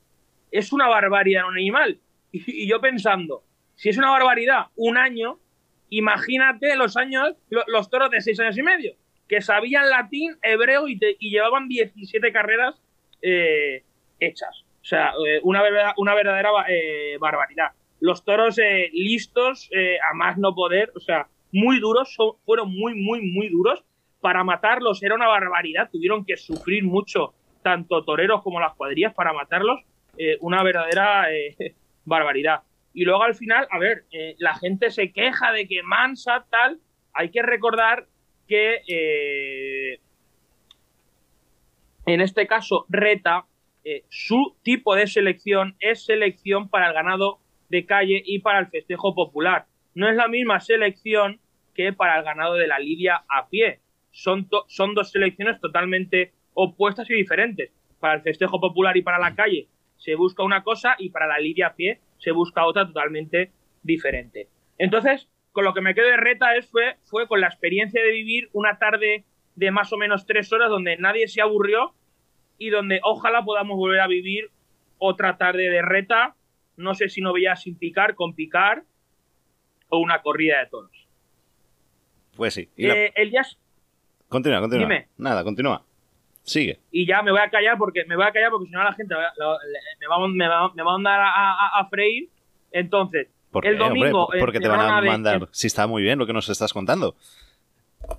es 0.50 0.72
una 0.72 0.88
barbaridad 0.88 1.42
en 1.48 1.54
animal. 1.56 1.98
Y, 2.32 2.66
yo 2.68 2.80
pensando, 2.80 3.42
si 3.74 3.88
es 3.90 3.98
una 3.98 4.10
barbaridad 4.10 4.66
un 4.76 4.96
año, 4.96 5.38
imagínate 5.90 6.74
los 6.76 6.96
años, 6.96 7.36
lo- 7.50 7.64
los 7.66 7.90
toros 7.90 8.10
de 8.10 8.20
6 8.20 8.40
años 8.40 8.56
y 8.58 8.62
medio, 8.62 8.94
que 9.28 9.40
sabían 9.40 9.88
latín, 9.90 10.36
hebreo 10.42 10.88
y, 10.88 10.98
te- 10.98 11.16
y 11.18 11.30
llevaban 11.30 11.68
17 11.68 12.32
carreras 12.32 12.80
eh, 13.22 13.82
hechas. 14.20 14.64
O 14.80 14.84
sea, 14.84 15.12
eh, 15.26 15.40
una, 15.42 15.62
verdad- 15.62 15.92
una 15.96 16.14
verdadera 16.14 16.50
eh, 16.68 17.16
barbaridad. 17.20 17.72
Los 18.00 18.24
toros 18.24 18.58
eh, 18.58 18.90
listos, 18.92 19.68
eh, 19.72 19.98
a 20.10 20.14
más 20.14 20.38
no 20.38 20.54
poder, 20.54 20.90
o 20.96 21.00
sea, 21.00 21.28
muy 21.52 21.78
duros, 21.80 22.12
son- 22.14 22.36
fueron 22.44 22.70
muy, 22.72 22.94
muy, 22.94 23.20
muy 23.30 23.48
duros. 23.48 23.84
Para 24.22 24.44
matarlos 24.44 25.02
era 25.02 25.16
una 25.16 25.26
barbaridad, 25.26 25.90
tuvieron 25.90 26.24
que 26.24 26.36
sufrir 26.36 26.84
mucho, 26.84 27.34
tanto 27.60 28.04
toreros 28.04 28.40
como 28.42 28.60
las 28.60 28.74
cuadrillas, 28.76 29.12
para 29.14 29.32
matarlos. 29.32 29.80
eh, 30.16 30.36
una 30.40 30.62
verdadera 30.62 31.32
eh, 31.34 31.56
barbaridad. 32.04 32.60
Y 32.94 33.04
luego 33.04 33.24
al 33.24 33.34
final, 33.34 33.66
a 33.70 33.78
ver, 33.80 34.04
eh, 34.12 34.36
la 34.38 34.54
gente 34.54 34.90
se 34.90 35.12
queja 35.12 35.50
de 35.50 35.66
que 35.66 35.82
Mansa, 35.82 36.46
tal. 36.50 36.78
Hay 37.14 37.30
que 37.30 37.42
recordar 37.42 38.06
que 38.46 39.98
en 42.06 42.20
este 42.20 42.46
caso, 42.46 42.86
Reta, 42.88 43.44
su 44.08 44.56
tipo 44.62 44.94
de 44.94 45.06
selección 45.06 45.76
es 45.80 46.04
selección 46.04 46.68
para 46.68 46.88
el 46.88 46.94
ganado 46.94 47.38
de 47.70 47.86
calle 47.86 48.22
y 48.24 48.38
para 48.40 48.60
el 48.60 48.68
festejo 48.68 49.14
popular. 49.14 49.66
No 49.94 50.08
es 50.08 50.16
la 50.16 50.28
misma 50.28 50.60
selección 50.60 51.40
que 51.74 51.92
para 51.92 52.18
el 52.18 52.24
ganado 52.24 52.54
de 52.54 52.66
la 52.66 52.78
lidia 52.78 53.24
a 53.28 53.48
pie. 53.48 53.80
Son, 54.12 54.48
son 54.68 54.94
dos 54.94 55.10
selecciones 55.10 55.60
totalmente 55.60 56.32
opuestas 56.54 57.10
y 57.10 57.14
diferentes. 57.14 57.70
Para 57.98 58.14
el 58.14 58.22
festejo 58.22 58.60
popular 58.60 58.96
y 58.96 59.02
para 59.02 59.18
la 59.18 59.34
calle 59.34 59.66
se 59.96 60.14
busca 60.14 60.42
una 60.42 60.62
cosa 60.62 60.94
y 60.98 61.10
para 61.10 61.26
la 61.26 61.38
lidia 61.38 61.68
a 61.68 61.74
pie 61.74 62.00
se 62.18 62.30
busca 62.30 62.64
otra 62.66 62.86
totalmente 62.86 63.50
diferente. 63.82 64.48
Entonces, 64.78 65.28
con 65.52 65.64
lo 65.64 65.74
que 65.74 65.80
me 65.80 65.94
quedo 65.94 66.06
de 66.08 66.16
reta 66.16 66.54
es, 66.56 66.66
fue, 66.68 66.96
fue 67.04 67.26
con 67.28 67.40
la 67.40 67.46
experiencia 67.48 68.02
de 68.02 68.10
vivir 68.10 68.48
una 68.52 68.78
tarde 68.78 69.24
de 69.54 69.70
más 69.70 69.92
o 69.92 69.96
menos 69.98 70.26
tres 70.26 70.52
horas 70.52 70.70
donde 70.70 70.96
nadie 70.96 71.28
se 71.28 71.40
aburrió 71.40 71.94
y 72.58 72.70
donde 72.70 73.00
ojalá 73.02 73.44
podamos 73.44 73.76
volver 73.76 74.00
a 74.00 74.06
vivir 74.06 74.50
otra 74.98 75.36
tarde 75.36 75.68
de 75.68 75.82
reta, 75.82 76.36
no 76.76 76.94
sé 76.94 77.08
si 77.08 77.20
no 77.20 77.32
veía 77.32 77.54
sin 77.56 77.76
picar, 77.76 78.14
con 78.14 78.34
picar 78.34 78.84
o 79.88 79.98
una 79.98 80.22
corrida 80.22 80.58
de 80.60 80.66
toros. 80.66 81.08
Pues 82.36 82.54
sí. 82.54 82.68
Y 82.76 82.86
la- 82.86 82.94
Eh, 82.96 83.12
el 83.16 83.30
día, 83.30 83.42
Continúa, 84.32 84.60
continúa. 84.60 84.88
dime. 84.88 85.08
Nada, 85.18 85.44
continúa. 85.44 85.84
Sigue. 86.44 86.80
y 86.90 87.06
ya 87.06 87.22
me 87.22 87.30
voy 87.30 87.38
a 87.40 87.48
callar 87.50 87.78
porque 87.78 88.04
me 88.04 88.16
voy 88.16 88.24
a 88.26 88.32
callar 88.32 88.50
porque 88.50 88.66
si 88.66 88.72
no 88.72 88.82
la 88.82 88.92
gente 88.94 89.14
lo- 89.14 89.56
me 90.00 90.06
va, 90.08 90.16
a- 90.16 90.28
me 90.28 90.48
va- 90.48 90.72
me 90.74 90.82
va 90.82 90.90
a 90.90 90.94
mandar 90.94 91.20
a, 91.20 91.28
a- 91.28 91.80
a 91.80 91.88
freír. 91.88 92.30
Entonces, 92.72 93.28
¿Por 93.52 93.64
el 93.64 93.76
qué, 93.76 93.82
hombre? 93.84 94.00
domingo 94.00 94.26
¿Por- 94.26 94.38
¿Por 94.40 94.50
qué 94.50 94.56
en 94.56 94.62
te 94.64 94.68
van 94.68 94.80
a 94.80 95.00
de- 95.00 95.06
mandar? 95.08 95.48
Si 95.52 95.68
está 95.68 95.86
muy 95.86 96.02
bien 96.02 96.18
lo 96.18 96.26
que 96.26 96.32
nos 96.32 96.48
estás 96.48 96.72
contando. 96.72 97.14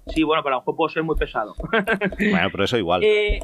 Sí, 0.07 0.23
bueno, 0.23 0.41
pero 0.41 0.55
a 0.55 0.57
lo 0.59 0.61
mejor 0.61 0.75
puedo 0.77 0.87
ser 0.89 1.03
muy 1.03 1.17
pesado. 1.17 1.53
Bueno, 2.31 2.47
pero 2.49 2.63
eso 2.63 2.77
igual. 2.77 3.03
Eh, 3.03 3.41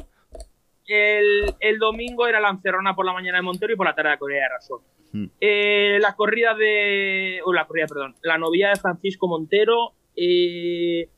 el, 0.86 1.54
el 1.60 1.78
domingo 1.78 2.26
era 2.26 2.40
la 2.40 2.48
encerrona 2.48 2.94
por 2.94 3.04
la 3.04 3.12
mañana 3.12 3.36
de 3.38 3.42
Montero 3.42 3.72
y 3.72 3.76
por 3.76 3.86
la 3.86 3.94
tarde 3.94 4.10
de 4.18 4.48
Rasón. 4.48 4.80
Hmm. 5.12 5.26
Eh, 5.40 5.98
la 6.00 6.14
corrida 6.14 6.54
de. 6.54 7.40
o 7.44 7.52
la 7.52 7.66
corrida, 7.66 7.86
perdón. 7.86 8.14
La 8.22 8.38
novia 8.38 8.70
de 8.70 8.76
Francisco 8.76 9.28
Montero. 9.28 9.92
eh, 10.16 11.08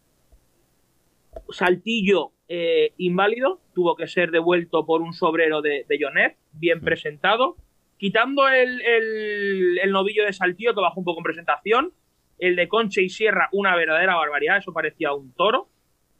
Saltillo 1.50 2.32
eh, 2.48 2.92
inválido. 2.98 3.60
Tuvo 3.74 3.96
que 3.96 4.06
ser 4.06 4.30
devuelto 4.30 4.84
por 4.86 5.02
un 5.02 5.12
sobrero 5.12 5.62
de, 5.62 5.84
de 5.88 5.98
Jonet. 6.00 6.36
Bien 6.52 6.78
Hmm. 6.80 6.84
presentado. 6.84 7.56
Quitando 7.98 8.48
el, 8.48 8.80
el, 8.80 9.78
el 9.82 9.90
novillo 9.92 10.24
de 10.24 10.32
Saltillo, 10.32 10.74
que 10.74 10.80
bajó 10.80 11.00
un 11.00 11.04
poco 11.04 11.20
en 11.20 11.24
presentación. 11.24 11.92
El 12.38 12.56
de 12.56 12.66
Conche 12.68 13.02
y 13.02 13.08
Sierra, 13.08 13.48
una 13.52 13.76
verdadera 13.76 14.16
barbaridad. 14.16 14.56
Eso 14.58 14.72
parecía 14.72 15.12
un 15.12 15.32
toro 15.34 15.68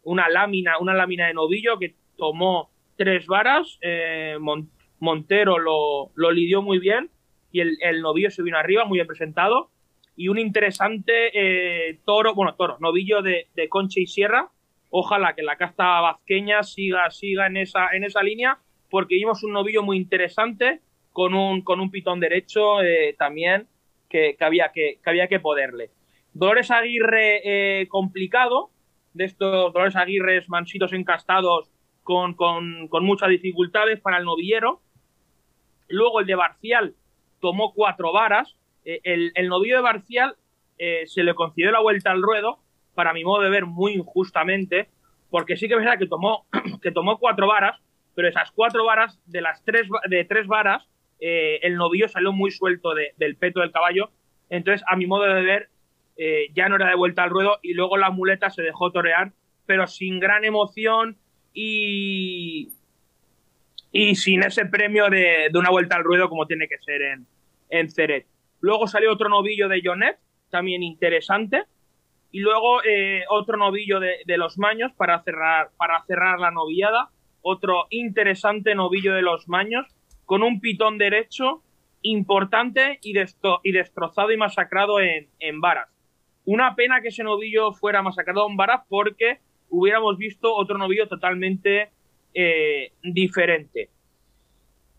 una 0.05 0.29
lámina, 0.29 0.79
una 0.81 0.95
lámina 0.95 1.29
de 1.29 1.35
novillo 1.35 1.79
que 1.79 1.95
tomó 2.17 2.71
tres 2.97 3.27
varas. 3.27 3.79
eh, 3.83 4.37
Mon- 4.41 4.69
Montero 4.99 5.59
lo, 5.59 6.11
lo 6.17 6.31
lidió 6.33 6.61
muy 6.61 6.79
bien 6.81 7.11
y 7.53 7.61
el, 7.61 7.77
el 7.81 8.01
novillo 8.03 8.31
se 8.31 8.43
vino 8.43 8.57
arriba, 8.59 8.85
muy 8.85 8.99
bien 8.99 9.07
presentado. 9.07 9.71
Y 10.17 10.27
un 10.29 10.39
interesante 10.39 11.31
eh, 11.35 12.01
toro, 12.05 12.35
bueno, 12.35 12.55
toro, 12.57 12.79
novillo 12.81 13.23
de, 13.23 13.47
de 13.55 13.69
Conche 13.69 14.01
y 14.01 14.07
Sierra. 14.07 14.51
Ojalá 14.95 15.35
que 15.35 15.43
la 15.43 15.57
casta 15.57 16.03
vazqueña 16.03 16.63
siga, 16.63 17.11
siga 17.11 17.47
en 17.47 17.57
esa, 17.57 17.89
en 17.95 18.05
esa 18.05 18.23
línea, 18.23 18.59
porque 18.91 19.15
vimos 19.15 19.43
un 19.43 19.55
novillo 19.55 19.83
muy 19.83 19.97
interesante 19.97 20.81
con 21.13 21.33
un, 21.33 21.63
con 21.63 21.81
un 21.81 21.91
pitón 21.91 22.21
derecho 22.21 22.83
eh, 22.83 23.17
también 23.19 23.69
que, 24.11 24.37
que 24.37 24.45
había 24.45 24.71
que, 24.71 24.99
que 25.03 25.11
había 25.11 25.29
que 25.29 25.41
poderle. 25.41 25.89
Dolores 26.35 26.71
Aguirre 26.71 27.41
eh, 27.43 27.89
complicado, 27.89 28.69
de 29.15 29.25
estos 29.25 29.73
Dolores 29.73 29.97
Aguirres 29.97 30.51
mansitos 30.51 30.93
encastados 30.93 31.71
con, 32.03 32.35
con, 32.35 32.89
con 32.89 33.03
muchas 33.07 33.31
dificultades 33.31 33.99
para 33.99 34.19
el 34.19 34.25
novillero. 34.25 34.83
Luego 35.89 36.21
el 36.21 36.27
de 36.27 36.35
Barcial 36.35 36.95
tomó 37.41 37.73
cuatro 37.73 38.13
varas. 38.13 38.57
Eh, 38.85 39.01
el, 39.05 39.33
el 39.37 39.49
novillo 39.49 39.77
de 39.77 39.83
Barcial 39.83 40.37
se 41.07 41.23
le 41.23 41.35
concedió 41.35 41.71
la 41.71 41.81
vuelta 41.81 42.11
al 42.11 42.21
ruedo, 42.21 42.59
para 42.95 43.13
mi 43.13 43.25
modo 43.25 43.43
de 43.43 43.51
ver, 43.51 43.67
muy 43.67 43.93
injustamente, 43.95 44.89
porque 45.31 45.57
sí 45.57 45.69
que 45.69 45.75
es 45.75 45.81
verdad 45.81 45.99
que 45.99 46.07
tomó, 46.07 46.47
que 46.83 46.93
tomó 46.93 47.19
cuatro 47.19 47.47
varas, 47.47 47.81
pero 48.15 48.29
esas 48.29 48.51
cuatro 48.53 48.85
varas, 48.85 49.19
de 49.27 49.41
las 49.41 49.63
tres, 49.65 49.89
de 50.09 50.25
tres 50.25 50.47
varas, 50.47 50.87
eh, 51.21 51.61
el 51.63 51.77
novillo 51.77 52.09
salió 52.09 52.33
muy 52.33 52.51
suelto 52.51 52.95
de- 52.95 53.13
del 53.17 53.37
peto 53.37 53.61
del 53.61 53.73
caballo. 53.73 54.11
Entonces, 54.51 54.85
a 54.89 54.97
mi 54.97 55.07
modo 55.07 55.23
de 55.25 55.43
ver, 55.43 55.69
eh, 56.17 56.49
ya 56.55 56.69
no 56.69 56.77
era 56.77 56.89
de 56.89 56.95
vuelta 56.97 57.23
al 57.23 57.31
ruedo 57.31 57.59
y 57.63 57.73
luego 57.75 57.97
la 57.97 58.11
muleta 58.11 58.51
se 58.51 58.63
dejó 58.63 58.91
torear, 58.93 59.33
pero 59.65 59.87
sin 59.87 60.21
gran 60.21 60.45
emoción 60.45 61.17
y, 61.55 62.69
y 63.91 64.15
sin 64.17 64.43
ese 64.43 64.67
premio 64.67 65.09
de, 65.09 65.49
de 65.51 65.59
una 65.59 65.71
vuelta 65.71 65.97
al 65.97 66.05
ruedo 66.05 66.29
como 66.29 66.47
tiene 66.47 66.69
que 66.69 66.79
ser 66.79 67.03
en, 67.03 67.27
en 67.71 67.91
Ceret. 67.91 68.27
Luego 68.61 68.87
salió 68.87 69.13
otro 69.13 69.29
novillo 69.29 69.69
de 69.69 69.81
Jonet, 69.85 70.19
también 70.51 70.83
interesante, 70.83 71.65
y 72.33 72.41
luego 72.41 72.83
eh, 72.83 73.25
otro 73.29 73.59
novillo 73.59 74.01
de, 74.01 74.39
los 74.39 74.59
Maños 74.59 74.91
para 74.97 75.23
cerrar, 75.23 75.71
para 75.77 76.03
cerrar 76.07 76.41
la 76.41 76.51
novillada, 76.51 77.11
otro 77.43 77.87
interesante 77.91 78.75
novillo 78.75 79.13
de 79.13 79.23
los 79.23 79.49
Maños, 79.49 79.87
con 80.25 80.43
un 80.43 80.61
pitón 80.61 80.97
derecho 80.97 81.63
importante 82.01 82.99
y 83.03 83.13
destrozado 83.73 84.33
y 84.33 84.37
masacrado 84.39 84.99
en, 84.99 85.29
en 85.39 85.61
varas. 85.61 85.89
Una 86.47 86.75
pena 86.75 87.03
que 87.03 87.09
ese 87.09 87.23
novillo 87.23 87.73
fuera 87.75 88.03
masacrado 88.03 88.49
en 88.49 88.57
varas 88.57 88.83
porque 88.89 89.39
hubiéramos 89.69 90.17
visto 90.17 90.55
otro 90.55 90.79
novillo 90.79 91.07
totalmente 91.09 91.91
eh, 92.33 92.93
diferente. 93.03 93.91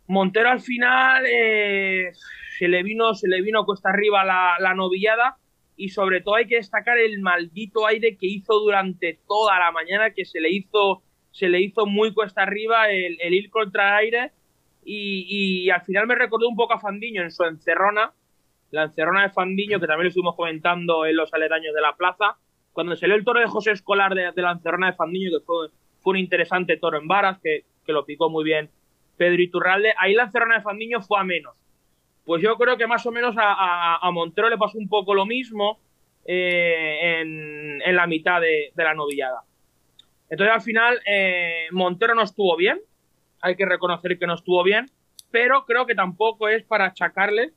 Montero 0.08 0.50
al 0.50 0.62
final 0.62 1.26
eh, 1.26 2.12
se 2.60 2.68
le 2.68 2.84
vino 2.84 3.16
se 3.16 3.28
le 3.28 3.42
vino 3.42 3.66
cuesta 3.66 3.90
arriba 3.90 4.24
la, 4.24 4.56
la 4.60 4.76
novillada 4.76 5.38
y 5.76 5.90
sobre 5.90 6.22
todo 6.22 6.36
hay 6.36 6.48
que 6.48 6.58
destacar 6.58 6.98
el 6.98 7.20
maldito 7.20 7.88
aire 7.88 8.18
que 8.18 8.28
hizo 8.28 8.60
durante 8.60 9.20
toda 9.28 9.60
la 9.60 9.72
mañana 9.72 10.12
que 10.12 10.26
se 10.26 10.40
le 10.40 10.50
hizo 10.50 11.02
se 11.32 11.50
le 11.50 11.62
hizo 11.62 11.86
muy 11.88 12.14
cuesta 12.14 12.44
arriba 12.44 12.90
el, 12.92 13.18
el 13.20 13.34
ir 13.34 13.50
contra 13.50 13.90
el 13.90 14.06
aire 14.06 14.32
Y, 14.86 15.64
y 15.66 15.70
al 15.70 15.82
final 15.82 16.08
me 16.08 16.16
recordó 16.16 16.48
un 16.48 16.56
poco 16.56 16.74
a 16.74 16.80
Fandiño 16.80 17.22
en 17.24 17.32
su 17.32 17.44
encerrona, 17.44 18.14
la 18.72 18.84
encerrona 18.84 19.24
de 19.24 19.30
Fandiño, 19.30 19.80
que 19.80 19.88
también 19.88 20.04
lo 20.04 20.10
estuvimos 20.10 20.36
comentando 20.36 21.06
en 21.06 21.16
los 21.16 21.34
aledaños 21.34 21.74
de 21.74 21.82
la 21.82 21.96
plaza, 21.96 22.38
cuando 22.74 22.96
salió 22.96 23.16
el 23.16 23.24
toro 23.24 23.40
de 23.40 23.48
José 23.48 23.72
Escolar 23.72 24.14
de, 24.14 24.34
la 24.42 24.52
encerrona 24.52 24.88
de 24.88 24.94
Fandiño, 24.94 25.30
que 25.32 25.46
fue, 25.46 25.70
fue 26.02 26.12
un 26.12 26.18
interesante 26.18 26.78
toro 26.78 26.98
en 26.98 27.08
varas, 27.08 27.40
que, 27.42 27.64
que 27.86 27.94
lo 27.94 28.04
picó 28.04 28.30
muy 28.30 28.44
bien 28.44 28.70
Pedro 29.16 29.42
Iturralde, 29.42 29.94
ahí 29.98 30.14
la 30.14 30.24
encerrona 30.24 30.56
de 30.56 30.64
Fandiño 30.64 31.02
fue 31.02 31.20
a 31.20 31.24
menos. 31.24 31.56
Pues 32.26 32.42
yo 32.42 32.56
creo 32.58 32.78
que 32.78 32.88
más 32.88 33.06
o 33.06 33.12
menos 33.12 33.36
a, 33.38 34.10
Montero 34.12 34.50
le 34.50 34.58
pasó 34.58 34.78
un 34.78 34.88
poco 34.88 35.14
lo 35.14 35.26
mismo 35.26 35.80
eh, 36.26 37.20
en, 37.22 37.96
la 37.96 38.08
mitad 38.08 38.40
de, 38.40 38.72
de, 38.74 38.84
la 38.84 38.94
novillada. 38.94 39.42
Entonces 40.30 40.56
al 40.56 40.62
final 40.62 41.00
eh, 41.06 41.68
Montero 41.72 42.16
no 42.16 42.24
estuvo 42.24 42.56
bien, 42.56 42.80
hay 43.42 43.56
que 43.56 43.66
reconocer 43.66 44.18
que 44.18 44.26
no 44.26 44.36
estuvo 44.36 44.64
bien, 44.64 44.90
pero 45.32 45.66
creo 45.66 45.86
que 45.86 45.96
tampoco 45.96 46.48
es 46.48 46.64
para 46.64 46.86
achacarle 46.86 47.52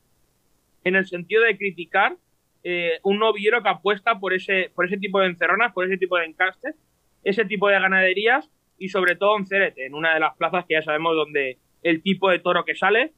en 0.83 0.95
el 0.95 1.07
sentido 1.07 1.43
de 1.43 1.57
criticar 1.57 2.17
eh, 2.63 2.99
un 3.03 3.19
novillero 3.19 3.63
que 3.63 3.69
apuesta 3.69 4.19
por 4.19 4.33
ese, 4.33 4.71
por 4.75 4.85
ese 4.85 4.97
tipo 4.97 5.19
de 5.19 5.27
encerronas, 5.27 5.73
por 5.73 5.85
ese 5.85 5.97
tipo 5.97 6.17
de 6.17 6.25
encastes, 6.25 6.75
ese 7.23 7.45
tipo 7.45 7.69
de 7.69 7.79
ganaderías 7.79 8.49
y 8.77 8.89
sobre 8.89 9.15
todo 9.15 9.37
en 9.37 9.45
Cerete, 9.45 9.85
en 9.85 9.93
una 9.93 10.13
de 10.13 10.19
las 10.19 10.35
plazas 10.35 10.65
que 10.65 10.73
ya 10.73 10.81
sabemos 10.81 11.15
donde 11.15 11.59
el 11.83 12.01
tipo 12.01 12.29
de 12.29 12.39
toro 12.39 12.65
que 12.65 12.75
sale, 12.75 13.13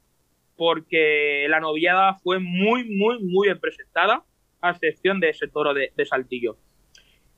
porque 0.60 1.46
la 1.48 1.58
novillada 1.58 2.16
fue 2.16 2.38
muy, 2.38 2.84
muy, 2.84 3.18
muy 3.18 3.48
bien 3.48 3.58
presentada, 3.58 4.24
a 4.60 4.70
excepción 4.72 5.18
de 5.18 5.30
ese 5.30 5.48
toro 5.48 5.72
de, 5.72 5.90
de 5.96 6.04
Saltillo. 6.04 6.58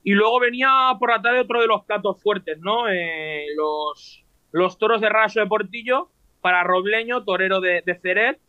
Y 0.03 0.11
luego 0.11 0.41
venía 0.41 0.69
por 0.99 1.11
la 1.11 1.23
tarde 1.23 1.39
otro 1.39 1.61
de 1.61 1.69
los 1.69 1.85
platos 1.85 2.21
fuertes, 2.21 2.59
¿no? 2.59 2.89
Eh, 2.89 3.47
los, 3.57 4.25
los 4.51 4.77
toros 4.77 5.01
de 5.01 5.09
raso 5.09 5.39
de 5.39 5.47
Portillo 5.47 6.11
para 6.41 6.65
Robleño, 6.65 7.23
torero 7.23 7.61
de, 7.61 7.85
de 7.87 7.95
Ceret, 7.95 8.41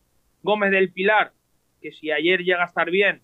Gómez 0.42 0.72
del 0.72 0.92
Pilar, 0.92 1.34
que 1.80 1.92
si 1.92 2.10
ayer 2.10 2.40
llega 2.40 2.64
a 2.64 2.66
estar 2.66 2.90
bien, 2.90 3.22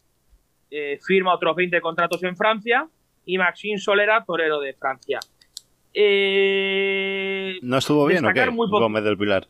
eh, 0.70 1.00
firma 1.04 1.34
otros 1.34 1.56
20 1.56 1.82
contratos 1.82 2.22
en 2.22 2.38
Francia, 2.38 2.88
y 3.26 3.40
Maxime 3.40 3.80
Solera, 3.80 4.24
torero 4.24 4.60
de 4.60 4.76
Francia. 4.76 5.20
Eh, 5.96 7.58
¿No 7.64 7.80
estuvo 7.80 8.06
bien 8.06 8.24
o 8.24 8.34
qué? 8.34 8.46
Gómez 8.46 9.04
del 9.04 9.18
Pilar. 9.18 9.48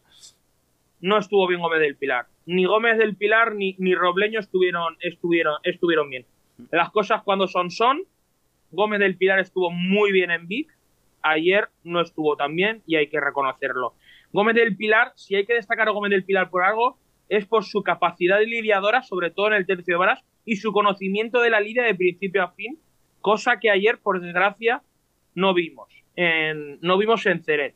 No 1.01 1.17
estuvo 1.17 1.47
bien 1.47 1.61
Gómez 1.61 1.79
del 1.79 1.95
Pilar. 1.95 2.25
Ni 2.45 2.65
Gómez 2.65 2.97
del 2.97 3.15
Pilar 3.15 3.55
ni, 3.55 3.75
ni 3.79 3.95
Robleño 3.95 4.39
estuvieron, 4.39 4.97
estuvieron, 5.01 5.55
estuvieron 5.63 6.09
bien. 6.09 6.25
Las 6.71 6.91
cosas 6.91 7.23
cuando 7.23 7.47
son 7.47 7.71
son. 7.71 8.03
Gómez 8.71 8.99
del 8.99 9.17
Pilar 9.17 9.39
estuvo 9.39 9.71
muy 9.71 10.11
bien 10.11 10.31
en 10.31 10.47
Vic. 10.47 10.75
Ayer 11.21 11.69
no 11.83 12.01
estuvo 12.01 12.35
tan 12.35 12.55
bien 12.55 12.81
y 12.85 12.95
hay 12.95 13.07
que 13.07 13.19
reconocerlo. 13.19 13.93
Gómez 14.31 14.55
del 14.55 14.75
Pilar, 14.75 15.13
si 15.15 15.35
hay 15.35 15.45
que 15.45 15.53
destacar 15.53 15.87
a 15.87 15.91
Gómez 15.91 16.11
del 16.11 16.23
Pilar 16.23 16.49
por 16.49 16.63
algo, 16.63 16.97
es 17.29 17.45
por 17.45 17.63
su 17.63 17.83
capacidad 17.83 18.39
lidiadora, 18.41 19.03
sobre 19.03 19.31
todo 19.31 19.47
en 19.47 19.53
el 19.53 19.65
tercio 19.65 19.95
de 19.95 19.99
varas, 19.99 20.23
y 20.45 20.57
su 20.57 20.71
conocimiento 20.71 21.41
de 21.41 21.49
la 21.49 21.59
lidia 21.59 21.83
de 21.83 21.95
principio 21.95 22.43
a 22.43 22.51
fin, 22.51 22.79
cosa 23.21 23.59
que 23.59 23.69
ayer, 23.69 23.99
por 23.99 24.21
desgracia, 24.21 24.81
no 25.35 25.53
vimos. 25.53 25.89
En, 26.15 26.79
no 26.81 26.97
vimos 26.97 27.25
en 27.25 27.43
Ceret. 27.43 27.75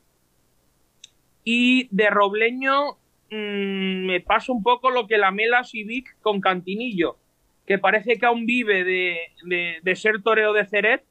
Y 1.44 1.88
de 1.96 2.10
Robleño 2.10 2.98
mmm, 3.34 4.06
me 4.06 4.22
pasa 4.22 4.52
un 4.52 4.64
poco 4.64 4.92
lo 4.92 5.08
que 5.08 5.18
la 5.18 5.32
Melas 5.32 5.74
y 5.74 5.84
Vic 5.84 6.16
con 6.22 6.40
Cantinillo, 6.42 7.18
que 7.66 7.80
parece 7.80 8.18
que 8.18 8.26
aún 8.26 8.46
vive 8.46 8.84
de, 8.84 9.82
de, 9.82 9.96
ser 9.96 10.22
toreo 10.22 10.54
de 10.54 10.66
Ceret, 10.66 11.04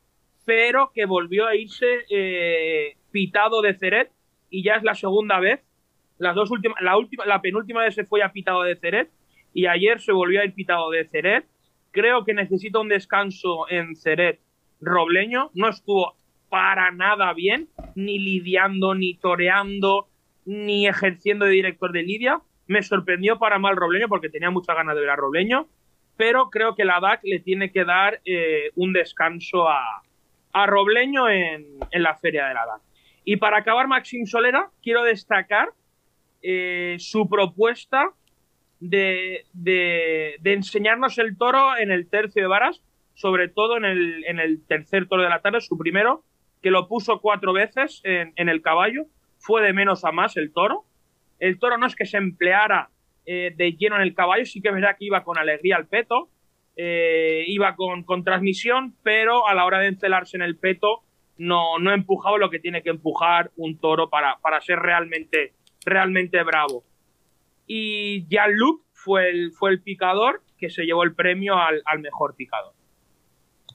pero 0.44 0.92
que 0.94 1.06
volvió 1.06 1.46
a 1.46 1.56
irse 1.56 1.86
eh, 2.10 2.96
pitado 3.10 3.62
de 3.62 3.74
Ceret 3.74 4.10
y 4.50 4.62
ya 4.62 4.74
es 4.74 4.82
la 4.82 4.94
segunda 4.94 5.40
vez. 5.40 5.60
Las 6.18 6.34
dos 6.34 6.50
últimas, 6.50 6.80
la 6.80 6.96
última, 6.96 7.26
la 7.26 7.40
penúltima 7.40 7.82
vez 7.82 7.94
se 7.94 8.04
fue 8.04 8.22
a 8.22 8.32
pitado 8.32 8.62
de 8.62 8.76
Ceret 8.76 9.10
y 9.54 9.66
ayer 9.66 10.00
se 10.00 10.12
volvió 10.12 10.40
a 10.40 10.44
ir 10.44 10.54
pitado 10.54 10.90
de 10.90 11.06
Ceret. 11.06 11.46
Creo 11.90 12.24
que 12.24 12.34
necesita 12.34 12.78
un 12.78 12.88
descanso 12.88 13.68
en 13.68 13.96
Ceret 13.96 14.40
Robleño. 14.80 15.50
No 15.54 15.68
estuvo 15.68 16.14
para 16.48 16.90
nada 16.90 17.32
bien, 17.32 17.68
ni 17.94 18.18
lidiando, 18.18 18.94
ni 18.94 19.14
toreando, 19.14 20.08
ni 20.44 20.86
ejerciendo 20.86 21.46
de 21.46 21.52
director 21.52 21.92
de 21.92 22.02
Lidia. 22.02 22.40
Me 22.66 22.82
sorprendió 22.82 23.38
para 23.38 23.58
mal 23.58 23.76
Robleño 23.76 24.08
porque 24.08 24.28
tenía 24.28 24.50
muchas 24.50 24.76
ganas 24.76 24.94
de 24.94 25.00
ver 25.00 25.10
a 25.10 25.16
Robleño, 25.16 25.68
pero 26.16 26.50
creo 26.50 26.74
que 26.74 26.84
la 26.84 27.00
DAC 27.00 27.20
le 27.24 27.40
tiene 27.40 27.72
que 27.72 27.84
dar 27.84 28.20
eh, 28.24 28.70
un 28.76 28.92
descanso 28.92 29.68
a, 29.68 30.02
a 30.52 30.66
Robleño 30.66 31.28
en, 31.28 31.66
en, 31.90 32.02
la 32.02 32.16
feria 32.16 32.46
de 32.46 32.54
la 32.54 32.66
DAC. 32.66 32.82
Y 33.24 33.36
para 33.36 33.58
acabar, 33.58 33.88
Maxim 33.88 34.26
Solera, 34.26 34.70
quiero 34.82 35.02
destacar 35.02 35.70
eh, 36.42 36.96
su 36.98 37.28
propuesta 37.28 38.10
de, 38.80 39.44
de, 39.52 40.38
enseñarnos 40.44 41.18
el 41.18 41.36
toro 41.36 41.76
en 41.76 41.92
el 41.92 42.08
tercio 42.08 42.42
de 42.42 42.48
varas, 42.48 42.82
sobre 43.14 43.48
todo 43.48 43.76
en 43.76 43.84
el, 43.84 44.24
en 44.24 44.40
el 44.40 44.66
tercer 44.66 45.06
toro 45.06 45.22
de 45.22 45.28
la 45.28 45.40
tarde, 45.40 45.60
su 45.60 45.78
primero, 45.78 46.24
que 46.62 46.72
lo 46.72 46.88
puso 46.88 47.20
cuatro 47.20 47.52
veces 47.52 48.00
en, 48.04 48.48
el 48.48 48.60
caballo, 48.60 49.04
fue 49.42 49.62
de 49.62 49.72
menos 49.72 50.04
a 50.04 50.12
más 50.12 50.36
el 50.36 50.52
toro. 50.52 50.84
El 51.38 51.58
toro 51.58 51.76
no 51.76 51.86
es 51.86 51.96
que 51.96 52.06
se 52.06 52.16
empleara 52.16 52.90
eh, 53.26 53.52
de 53.56 53.72
lleno 53.72 53.96
en 53.96 54.02
el 54.02 54.14
caballo, 54.14 54.46
sí 54.46 54.62
que 54.62 54.68
es 54.68 54.74
verdad 54.74 54.96
que 54.98 55.06
iba 55.06 55.24
con 55.24 55.36
alegría 55.36 55.76
al 55.76 55.88
peto, 55.88 56.28
eh, 56.76 57.44
iba 57.48 57.74
con, 57.74 58.04
con, 58.04 58.24
transmisión, 58.24 58.94
pero 59.02 59.48
a 59.48 59.54
la 59.54 59.64
hora 59.64 59.80
de 59.80 59.88
encelarse 59.88 60.36
en 60.36 60.42
el 60.42 60.56
peto 60.56 61.02
no, 61.36 61.78
no 61.78 61.92
empujaba 61.92 62.38
lo 62.38 62.50
que 62.50 62.60
tiene 62.60 62.82
que 62.82 62.90
empujar 62.90 63.50
un 63.56 63.78
toro 63.78 64.08
para, 64.08 64.38
para 64.40 64.60
ser 64.60 64.78
realmente, 64.78 65.54
realmente 65.84 66.42
bravo. 66.44 66.84
Y 67.66 68.26
Jean-Luc 68.28 68.84
fue 68.92 69.28
el, 69.30 69.52
fue 69.52 69.70
el 69.70 69.82
picador 69.82 70.42
que 70.56 70.70
se 70.70 70.84
llevó 70.84 71.02
el 71.02 71.14
premio 71.14 71.56
al, 71.56 71.82
al 71.84 71.98
mejor 71.98 72.36
picador. 72.36 72.74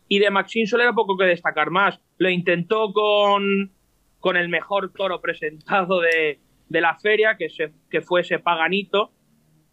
Y 0.07 0.19
de 0.19 0.31
Maxine 0.31 0.67
Soler 0.67 0.93
poco 0.93 1.17
que 1.17 1.25
destacar 1.25 1.69
más. 1.69 1.99
Lo 2.17 2.29
intentó 2.29 2.93
con, 2.93 3.71
con 4.19 4.37
el 4.37 4.49
mejor 4.49 4.91
toro 4.93 5.21
presentado 5.21 6.01
de, 6.01 6.39
de 6.69 6.81
la 6.81 6.95
feria, 6.95 7.37
que, 7.37 7.49
se, 7.49 7.71
que 7.89 8.01
fue 8.01 8.21
ese 8.21 8.39
Paganito. 8.39 9.11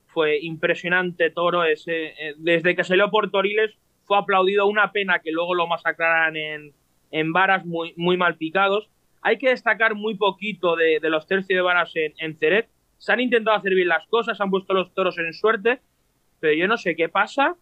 Fue 0.06 0.38
impresionante 0.40 1.30
toro. 1.30 1.64
Ese, 1.64 2.06
eh, 2.06 2.34
desde 2.38 2.76
que 2.76 2.84
salió 2.84 3.10
por 3.10 3.30
Toriles 3.30 3.76
fue 4.04 4.18
aplaudido. 4.18 4.66
Una 4.66 4.92
pena 4.92 5.18
que 5.18 5.32
luego 5.32 5.54
lo 5.54 5.66
masacraran 5.66 6.36
en, 6.36 6.72
en 7.10 7.32
varas 7.32 7.64
muy, 7.64 7.94
muy 7.96 8.16
mal 8.16 8.36
picados. 8.36 8.90
Hay 9.22 9.38
que 9.38 9.48
destacar 9.48 9.94
muy 9.94 10.16
poquito 10.16 10.76
de, 10.76 11.00
de 11.00 11.10
los 11.10 11.26
tercios 11.26 11.56
de 11.56 11.62
varas 11.62 11.90
en, 11.96 12.12
en 12.18 12.36
Ceret. 12.36 12.68
Se 12.98 13.12
han 13.12 13.20
intentado 13.20 13.56
hacer 13.56 13.74
bien 13.74 13.88
las 13.88 14.06
cosas, 14.06 14.40
han 14.40 14.50
puesto 14.50 14.72
los 14.72 14.94
toros 14.94 15.18
en 15.18 15.32
suerte, 15.32 15.80
pero 16.40 16.54
yo 16.54 16.68
no 16.68 16.76
sé 16.76 16.94
qué 16.94 17.08
pasa, 17.08 17.56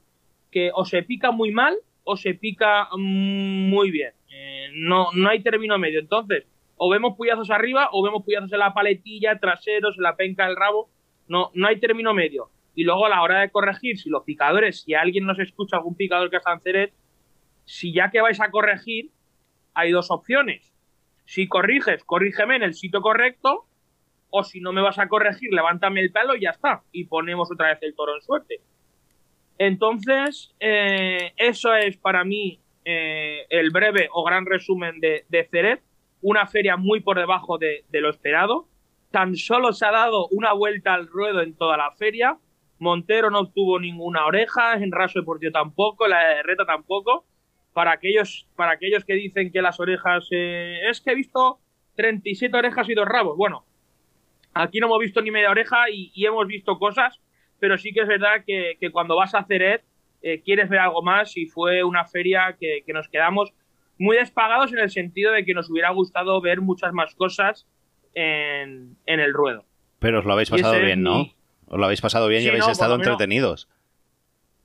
que 0.51 0.71
o 0.75 0.85
se 0.85 1.03
pica 1.03 1.31
muy 1.31 1.53
mal 1.53 1.77
o 2.05 2.16
se 2.16 2.35
pica 2.35 2.88
muy 2.97 3.90
bien. 3.90 4.12
Eh, 4.29 4.68
no, 4.75 5.09
no 5.14 5.29
hay 5.29 5.42
término 5.42 5.79
medio. 5.79 6.01
Entonces, 6.01 6.45
o 6.85 6.90
vemos 6.90 7.16
puyazos 7.16 7.49
arriba 7.53 7.90
o 7.92 8.03
vemos 8.03 8.25
puyazos 8.25 8.53
en 8.53 8.59
la 8.59 8.75
paletilla, 8.75 9.38
traseros, 9.38 9.97
en 9.97 10.03
la 10.03 10.16
penca 10.16 10.49
del 10.49 10.57
rabo. 10.57 10.90
No, 11.29 11.53
no 11.55 11.68
hay 11.68 11.79
término 11.79 12.12
medio. 12.12 12.51
Y 12.75 12.83
luego 12.83 13.07
a 13.07 13.09
la 13.09 13.23
hora 13.23 13.38
de 13.38 13.51
corregir, 13.51 14.01
si 14.01 14.11
los 14.11 14.25
picadores, 14.25 14.83
si 14.83 14.92
alguien 14.95 15.25
nos 15.25 15.38
escucha, 15.38 15.77
algún 15.77 15.95
picador 15.95 16.29
que 16.29 16.38
está 16.38 16.53
en 16.53 16.61
Ceret, 16.61 16.92
si 17.66 17.92
ya 17.92 18.11
que 18.11 18.21
vais 18.21 18.40
a 18.40 18.51
corregir, 18.51 19.12
hay 19.75 19.92
dos 19.92 20.11
opciones. 20.11 20.75
Si 21.25 21.47
corriges, 21.47 22.03
corrígeme 22.03 22.57
en 22.57 22.64
el 22.64 22.75
sitio 22.75 23.01
correcto, 23.01 23.64
o 24.31 24.42
si 24.42 24.61
no 24.61 24.73
me 24.73 24.83
vas 24.83 24.99
a 24.99 25.07
corregir, 25.07 25.53
levántame 25.53 26.01
el 26.01 26.11
pelo 26.11 26.35
y 26.35 26.40
ya 26.40 26.51
está. 26.51 26.83
Y 26.90 27.05
ponemos 27.05 27.49
otra 27.53 27.68
vez 27.68 27.79
el 27.83 27.95
toro 27.95 28.16
en 28.16 28.23
suerte. 28.23 28.61
Entonces, 29.57 30.53
eh, 30.59 31.33
eso 31.37 31.77
es 31.77 31.97
para 31.97 32.25
mí 32.25 32.59
eh, 32.85 33.47
el 33.51 33.71
breve 33.71 34.09
o 34.12 34.25
gran 34.25 34.47
resumen 34.47 34.99
de, 34.99 35.27
de, 35.29 35.45
Ceret. 35.45 35.81
Una 36.22 36.46
feria 36.46 36.76
muy 36.76 37.00
por 37.00 37.18
debajo 37.18 37.58
de, 37.58 37.85
lo 37.92 38.11
esperado. 38.11 38.68
Tan 39.11 39.37
solo 39.37 39.72
se 39.72 39.85
ha 39.85 39.90
dado 39.90 40.28
una 40.28 40.52
vuelta 40.52 40.94
al 40.94 41.06
ruedo 41.06 41.42
en 41.42 41.54
toda 41.54 41.76
la 41.76 41.90
feria. 41.92 42.38
Montero 42.78 43.30
no 43.30 43.40
obtuvo 43.40 43.78
ninguna 43.78 44.26
oreja, 44.26 44.74
en 44.74 44.90
Raso 44.90 45.20
Deportivo 45.20 45.52
tampoco, 45.52 46.08
la 46.08 46.20
de 46.28 46.42
Reta 46.42 46.64
tampoco. 46.64 47.24
Para 47.72 47.92
aquellos, 47.92 48.48
para 48.56 48.72
aquellos 48.72 49.04
que 49.04 49.14
dicen 49.14 49.52
que 49.52 49.62
las 49.62 49.78
orejas... 49.80 50.26
Eh, 50.30 50.80
es 50.88 51.00
que 51.00 51.12
he 51.12 51.14
visto 51.14 51.58
37 51.96 52.56
orejas 52.56 52.88
y 52.88 52.94
dos 52.94 53.06
rabos. 53.06 53.37
Bueno, 53.37 53.64
aquí 54.54 54.80
no 54.80 54.87
hemos 54.87 55.00
visto 55.00 55.20
ni 55.20 55.30
media 55.30 55.50
oreja 55.50 55.90
y, 55.90 56.12
hemos 56.24 56.46
visto 56.46 56.78
cosas 56.78 57.20
pero 57.58 57.78
sí 57.78 57.92
que 57.92 58.00
es 58.00 58.08
verdad 58.08 58.42
que, 58.44 58.76
que 58.80 58.90
cuando 58.90 59.14
vas 59.14 59.37
a 59.37 59.44
Ceret 59.44 59.85
eh, 60.22 60.40
quieres 60.40 60.68
ver 60.68 60.78
algo 60.78 61.02
más 61.02 61.37
y 61.37 61.46
fue 61.46 61.82
una 61.82 62.04
feria 62.04 62.56
que, 62.58 62.85
nos 62.92 63.08
quedamos 63.08 63.52
muy 63.98 64.16
despagados 64.16 64.72
en 64.72 64.78
el 64.78 64.90
sentido 64.90 65.33
de 65.33 65.44
que 65.44 65.55
nos 65.55 65.70
hubiera 65.70 65.90
gustado 65.90 66.40
ver 66.40 66.61
muchas 66.61 66.92
más 66.92 67.14
cosas 67.14 67.66
en, 68.14 68.96
en 69.07 69.20
el 69.20 69.33
ruedo. 69.33 69.64
Pero 69.98 70.20
os 70.20 70.24
lo 70.24 70.33
habéis 70.33 70.50
pasado 70.50 70.78
bien, 70.81 71.02
¿no? 71.02 71.33
Os 71.66 71.78
lo 71.78 71.85
habéis 71.85 72.00
pasado 72.00 72.28
bien 72.28 72.40
sí, 72.40 72.46
y 72.46 72.48
habéis 72.48 72.66
no, 72.66 72.72
estado 72.72 72.94
entretenidos. 72.96 73.68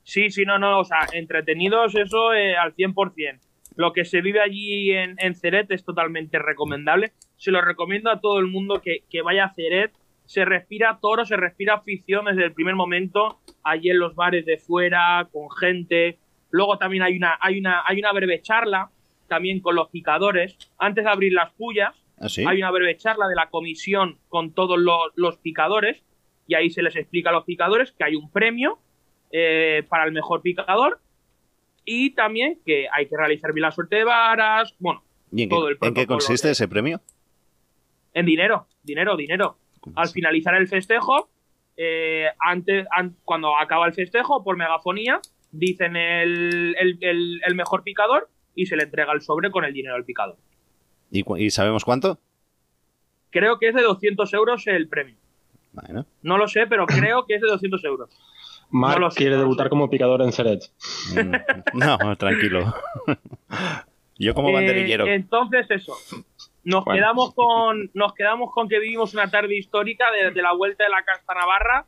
Sí, 0.03 0.29
sí, 0.29 0.45
no, 0.45 0.57
no, 0.57 0.79
o 0.79 0.85
sea, 0.85 0.99
entretenidos 1.13 1.95
eso 1.95 2.33
eh, 2.33 2.55
al 2.57 2.75
100%. 2.75 3.39
Lo 3.75 3.93
que 3.93 4.05
se 4.05 4.21
vive 4.21 4.41
allí 4.41 4.91
en, 4.91 5.15
en 5.19 5.35
Ceret 5.35 5.69
es 5.71 5.83
totalmente 5.83 6.39
recomendable. 6.39 7.11
Se 7.35 7.51
lo 7.51 7.61
recomiendo 7.61 8.09
a 8.09 8.19
todo 8.19 8.39
el 8.39 8.47
mundo 8.47 8.81
que, 8.81 9.03
que 9.09 9.21
vaya 9.21 9.45
a 9.45 9.53
Ceret 9.53 9.91
se 10.27 10.43
respira 10.43 10.99
toro, 11.01 11.25
se 11.25 11.37
respira 11.37 11.75
afición 11.75 12.25
desde 12.25 12.43
el 12.43 12.53
primer 12.53 12.75
momento, 12.75 13.39
allí 13.63 13.89
en 13.89 13.99
los 13.99 14.13
bares 14.13 14.45
de 14.45 14.57
fuera, 14.57 15.27
con 15.31 15.49
gente. 15.49 16.19
Luego 16.51 16.77
también 16.77 17.01
hay 17.01 17.17
una, 17.17 17.37
hay 17.39 17.57
una, 17.57 17.81
hay 17.85 17.99
una 17.99 18.11
breve 18.11 18.41
charla 18.41 18.91
también 19.27 19.59
con 19.61 19.75
los 19.75 19.89
picadores. 19.89 20.57
Antes 20.77 21.03
de 21.03 21.09
abrir 21.09 21.33
las 21.33 21.51
pullas, 21.53 21.95
¿Ah, 22.19 22.29
sí? 22.29 22.43
hay 22.47 22.57
una 22.57 22.71
breve 22.71 22.97
charla 22.97 23.27
de 23.27 23.35
la 23.35 23.49
comisión 23.49 24.17
con 24.29 24.53
todos 24.53 24.77
los, 24.79 24.97
los 25.15 25.37
picadores 25.37 26.01
y 26.47 26.55
ahí 26.55 26.69
se 26.69 26.81
les 26.81 26.95
explica 26.95 27.29
a 27.29 27.33
los 27.33 27.43
picadores 27.43 27.91
que 27.91 28.03
hay 28.03 28.15
un 28.15 28.31
premio 28.31 28.79
eh, 29.31 29.83
para 29.89 30.05
el 30.05 30.11
mejor 30.13 30.41
picador 30.41 30.99
y 31.85 32.11
también 32.11 32.59
que 32.65 32.87
hay 32.91 33.07
que 33.07 33.15
realizar 33.17 33.53
bien 33.53 33.61
la 33.63 33.71
suerte 33.71 33.97
de 33.97 34.03
varas, 34.03 34.73
bueno, 34.79 35.03
¿Y 35.31 35.43
en 35.43 35.49
qué, 35.49 35.55
todo 35.55 35.67
el 35.69 35.77
en 35.81 35.93
qué 35.93 36.07
consiste 36.07 36.49
ese 36.49 36.67
premio? 36.67 37.01
en 38.13 38.25
dinero, 38.25 38.67
dinero, 38.83 39.15
dinero. 39.15 39.57
Al 39.95 40.09
finalizar 40.09 40.55
el 40.55 40.67
festejo, 40.67 41.29
eh, 41.77 42.25
antes, 42.39 42.87
an- 42.91 43.15
cuando 43.23 43.55
acaba 43.57 43.85
el 43.85 43.93
festejo, 43.93 44.43
por 44.43 44.57
megafonía, 44.57 45.19
dicen 45.51 45.95
el, 45.95 46.75
el- 46.79 46.97
el- 47.01 47.41
el 47.45 47.55
mejor 47.55 47.83
picador 47.83 48.27
y 48.57 48.65
se 48.65 48.75
le 48.75 48.83
entrega 48.83 49.13
el 49.13 49.21
sobre 49.21 49.51
con 49.51 49.63
el 49.63 49.71
dinero 49.73 49.95
al 49.95 50.03
picador. 50.03 50.35
¿Y, 51.11 51.23
cu- 51.23 51.37
y 51.37 51.49
sabemos 51.49 51.85
cuánto? 51.85 52.19
Creo 53.29 53.59
que 53.59 53.69
es 53.69 53.75
de 53.75 53.81
200 53.83 54.33
euros 54.33 54.67
el 54.67 54.87
premio. 54.89 55.15
Bueno, 55.71 56.05
No 56.23 56.37
lo 56.37 56.47
sé, 56.47 56.65
pero 56.67 56.85
creo 56.87 57.25
que 57.25 57.35
es 57.35 57.41
de 57.41 57.47
200 57.47 57.83
euros. 57.85 58.09
Mark 58.69 58.99
No 58.99 59.11
sé, 59.11 59.17
quiere 59.19 59.35
no 59.35 59.41
debutar 59.41 59.67
sé. 59.67 59.69
como 59.69 59.89
picador 59.89 60.21
en 60.23 60.33
Ceret. 60.33 60.63
mm, 61.13 61.77
no, 61.77 62.15
tranquilo. 62.17 62.73
Yo 64.17 64.33
como 64.33 64.49
Eh, 64.49 64.53
banderillero. 64.53 65.05
entonces 65.07 65.67
eso. 65.69 65.93
Nos 66.63 66.83
Bueno. 66.83 66.99
quedamos 66.99 67.33
con 67.35 67.91
nos 67.93 68.13
quedamos 68.13 68.51
con 68.51 68.67
que 68.67 68.79
vivimos 68.79 69.13
una 69.13 69.29
tarde 69.29 69.55
histórica 69.55 70.05
de, 70.11 70.31
de 70.31 70.41
la 70.41 70.53
vuelta 70.53 70.83
de 70.83 70.89
la 70.89 71.03
Casta 71.03 71.33
Navarra 71.35 71.85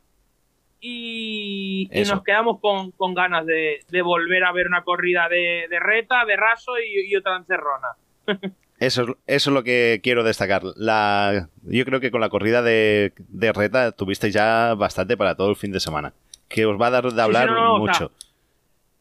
y, 0.80 1.88
nos 2.08 2.22
quedamos 2.22 2.60
con, 2.60 2.90
con 2.92 3.14
ganas 3.14 3.46
de, 3.46 3.80
de 3.90 4.02
volver 4.02 4.44
a 4.44 4.52
ver 4.52 4.66
una 4.66 4.82
corrida 4.82 5.28
de, 5.28 5.66
de 5.68 5.80
reta, 5.80 6.24
de 6.24 6.36
raso 6.36 6.72
y, 6.78 7.12
y 7.12 7.16
otra 7.16 7.36
encerrona. 7.36 7.88
Eso, 8.78 9.02
es- 9.02 9.08
eso 9.26 9.50
es 9.50 9.54
lo 9.54 9.62
que 9.62 10.00
quiero 10.02 10.24
destacar. 10.24 10.62
La, 10.76 11.48
yo 11.64 11.84
creo 11.84 12.00
que 12.00 12.10
con 12.10 12.22
la 12.22 12.30
corrida 12.30 12.62
de, 12.62 13.12
de 13.28 13.52
reta 13.52 13.92
tuvisteis 13.92 14.32
ya 14.32 14.72
bastante 14.74 15.18
para 15.18 15.34
todo 15.34 15.50
el 15.50 15.56
fin 15.56 15.70
de 15.70 15.80
semana. 15.80 16.14
Que 16.48 16.64
os 16.64 16.80
va 16.80 16.86
a 16.86 16.90
dar 16.90 17.04
de 17.04 17.10
sí, 17.10 17.20
hablar 17.20 17.50
no, 17.50 17.54
no, 17.62 17.74
o 17.74 17.78
mucho. 17.80 17.92
sea, 18.08 18.08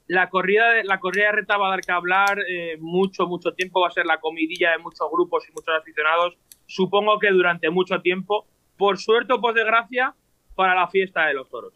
La 0.08 0.30
corrida, 0.30 0.70
de, 0.72 0.84
la 0.84 1.00
corrida 1.00 1.28
de 1.28 1.32
reta 1.32 1.56
va 1.58 1.68
a 1.68 1.70
dar 1.70 1.80
que 1.80 1.94
hablar 1.94 2.40
eh, 2.50 2.76
mucho, 2.82 3.26
mucho 3.26 3.54
tiempo. 3.54 3.80
Va 3.80 3.88
a 3.88 3.92
ser 3.92 4.06
la 4.06 4.20
comidilla 4.20 4.72
de 4.72 4.80
muchos 4.80 5.08
grupos 5.10 5.46
y 5.48 5.54
muchos 5.54 5.74
aficionados. 5.80 6.36
Supongo 6.66 7.18
que 7.18 7.30
durante 7.32 7.70
mucho 7.70 8.02
tiempo. 8.02 8.46
Por 8.78 8.98
suerte 8.98 9.32
o 9.32 9.40
por 9.40 9.54
desgracia, 9.54 10.14
para 10.60 10.76
la 10.76 10.90
fiesta 10.90 11.26
de 11.28 11.34
los 11.36 11.48
toros. 11.50 11.72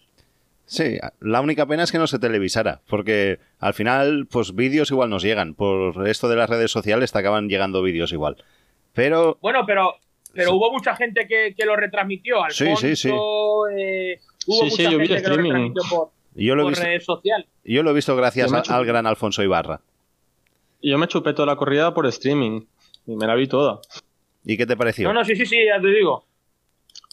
Sí, 0.65 0.97
la 1.21 1.39
única 1.39 1.65
pena 1.65 1.83
es 1.83 1.91
que 1.93 1.97
no 1.97 2.05
se 2.05 2.19
televisara, 2.19 2.81
porque 2.89 3.39
al 3.59 3.73
final, 3.73 4.27
pues 4.29 4.53
vídeos 4.53 4.91
igual 4.91 5.09
nos 5.09 5.23
llegan. 5.23 5.53
Por 5.53 6.05
esto 6.09 6.27
de 6.27 6.35
las 6.35 6.49
redes 6.49 6.69
sociales 6.69 7.13
te 7.13 7.19
acaban 7.19 7.47
llegando 7.47 7.81
vídeos 7.81 8.11
igual. 8.11 8.35
Pero 8.91 9.37
Bueno, 9.41 9.61
pero, 9.65 9.93
pero 10.33 10.49
Sí. 10.49 10.53
hubo 10.55 10.69
mucha 10.73 10.97
gente 10.97 11.27
que, 11.29 11.53
que 11.55 11.65
lo 11.65 11.77
retransmitió. 11.77 12.37
Sí, 12.49 12.65
Alfonso, 12.65 12.87
sí, 12.87 12.95
sí. 12.97 13.07
eh, 13.09 14.19
hubo 14.47 14.63
Sí, 14.65 14.69
sí, 14.71 14.81
mucha 14.81 14.91
yo 14.91 14.97
vi 14.97 15.03
el 15.05 15.07
gente 15.07 15.21
que 15.23 15.29
lo 15.29 15.35
streaming. 15.35 15.51
retransmitió 15.51 15.83
por, 15.89 16.09
yo 16.35 16.55
lo 16.55 16.61
he 16.61 16.65
por 16.65 16.71
visto, 16.71 16.85
redes 16.85 17.05
sociales. 17.05 17.47
yo 17.63 17.83
lo 17.83 17.89
he 17.91 17.93
visto 17.93 18.15
gracias 18.17 18.51
Yo 18.51 18.57
a- 18.57 18.75
al 18.77 18.85
gran 18.85 19.07
Alfonso 19.07 19.43
Ibarra. 19.43 19.79
Yo 20.81 20.97
me 20.97 21.07
chupé 21.07 21.33
toda 21.33 21.45
la 21.45 21.55
corrida 21.55 21.93
por 21.93 22.05
streaming 22.07 22.61
y 23.07 23.15
me 23.15 23.27
la 23.27 23.35
vi 23.35 23.47
toda. 23.47 23.79
¿Y 24.43 24.57
qué 24.57 24.65
te 24.65 24.75
pareció? 24.75 25.07
No, 25.07 25.13
no, 25.13 25.23
sí, 25.23 25.37
sí, 25.37 25.45
sí, 25.45 25.57
ya 25.65 25.79
te 25.79 25.87
digo. 25.87 26.25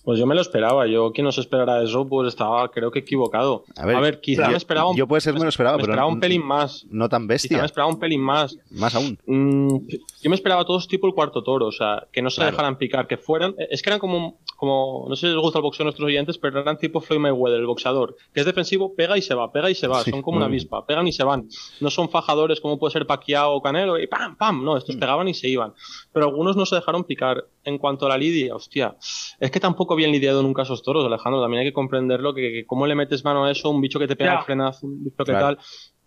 Pues 0.04 0.18
yo 0.18 0.26
me 0.26 0.34
lo 0.34 0.40
esperaba. 0.40 0.86
Yo, 0.86 1.12
quien 1.12 1.24
no 1.26 1.32
se 1.32 1.40
esperara 1.42 1.82
eso, 1.82 2.06
pues 2.08 2.28
estaba, 2.28 2.70
creo 2.70 2.90
que 2.90 3.00
equivocado. 3.00 3.64
A 3.76 3.84
ver, 3.86 4.20
quizá 4.20 4.44
yo- 4.44 4.50
me 4.52 4.56
esperaba 4.56 4.88
un, 4.90 4.96
yo 4.96 5.06
puede 5.06 5.20
ser 5.20 5.34
me 5.34 5.46
esperaba, 5.48 5.76
me 5.76 5.82
pero 5.82 5.92
esperaba 5.92 6.08
no- 6.10 6.14
un 6.14 6.20
pelín 6.20 6.44
más. 6.44 6.86
No 6.90 7.08
tan 7.08 7.22
Quizá 7.22 7.28
bestia, 7.28 7.58
me 7.58 7.66
esperaba 7.66 7.90
un 7.92 7.98
pelín 7.98 8.20
más. 8.20 8.56
más 8.70 8.94
aún. 8.94 9.18
Mm, 9.26 9.76
yo 10.22 10.30
me 10.30 10.34
esperaba 10.36 10.64
todos 10.64 10.88
tipo 10.88 11.06
el 11.06 11.12
cuarto 11.14 11.42
toro, 11.42 11.66
o 11.66 11.72
sea, 11.72 12.06
que 12.12 12.22
no 12.22 12.30
se 12.30 12.36
Claro. 12.36 12.52
dejaran 12.52 12.78
picar, 12.78 13.06
que 13.06 13.16
fueran. 13.18 13.54
Es 13.70 13.82
que 13.82 13.90
eran 13.90 14.00
como, 14.00 14.38
como. 14.56 15.06
No 15.08 15.16
sé 15.16 15.26
si 15.28 15.32
les 15.34 15.36
gusta 15.42 15.58
el 15.58 15.62
boxeo 15.62 15.84
a 15.84 15.86
nuestros 15.86 16.06
oyentes, 16.06 16.38
pero 16.38 16.60
eran 16.60 16.78
tipo 16.78 17.00
Floyd 17.00 17.20
Mayweather, 17.20 17.60
el 17.60 17.66
boxeador, 17.66 18.16
que 18.32 18.40
es 18.40 18.46
defensivo, 18.46 18.94
pega 18.94 19.18
y 19.18 19.22
se 19.22 19.34
va, 19.34 19.52
pega 19.52 19.70
y 19.70 19.74
se 19.74 19.86
va. 19.86 20.02
Sí, 20.02 20.10
son 20.10 20.22
como 20.22 20.38
una 20.38 20.46
avispa, 20.46 20.86
pegan 20.86 21.06
y 21.06 21.12
se 21.12 21.24
van. 21.24 21.46
No 21.80 21.90
son 21.90 22.08
fajadores 22.08 22.60
como 22.60 22.78
puede 22.78 22.92
ser 22.92 23.06
Pacquiao 23.06 23.52
o 23.54 23.62
Canelo, 23.62 23.98
y 23.98 24.06
pam, 24.06 24.36
pam. 24.36 24.64
No, 24.64 24.74
Mm. 24.74 24.78
estos 24.78 24.96
pegaban 24.96 25.28
y 25.28 25.34
se 25.34 25.48
iban. 25.48 25.74
Pero 26.12 26.26
algunos 26.26 26.56
no 26.56 26.64
se 26.66 26.76
dejaron 26.76 27.04
picar. 27.04 27.44
En 27.62 27.77
cuanto 27.77 28.07
a 28.07 28.09
la 28.09 28.16
lidia, 28.16 28.55
hostia, 28.55 28.96
es 29.38 29.51
que 29.51 29.61
tampoco 29.61 29.92
habían 29.94 30.12
lidiado 30.12 30.42
nunca 30.42 30.62
esos 30.62 30.83
toros, 30.83 31.05
Alejandro. 31.05 31.42
También 31.42 31.61
hay 31.61 31.66
que 31.68 31.73
comprenderlo, 31.75 32.33
que, 32.35 32.53
que 32.53 32.66
cómo 32.66 32.87
le 32.87 32.94
metes 32.94 33.23
mano 33.25 33.44
a 33.44 33.51
eso, 33.51 33.68
un 33.70 33.81
bicho 33.83 33.99
que 33.99 34.07
te 34.09 34.16
pega 34.16 34.38
el 34.38 34.44
frenazo, 34.44 34.87
un 34.87 35.05
bicho 35.05 35.16
que 35.18 35.25
Claro. 35.33 35.57
tal. 35.57 35.59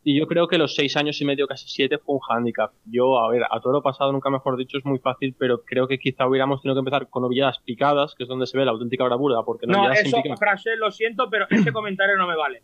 Y 0.05 0.19
yo 0.19 0.27
creo 0.27 0.47
que 0.47 0.57
los 0.57 0.75
seis 0.75 0.97
años 0.97 1.21
y 1.21 1.25
medio, 1.25 1.47
casi 1.47 1.69
siete, 1.69 1.97
fue 1.97 2.15
un 2.15 2.21
hándicap. 2.21 2.73
Yo, 2.85 3.19
a 3.19 3.29
ver, 3.29 3.43
a 3.49 3.61
toro 3.61 3.81
pasado, 3.81 4.11
nunca 4.11 4.29
mejor 4.29 4.57
dicho, 4.57 4.77
es 4.77 4.83
muy 4.83 4.99
fácil, 4.99 5.33
pero 5.39 5.63
creo 5.63 5.87
que 5.87 5.97
quizá 5.99 6.27
hubiéramos 6.27 6.61
tenido 6.61 6.75
que 6.75 6.79
empezar 6.79 7.07
con 7.09 7.21
novilladas 7.23 7.59
picadas, 7.63 8.13
que 8.17 8.23
es 8.23 8.27
donde 8.29 8.45
se 8.47 8.57
ve 8.57 8.65
la 8.65 8.71
auténtica 8.71 9.05
bravura, 9.05 9.43
porque 9.45 9.65
No, 9.67 9.73
novilladas 9.77 9.99
sin 9.99 10.07
eso, 10.07 10.17
picar- 10.23 10.37
frase, 10.39 10.75
lo 10.75 10.91
siento, 10.91 11.29
pero 11.29 11.45
ese 11.49 11.71
comentario 11.71 12.17
no 12.17 12.27
me 12.27 12.35
vale. 12.35 12.63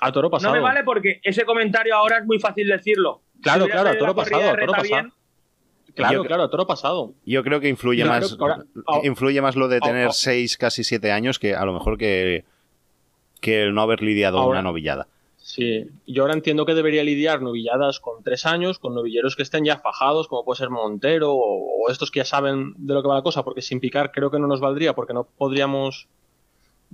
A 0.00 0.10
toro 0.12 0.30
pasado. 0.30 0.52
No 0.54 0.58
me 0.60 0.64
vale 0.64 0.82
porque 0.82 1.20
ese 1.22 1.44
comentario 1.44 1.94
ahora 1.94 2.18
es 2.18 2.26
muy 2.26 2.38
fácil 2.38 2.66
decirlo. 2.68 3.22
Claro, 3.40 3.66
Si 3.66 3.70
claro, 3.70 3.90
a 3.90 3.98
toro 3.98 4.14
pasado, 4.14 4.50
a 4.50 4.56
toro 4.58 4.72
pasado. 4.72 4.82
bien, 5.02 5.12
Claro, 5.94 6.22
Yo- 6.22 6.24
claro, 6.24 6.42
a 6.44 6.50
toro 6.50 6.66
pasado. 6.66 7.12
Yo 7.24 7.42
creo 7.44 7.60
que 7.60 7.68
influye 7.68 8.02
Claro, 8.02 8.20
más 8.26 8.36
ahora- 8.40 8.64
influye 9.04 9.40
más 9.40 9.54
lo 9.56 9.68
de 9.68 9.80
tener 9.80 10.12
6, 10.12 10.56
casi 10.58 10.82
7 10.84 11.12
años 11.12 11.38
que 11.38 11.54
a 11.54 11.64
lo 11.64 11.72
mejor 11.72 11.96
que, 11.98 12.44
que 13.40 13.62
el 13.62 13.74
no 13.74 13.82
haber 13.82 14.02
lidiado 14.02 14.38
Ahora- 14.38 14.60
una 14.60 14.62
novillada. 14.68 15.06
Sí, 15.36 15.86
yo 16.06 16.22
ahora 16.22 16.32
entiendo 16.34 16.64
que 16.64 16.72
debería 16.74 17.04
lidiar 17.04 17.42
novilladas 17.42 18.00
con 18.00 18.22
tres 18.22 18.46
años, 18.46 18.78
con 18.78 18.94
novilleros 18.94 19.36
que 19.36 19.42
estén 19.42 19.64
ya 19.66 19.76
fajados, 19.78 20.26
como 20.26 20.42
puede 20.42 20.56
ser 20.56 20.70
Montero 20.70 21.32
o, 21.34 21.84
o 21.86 21.90
estos 21.90 22.10
que 22.10 22.20
ya 22.20 22.24
saben 22.24 22.72
de 22.78 22.94
lo 22.94 23.02
que 23.02 23.08
va 23.08 23.16
la 23.16 23.22
cosa, 23.22 23.44
porque 23.44 23.60
sin 23.60 23.78
picar 23.78 24.10
creo 24.10 24.30
que 24.30 24.38
no 24.38 24.46
nos 24.46 24.60
valdría, 24.60 24.94
porque 24.94 25.12
no 25.12 25.24
podríamos 25.36 26.08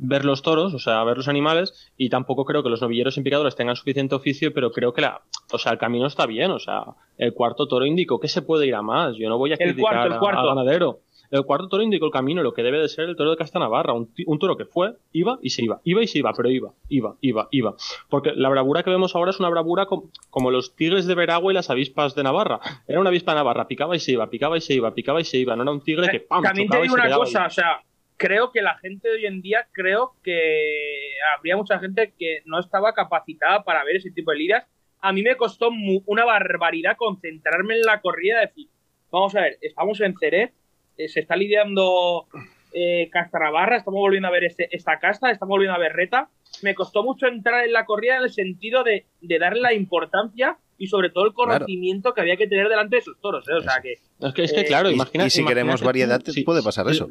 ver 0.03 0.25
los 0.25 0.43
toros, 0.43 0.73
o 0.75 0.79
sea, 0.79 1.05
ver 1.05 1.17
los 1.19 1.29
animales, 1.29 1.91
y 1.97 2.09
tampoco 2.09 2.45
creo 2.45 2.63
que 2.63 2.69
los 2.71 2.81
novilleros 2.81 3.15
sin 3.15 3.23
picadores 3.25 3.55
tengan 3.55 3.77
suficiente 3.77 4.15
oficio, 4.15 4.53
pero 4.55 4.73
creo 4.73 4.93
que 4.93 5.03
la, 5.03 5.21
o 5.53 5.59
sea, 5.59 5.73
el 5.73 5.79
camino 5.79 6.07
está 6.07 6.27
bien, 6.27 6.51
o 6.51 6.59
sea, 6.59 6.85
el 7.19 7.35
cuarto 7.35 7.69
toro 7.69 7.85
indicó 7.87 8.19
que 8.19 8.29
se 8.29 8.43
puede 8.43 8.67
ir 8.67 8.75
a 8.75 8.83
más, 8.83 9.17
yo 9.17 9.29
no 9.29 9.37
voy 9.39 9.51
a 9.51 9.55
El 9.55 9.59
criticar 9.59 9.93
cuarto, 9.93 10.15
el 10.15 10.19
cuarto. 10.21 10.41
a 10.41 10.55
ganadero. 10.55 11.01
El 11.31 11.45
cuarto 11.45 11.69
toro 11.69 11.85
indicó 11.85 12.07
el 12.07 12.11
camino, 12.11 12.43
lo 12.43 12.53
que 12.53 12.65
debe 12.65 12.81
de 12.81 12.89
ser 12.89 13.09
el 13.09 13.15
toro 13.15 13.31
de 13.31 13.37
Castanavarra, 13.37 13.93
un, 13.93 14.11
un 14.27 14.39
toro 14.41 14.57
que 14.57 14.65
fue, 14.65 14.95
iba 15.13 15.39
y 15.41 15.51
se 15.51 15.63
iba, 15.65 15.81
iba 15.85 16.03
y 16.03 16.09
se 16.09 16.19
iba, 16.19 16.33
pero 16.33 16.51
iba, 16.51 16.73
iba, 16.89 17.15
iba, 17.21 17.47
iba. 17.53 17.75
Porque 18.09 18.33
la 18.35 18.49
bravura 18.49 18.83
que 18.83 18.91
vemos 18.91 19.15
ahora 19.15 19.31
es 19.31 19.39
una 19.39 19.49
bravura 19.49 19.87
com- 19.87 20.11
como 20.31 20.51
los 20.51 20.75
tigres 20.75 21.07
de 21.07 21.15
Veragua 21.15 21.53
y 21.53 21.55
las 21.55 21.71
avispas 21.71 22.17
de 22.17 22.25
Navarra. 22.25 22.59
Era 22.89 22.99
una 22.99 23.11
avispa 23.11 23.31
de 23.31 23.37
Navarra, 23.37 23.69
picaba 23.69 23.95
y 23.95 24.01
se 24.01 24.11
iba, 24.11 24.29
picaba 24.29 24.57
y 24.59 24.61
se 24.61 24.75
iba, 24.75 24.93
picaba 24.93 25.21
y 25.21 25.25
se 25.25 25.39
iba. 25.39 25.55
No 25.55 25.63
era 25.63 25.71
un 25.71 25.83
tigre 25.83 26.09
que 26.11 26.19
¡pam! 26.19 26.43
También 26.43 26.69
te 26.69 26.81
digo 26.83 26.95
una 26.95 27.09
cosa, 27.15 27.43
ahí. 27.43 27.47
o 27.47 27.51
sea, 27.51 27.81
creo 28.21 28.53
que 28.53 28.61
la 28.61 28.77
gente 28.79 29.09
de 29.09 29.15
hoy 29.15 29.25
en 29.27 29.41
día, 29.41 29.67
creo 29.73 30.13
que 30.23 31.15
habría 31.37 31.57
mucha 31.57 31.79
gente 31.79 32.13
que 32.19 32.43
no 32.45 32.61
estaba 32.61 32.93
capacitada 32.93 33.65
para 33.65 33.83
ver 33.83 33.97
ese 33.97 34.11
tipo 34.11 34.31
de 34.31 34.37
lidias. 34.37 34.67
A 35.01 35.11
mí 35.15 35.23
me 35.23 35.37
costó 35.37 35.71
mu- 35.71 36.03
una 36.05 36.27
barbaridad 36.27 36.97
concentrarme 36.99 37.77
en 37.77 37.83
la 37.83 38.03
corrida, 38.03 38.41
decir, 38.41 38.69
vamos 39.11 39.35
a 39.37 39.41
ver, 39.41 39.57
estamos 39.63 39.99
en 40.03 40.15
Ceret, 40.21 40.53
eh, 40.99 41.09
se 41.09 41.21
está 41.21 41.35
lidiando 41.35 42.27
eh, 42.75 43.09
Castanavarra, 43.11 43.79
estamos 43.79 43.99
volviendo 44.01 44.29
a 44.29 44.31
ver 44.31 44.45
este- 44.45 44.69
esta 44.71 44.99
casta, 44.99 45.31
estamos 45.31 45.51
volviendo 45.55 45.75
a 45.75 45.79
ver 45.79 45.93
Reta. 45.95 46.29
Me 46.63 46.75
costó 46.75 47.03
mucho 47.03 47.27
entrar 47.27 47.65
en 47.65 47.73
la 47.73 47.87
corrida 47.87 48.17
en 48.19 48.23
el 48.25 48.31
sentido 48.31 48.85
de, 48.85 49.07
de 49.23 49.39
darle 49.39 49.63
la 49.63 49.73
importancia 49.73 50.59
y 50.77 50.87
sobre 50.89 51.09
todo 51.11 51.25
el 51.27 51.33
Claro. 51.33 51.51
conocimiento 51.61 52.13
que 52.13 52.21
había 52.21 52.37
que 52.37 52.47
tener 52.47 52.69
delante 52.69 52.97
de 52.97 53.03
sus 53.03 53.19
toros. 53.21 53.49
¿eh? 53.49 53.55
O 53.55 53.63
sea 53.63 53.81
que 53.83 53.95
Es 53.95 54.35
que, 54.35 54.45
es 54.45 54.53
que 54.53 54.61
eh, 54.61 54.65
claro, 54.67 54.91
imagina, 54.91 55.25
y 55.27 55.31
si 55.31 55.45
queremos 55.45 55.81
imagínate 55.81 55.87
variedad, 55.87 56.21
sí, 56.27 56.43
puede 56.45 56.63
pasar 56.63 56.85
sí, 56.87 56.93
eso. 56.93 57.11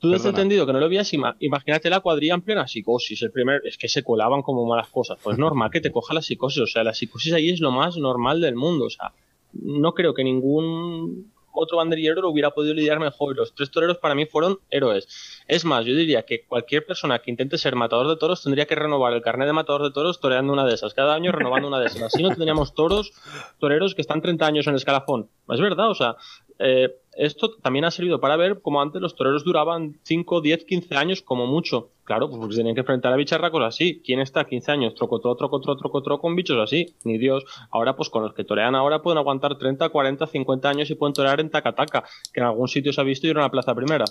Tú 0.00 0.14
has 0.14 0.22
entendido 0.30 0.66
que 0.66 0.72
no 0.72 0.80
lo 0.80 0.88
veías, 0.88 1.12
ima- 1.12 1.36
imagínate 1.40 1.90
la 1.90 2.00
cuadrilla 2.00 2.34
en 2.34 2.40
plena 2.42 2.66
psicosis. 2.66 3.20
El 3.22 3.30
primer, 3.32 3.60
es 3.64 3.76
que 3.76 3.88
se 3.88 4.02
colaban 4.02 4.42
como 4.42 4.64
malas 4.66 4.88
cosas. 4.88 5.18
Pues 5.22 5.36
normal 5.38 5.70
que 5.70 5.80
te 5.80 5.92
coja 5.92 6.14
la 6.14 6.22
psicosis. 6.22 6.62
O 6.62 6.66
sea, 6.66 6.82
la 6.84 6.94
psicosis 6.94 7.32
ahí 7.34 7.50
es 7.50 7.60
lo 7.60 7.70
más 7.70 7.96
normal 7.96 8.40
del 8.40 8.54
mundo. 8.56 8.86
O 8.86 8.90
sea, 8.90 9.12
no 9.52 9.92
creo 9.92 10.14
que 10.14 10.24
ningún 10.24 11.30
otro 11.52 11.78
banderillero 11.78 12.22
lo 12.22 12.30
hubiera 12.30 12.52
podido 12.52 12.72
lidiar 12.74 13.00
mejor. 13.00 13.36
Los 13.36 13.52
tres 13.54 13.70
toreros 13.72 13.98
para 13.98 14.14
mí 14.14 14.24
fueron 14.24 14.60
héroes. 14.70 15.42
Es 15.48 15.64
más, 15.64 15.84
yo 15.84 15.94
diría 15.96 16.22
que 16.22 16.44
cualquier 16.46 16.86
persona 16.86 17.18
que 17.18 17.30
intente 17.30 17.58
ser 17.58 17.74
matador 17.74 18.06
de 18.08 18.16
toros 18.16 18.42
tendría 18.42 18.66
que 18.66 18.76
renovar 18.76 19.12
el 19.12 19.20
carnet 19.20 19.48
de 19.48 19.52
matador 19.52 19.82
de 19.82 19.90
toros 19.90 20.20
toreando 20.20 20.52
una 20.52 20.64
de 20.64 20.74
esas. 20.74 20.94
Cada 20.94 21.12
año 21.14 21.32
renovando 21.32 21.66
una 21.66 21.80
de 21.80 21.86
esas. 21.86 22.02
Así 22.02 22.22
no 22.22 22.28
tendríamos 22.28 22.72
toros, 22.74 23.12
toreros 23.58 23.94
que 23.96 24.00
están 24.00 24.22
30 24.22 24.46
años 24.46 24.66
en 24.68 24.70
el 24.74 24.76
escalafón. 24.76 25.28
Es 25.50 25.60
verdad, 25.60 25.90
o 25.90 25.94
sea, 25.96 26.14
eh, 26.60 26.94
esto 27.16 27.56
también 27.56 27.84
ha 27.84 27.90
servido 27.90 28.20
para 28.20 28.36
ver 28.36 28.60
cómo 28.60 28.80
antes 28.80 29.00
los 29.00 29.16
toreros 29.16 29.44
duraban 29.44 29.98
5, 30.04 30.40
10, 30.40 30.64
15 30.64 30.94
años 30.94 31.22
como 31.22 31.46
mucho. 31.46 31.90
Claro, 32.04 32.28
pues 32.28 32.38
porque 32.38 32.54
se 32.54 32.60
tenían 32.60 32.74
que 32.74 32.80
enfrentar 32.80 33.12
a 33.12 33.16
bicharracos 33.16 33.62
así. 33.62 34.02
¿Quién 34.04 34.20
está 34.20 34.44
15 34.44 34.72
años? 34.72 34.94
Trocotó, 34.94 35.34
trocotó, 35.36 35.76
trocotó 35.76 36.18
con 36.18 36.36
bichos 36.36 36.58
así. 36.58 36.94
Ni 37.04 37.18
Dios. 37.18 37.44
Ahora, 37.70 37.96
pues 37.96 38.10
con 38.10 38.22
los 38.22 38.34
que 38.34 38.44
torean 38.44 38.74
ahora 38.74 39.02
pueden 39.02 39.18
aguantar 39.18 39.56
30, 39.56 39.88
40, 39.88 40.26
50 40.26 40.68
años 40.68 40.90
y 40.90 40.94
pueden 40.94 41.14
torear 41.14 41.40
en 41.40 41.50
tacataca, 41.50 42.04
que 42.32 42.40
en 42.40 42.46
algún 42.46 42.68
sitio 42.68 42.92
se 42.92 43.00
ha 43.00 43.04
visto 43.04 43.26
y 43.26 43.30
era 43.30 43.40
una 43.40 43.50
plaza 43.50 43.74
primera. 43.74 44.04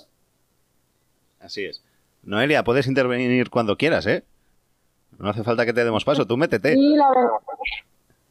Así 1.39 1.65
es. 1.65 1.83
Noelia, 2.23 2.63
puedes 2.63 2.87
intervenir 2.87 3.49
cuando 3.49 3.77
quieras, 3.77 4.05
¿eh? 4.07 4.23
No 5.17 5.29
hace 5.29 5.43
falta 5.43 5.65
que 5.65 5.73
te 5.73 5.83
demos 5.83 6.03
paso, 6.03 6.25
tú 6.25 6.37
métete. 6.37 6.73
Sí, 6.73 6.95
la 6.95 7.09
verdad. 7.09 7.29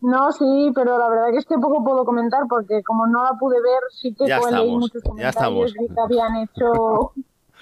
No, 0.01 0.31
sí, 0.33 0.71
pero 0.75 0.97
la 0.99 1.09
verdad 1.09 1.31
que 1.33 1.39
es 1.39 1.47
que 1.47 1.57
poco 1.59 1.83
puedo 1.85 2.05
comentar 2.05 2.43
porque 2.49 2.83
como 2.85 3.07
no 3.07 3.23
la 3.25 3.33
pude 3.33 3.61
ver, 3.61 3.81
sí 3.91 4.15
que 4.15 4.27
Ya 4.29 4.39
estamos, 4.39 4.67
muchos 4.69 5.03
ya 5.03 5.09
comentarios 5.33 5.75
que 5.75 6.01
habían 6.01 6.37
hecho... 6.37 7.13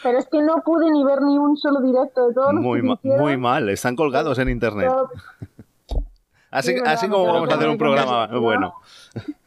Pero 0.03 0.19
es 0.19 0.27
que 0.29 0.43
no 0.43 0.57
pude 0.63 0.91
ni 0.91 1.03
ver 1.05 1.23
ni 1.23 1.39
un 1.39 1.57
solo 1.57 1.81
directo 1.81 2.29
de 2.29 2.35
todos 2.35 2.53
los 2.53 2.63
Muy, 2.63 2.83
que 2.83 3.09
ma- 3.09 3.17
muy 3.17 3.37
mal, 3.39 3.67
están 3.71 3.97
colgados 3.97 4.39
en 4.39 4.51
internet. 4.51 4.93
Así, 6.51 6.69
Sí, 6.69 6.75
verdad, 6.75 6.93
así 6.95 7.09
como 7.09 7.27
vamos 7.27 7.51
a 7.51 7.55
hacer 7.55 7.69
un 7.69 7.77
programa 7.79 8.27
bueno. 8.39 8.75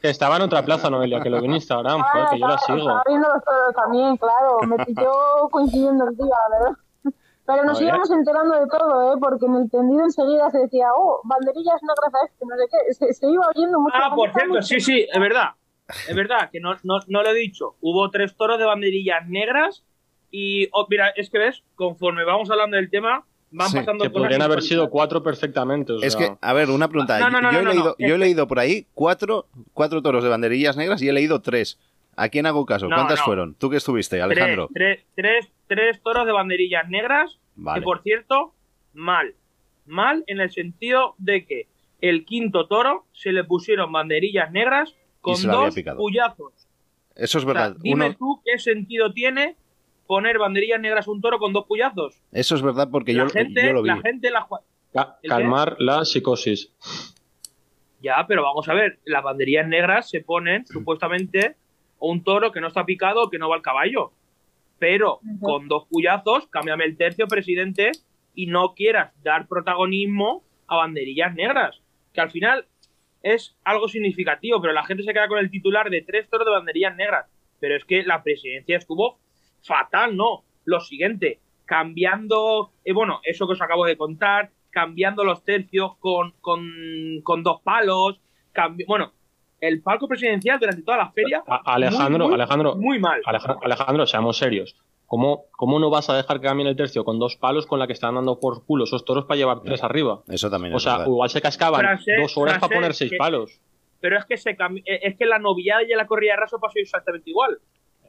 Que 0.02 0.10
estaba 0.10 0.36
en 0.36 0.42
otra 0.44 0.64
plaza, 0.64 0.90
Noelia, 0.90 1.22
que 1.22 1.30
lo 1.30 1.40
vi 1.40 1.46
en 1.48 1.54
Instagram, 1.56 2.02
joder, 2.02 2.26
Ah, 2.26 2.30
que 2.32 2.40
yo 2.40 2.48
la 2.48 2.58
sigo. 2.60 2.78
estaba 2.80 3.04
viendo 3.08 3.28
los 3.34 3.44
toros 3.44 3.76
también, 3.76 4.18
claro. 4.18 4.60
Me 4.68 4.86
pilló 4.86 5.12
coincidiendo 5.50 6.08
el 6.08 6.18
día, 6.18 6.26
la 6.52 6.58
verdad. 6.60 6.78
Pero 7.52 7.64
nos 7.64 7.78
Joder. 7.80 7.88
íbamos 7.90 8.12
enterando 8.12 8.54
de 8.60 8.68
todo, 8.68 9.12
¿eh? 9.14 9.18
Porque 9.20 9.46
en 9.48 9.56
el 9.56 9.72
tendido 9.72 10.04
enseguida 10.04 10.52
se 10.52 10.60
decía, 10.60 10.86
oh, 10.96 11.20
banderillas 11.24 11.82
negras 11.82 12.14
a 12.14 12.26
este, 12.28 12.46
no 12.46 12.56
sé 12.56 12.64
qué. 12.70 12.94
Se, 12.94 13.14
se 13.14 13.28
iba 13.28 13.44
oyendo 13.56 13.80
mucho. 13.80 13.96
Ah, 13.98 14.14
por 14.16 14.32
cierto, 14.32 14.62
sí, 14.62 14.80
sí, 14.80 15.08
es 15.12 15.20
verdad. 15.20 15.50
Es 16.08 16.16
verdad 16.16 16.52
que 16.52 16.60
no, 16.60 16.76
no, 16.84 17.00
no 17.08 17.24
lo 17.24 17.30
he 17.30 17.34
dicho. 17.34 17.76
Hubo 17.82 18.12
tres 18.12 18.36
toros 18.38 18.60
de 18.60 18.66
banderillas 18.66 19.28
negras 19.28 19.84
y, 20.30 20.68
oh, 20.74 20.86
mira, 20.88 21.10
es 21.16 21.32
que 21.32 21.40
ves, 21.40 21.64
conforme 21.74 22.24
vamos 22.24 22.52
hablando 22.52 22.78
del 22.78 22.92
tema, 22.92 23.26
van 23.50 23.70
Sí, 23.70 23.78
pasando 23.78 24.04
Que 24.04 24.10
cosas 24.12 24.22
podrían 24.22 24.42
haber 24.44 24.62
sido 24.62 24.88
cuatro 24.92 25.24
perfectamente. 25.24 25.94
o 25.94 26.02
Es 26.04 26.14
sea. 26.14 26.28
que, 26.28 26.38
a 26.40 26.54
ver, 26.54 26.70
una 26.70 26.88
pregunta. 26.88 27.18
No, 27.20 27.32
no, 27.32 27.42
no, 27.42 27.52
yo, 27.52 27.58
he 27.58 27.64
no, 27.64 27.70
no, 27.70 27.74
leído, 27.74 27.96
no. 27.98 28.08
yo 28.08 28.14
he 28.14 28.18
leído 28.20 28.48
por 28.48 28.60
ahí 28.60 28.86
cuatro, 28.94 29.48
cuatro 29.74 30.04
toros 30.04 30.24
de 30.24 30.30
banderillas 30.30 30.78
negras 30.78 31.02
y 31.02 31.10
he 31.10 31.14
leído 31.14 31.42
tres. 31.42 31.80
¿A 32.22 32.30
quién 32.30 32.46
hago 32.46 32.66
caso? 32.66 32.88
No, 32.88 32.96
¿Cuántas 32.96 33.20
no. 33.20 33.26
fueron? 33.26 33.56
¿Tú 33.56 33.70
que 33.70 33.78
estuviste, 33.78 34.22
Alejandro? 34.22 34.70
Tres, 34.74 35.06
tres, 35.16 35.46
tres, 35.46 35.52
tres 35.68 36.02
toros 36.04 36.26
de 36.26 36.32
banderillas 36.32 36.90
negras 36.90 37.38
Vale. 37.56 37.80
que, 37.82 37.84
por 37.86 38.02
cierto, 38.04 38.54
mal. 38.94 39.34
Mal 39.86 40.24
en 40.28 40.40
el 40.42 40.52
sentido 40.52 41.16
de 41.18 41.46
que 41.46 41.68
el 42.02 42.26
quinto 42.26 42.68
toro 42.68 43.06
se 43.14 43.32
le 43.32 43.44
pusieron 43.44 43.92
banderillas 43.92 44.52
negras 44.52 44.96
con 45.22 45.42
dos 45.44 45.76
puyazos. 45.98 46.54
Eso 47.16 47.38
es 47.38 47.44
O 47.44 47.48
sea, 47.48 47.48
verdad. 47.48 47.76
dime 47.82 48.06
Uno- 48.08 48.16
tú 48.18 48.42
qué 48.46 48.58
sentido 48.60 49.12
tiene 49.14 49.56
poner 50.08 50.38
banderillas 50.40 50.80
negras 50.80 51.08
a 51.08 51.12
un 51.12 51.22
toro 51.22 51.38
con 51.40 51.54
dos 51.54 51.66
puyazos. 51.66 52.22
Eso 52.32 52.56
es 52.56 52.62
verdad 52.62 52.90
porque 52.92 53.14
yo, 53.14 53.26
la 53.26 53.30
gente, 53.30 53.64
yo 53.66 53.74
lo 53.74 53.82
vi. 53.84 53.90
la 53.90 53.98
gente 54.02 54.30
la 54.32 54.42
jua- 54.48 54.62
Ca- 54.94 55.18
¿El 55.22 55.30
qué? 55.30 55.36
calmar 55.36 55.76
la 55.80 56.04
psicosis. 56.06 56.74
Ya, 58.02 58.26
pero 58.28 58.44
vamos 58.44 58.68
a 58.70 58.74
ver, 58.74 59.00
las 59.06 59.24
banderillas 59.24 59.68
negras 59.68 60.10
se 60.10 60.22
ponen 60.22 60.66
supuestamente 60.68 61.56
a 62.02 62.06
un 62.06 62.24
toro 62.24 62.52
que 62.52 62.62
no 62.62 62.68
está 62.68 62.86
picado 62.86 63.24
o 63.24 63.30
que 63.30 63.40
no 63.40 63.50
va 63.50 63.56
al 63.56 63.62
caballo. 63.62 64.12
Pero 64.78 65.20
con 65.42 65.68
dos 65.68 65.86
puyazos, 65.88 66.48
cámbiame 66.48 66.86
el 66.86 66.98
tercio, 66.98 67.28
presidente, 67.28 67.92
y 68.34 68.46
no 68.46 68.74
quieras 68.74 69.12
dar 69.24 69.48
protagonismo 69.48 70.44
a 70.68 70.78
banderillas 70.78 71.36
negras. 71.36 71.82
Que 72.14 72.22
al 72.22 72.32
final 72.32 72.66
es 73.22 73.58
algo 73.66 73.90
significativo, 73.90 74.62
pero 74.62 74.74
la 74.74 74.86
gente 74.86 75.04
se 75.04 75.14
queda 75.14 75.28
con 75.28 75.40
el 75.40 75.52
titular 75.52 75.90
de 75.90 76.02
tres 76.02 76.30
toros 76.30 76.46
de 76.46 76.52
banderillas 76.52 76.96
negras. 76.96 77.26
Pero 77.60 77.76
es 77.76 77.84
que 77.84 78.04
la 78.04 78.24
presidencia 78.24 78.78
estuvo 78.78 79.20
fatal, 79.62 80.16
¿no? 80.16 80.44
Lo 80.64 80.80
siguiente, 80.80 81.40
cambiando, 81.66 82.72
eh, 82.86 82.94
bueno, 82.94 83.20
eso 83.24 83.48
que 83.48 83.54
os 83.54 83.62
acabo 83.62 83.86
de 83.86 83.98
contar, 83.98 84.52
cambiando 84.70 85.24
los 85.24 85.44
tercios 85.44 85.98
con, 85.98 86.34
con, 86.40 86.72
con 87.24 87.44
dos 87.44 87.62
palos, 87.62 88.22
bueno, 88.88 89.14
el 89.62 89.82
palco 89.82 90.08
presidencial 90.08 90.60
durante 90.60 90.82
toda 90.84 90.98
la 90.98 91.12
feria. 91.12 91.44
A- 91.48 91.74
Alejandro, 91.74 92.20
muy, 92.26 92.28
muy, 92.28 92.36
Alejandro, 92.36 92.76
Muy 92.76 93.00
mal. 93.00 93.22
Aleja- 93.26 93.58
Alejandro, 93.62 94.06
seamos 94.08 94.38
serios. 94.38 94.76
¿Cómo, 95.06 95.46
¿Cómo 95.58 95.80
no 95.80 95.90
vas 95.90 96.10
a 96.10 96.16
dejar 96.16 96.40
que 96.40 96.46
cambien 96.48 96.68
el 96.68 96.76
tercio 96.76 97.04
con 97.04 97.18
dos 97.18 97.36
palos 97.36 97.66
con 97.66 97.80
la 97.80 97.88
que 97.88 97.94
están 97.94 98.14
dando 98.16 98.40
por 98.40 98.64
culo 98.66 98.84
esos 98.84 99.04
toros 99.06 99.26
para 99.26 99.38
llevar 99.38 99.62
tres 99.64 99.84
arriba? 99.84 100.22
Eso 100.28 100.50
también 100.52 100.74
O 100.74 100.78
es 100.78 100.84
sea, 100.84 100.94
verdad. 101.00 101.08
igual 101.08 101.30
se 101.32 101.42
cascaban 101.42 102.00
dos 102.22 102.38
horas 102.38 102.60
para 102.60 102.76
poner 102.76 102.94
seis 102.94 103.12
que- 103.12 103.18
palos. 103.18 103.60
Pero 104.02 104.18
es 104.18 104.26
que 104.26 104.38
se 104.38 104.52
eh, 104.52 104.56
es 104.86 105.18
que 105.18 105.26
la 105.26 105.40
novillada 105.40 105.84
y 105.84 105.88
la 105.90 106.08
corrida 106.08 106.34
de 106.34 106.38
raso 106.42 106.60
pasó 106.60 106.74
exactamente 106.78 107.30
igual. 107.32 107.58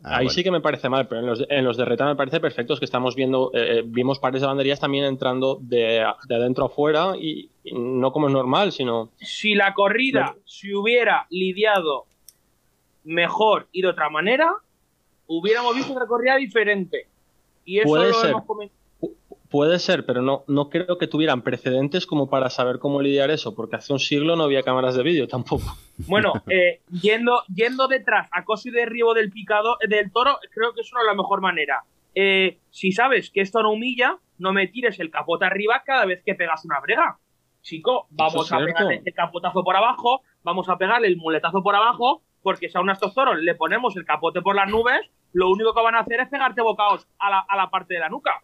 Ah, 0.03 0.17
Ahí 0.17 0.25
bueno. 0.25 0.31
sí 0.31 0.43
que 0.43 0.51
me 0.51 0.61
parece 0.61 0.89
mal, 0.89 1.07
pero 1.09 1.21
en 1.21 1.27
los, 1.27 1.39
de- 1.41 1.47
en 1.51 1.65
los 1.65 1.77
de 1.77 1.85
reta 1.85 2.07
me 2.07 2.17
parece 2.17 2.41
perfecto. 2.41 2.73
Es 2.73 2.79
que 2.79 2.85
estamos 2.87 3.15
viendo, 3.15 3.51
eh, 3.55 3.79
eh, 3.79 3.83
vimos 3.85 4.19
pares 4.19 4.41
de 4.41 4.47
banderillas 4.47 4.81
también 4.81 5.05
entrando 5.05 5.59
de, 5.61 6.05
de 6.27 6.35
adentro 6.35 6.67
afuera 6.67 7.13
y, 7.21 7.51
y 7.65 7.73
no 7.75 8.11
como 8.13 8.29
es 8.29 8.33
normal, 8.33 8.73
sino 8.73 9.11
Si 9.19 9.55
la 9.55 9.75
corrida 9.75 10.35
se 10.47 10.75
hubiera 10.75 11.27
lidiado 11.31 12.07
mejor 13.05 13.69
y 13.73 13.83
de 13.83 13.89
otra 13.89 14.09
manera, 14.11 14.51
hubiéramos 15.27 15.75
visto 15.75 15.93
otra 15.93 16.07
corrida 16.07 16.37
diferente. 16.37 17.07
Y 17.65 17.79
eso 17.79 17.89
Puede 17.89 18.09
lo 18.09 18.15
ser. 18.15 18.31
hemos 18.31 18.45
comentado. 18.45 18.80
Puede 19.51 19.81
ser, 19.81 20.07
pero 20.07 20.23
no, 20.23 20.45
no 20.47 20.71
creo 20.71 20.97
que 20.97 21.09
tuvieran 21.09 21.43
precedentes 21.43 22.07
como 22.07 22.31
para 22.31 22.51
saber 22.51 22.79
cómo 22.79 23.03
lidiar 23.03 23.31
eso, 23.31 23.53
porque 23.55 23.77
hace 23.77 23.93
un 23.93 23.99
siglo 23.99 24.37
no 24.37 24.45
había 24.45 24.63
cámaras 24.63 24.95
de 24.95 25.03
vídeo 25.03 25.27
tampoco. 25.27 25.77
Bueno, 26.07 26.33
eh, 26.49 26.83
yendo, 26.93 27.43
yendo 27.53 27.89
detrás, 27.89 28.29
acoso 28.31 28.69
y 28.69 28.73
derribo 28.73 29.13
del 29.13 29.33
picado 29.33 29.77
del 29.89 30.13
toro, 30.13 30.39
creo 30.55 30.73
que 30.73 30.83
eso 30.83 30.95
no 30.95 31.01
es 31.01 31.07
la 31.09 31.15
mejor 31.15 31.41
manera. 31.41 31.83
Eh, 32.15 32.59
si 32.71 32.93
sabes 32.93 33.31
que 33.31 33.41
esto 33.41 33.61
no 33.61 33.73
humilla, 33.73 34.19
no 34.39 34.53
me 34.53 34.69
tires 34.69 35.01
el 35.01 35.11
capote 35.11 35.45
arriba 35.47 35.83
cada 35.85 36.07
vez 36.07 36.23
que 36.25 36.37
pegas 36.37 36.65
una 36.65 36.79
brega. 36.81 37.19
Chico, 37.63 38.07
vamos 38.11 38.47
es 38.47 38.53
a 38.53 38.57
cierto. 38.57 38.67
pegarle 38.67 39.03
el 39.05 39.15
capotazo 39.15 39.65
por 39.65 39.75
abajo, 39.75 40.23
vamos 40.45 40.69
a 40.69 40.79
pegarle 40.79 41.09
el 41.09 41.17
muletazo 41.17 41.61
por 41.63 41.75
abajo, 41.75 42.23
porque 42.43 42.69
si 42.69 42.79
a 42.79 42.81
unos 42.81 42.99
estos 42.99 43.15
toros 43.15 43.37
le 43.39 43.57
ponemos 43.57 43.97
el 43.97 44.05
capote 44.05 44.43
por 44.43 44.55
las 44.55 44.71
nubes, 44.71 45.01
lo 45.33 45.51
único 45.51 45.75
que 45.75 45.83
van 45.83 45.97
a 45.97 46.01
hacer 46.01 46.21
es 46.21 46.29
pegarte 46.29 46.63
bocados 46.63 47.09
a 47.19 47.31
la, 47.31 47.41
a 47.41 47.57
la 47.57 47.69
parte 47.69 47.95
de 47.95 48.01
la 48.01 48.09
nuca. 48.09 48.41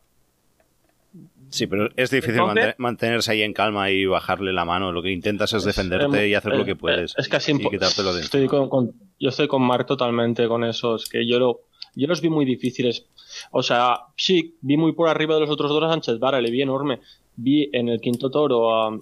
Sí, 1.50 1.66
pero 1.66 1.88
es 1.96 2.10
difícil 2.10 2.40
Entonces- 2.40 2.74
mantenerse 2.78 3.32
ahí 3.32 3.42
en 3.42 3.52
calma 3.52 3.90
y 3.90 4.04
bajarle 4.06 4.52
la 4.52 4.64
mano. 4.64 4.92
Lo 4.92 5.02
que 5.02 5.10
intentas 5.12 5.52
es 5.52 5.64
defenderte 5.64 6.28
y 6.28 6.34
hacer 6.34 6.56
lo 6.56 6.64
que 6.64 6.76
puedes. 6.76 7.14
Es 7.16 7.28
casi 7.28 7.52
y 7.52 7.54
impo- 7.54 7.70
quitártelo 7.70 8.12
de 8.14 8.22
Estoy 8.22 8.46
con, 8.46 8.68
con- 8.68 8.92
yo 9.18 9.28
estoy 9.28 9.48
con 9.48 9.62
Mark 9.62 9.86
totalmente 9.86 10.48
con 10.48 10.64
eso. 10.64 10.96
Es 10.96 11.08
que 11.08 11.26
yo, 11.26 11.38
lo, 11.38 11.60
yo 11.94 12.06
los 12.08 12.20
vi 12.20 12.28
muy 12.28 12.44
difíciles. 12.44 13.06
O 13.50 13.62
sea, 13.62 14.00
sí, 14.16 14.56
vi 14.60 14.76
muy 14.76 14.92
por 14.92 15.08
arriba 15.08 15.34
de 15.34 15.42
los 15.42 15.50
otros 15.50 15.70
dos 15.70 15.82
a 15.84 15.88
Sánchez 15.90 16.18
Vara, 16.18 16.40
le 16.40 16.50
vi 16.50 16.62
enorme. 16.62 17.00
Vi 17.36 17.68
en 17.72 17.88
el 17.88 18.00
quinto 18.00 18.30
toro 18.30 18.74
a, 18.74 18.98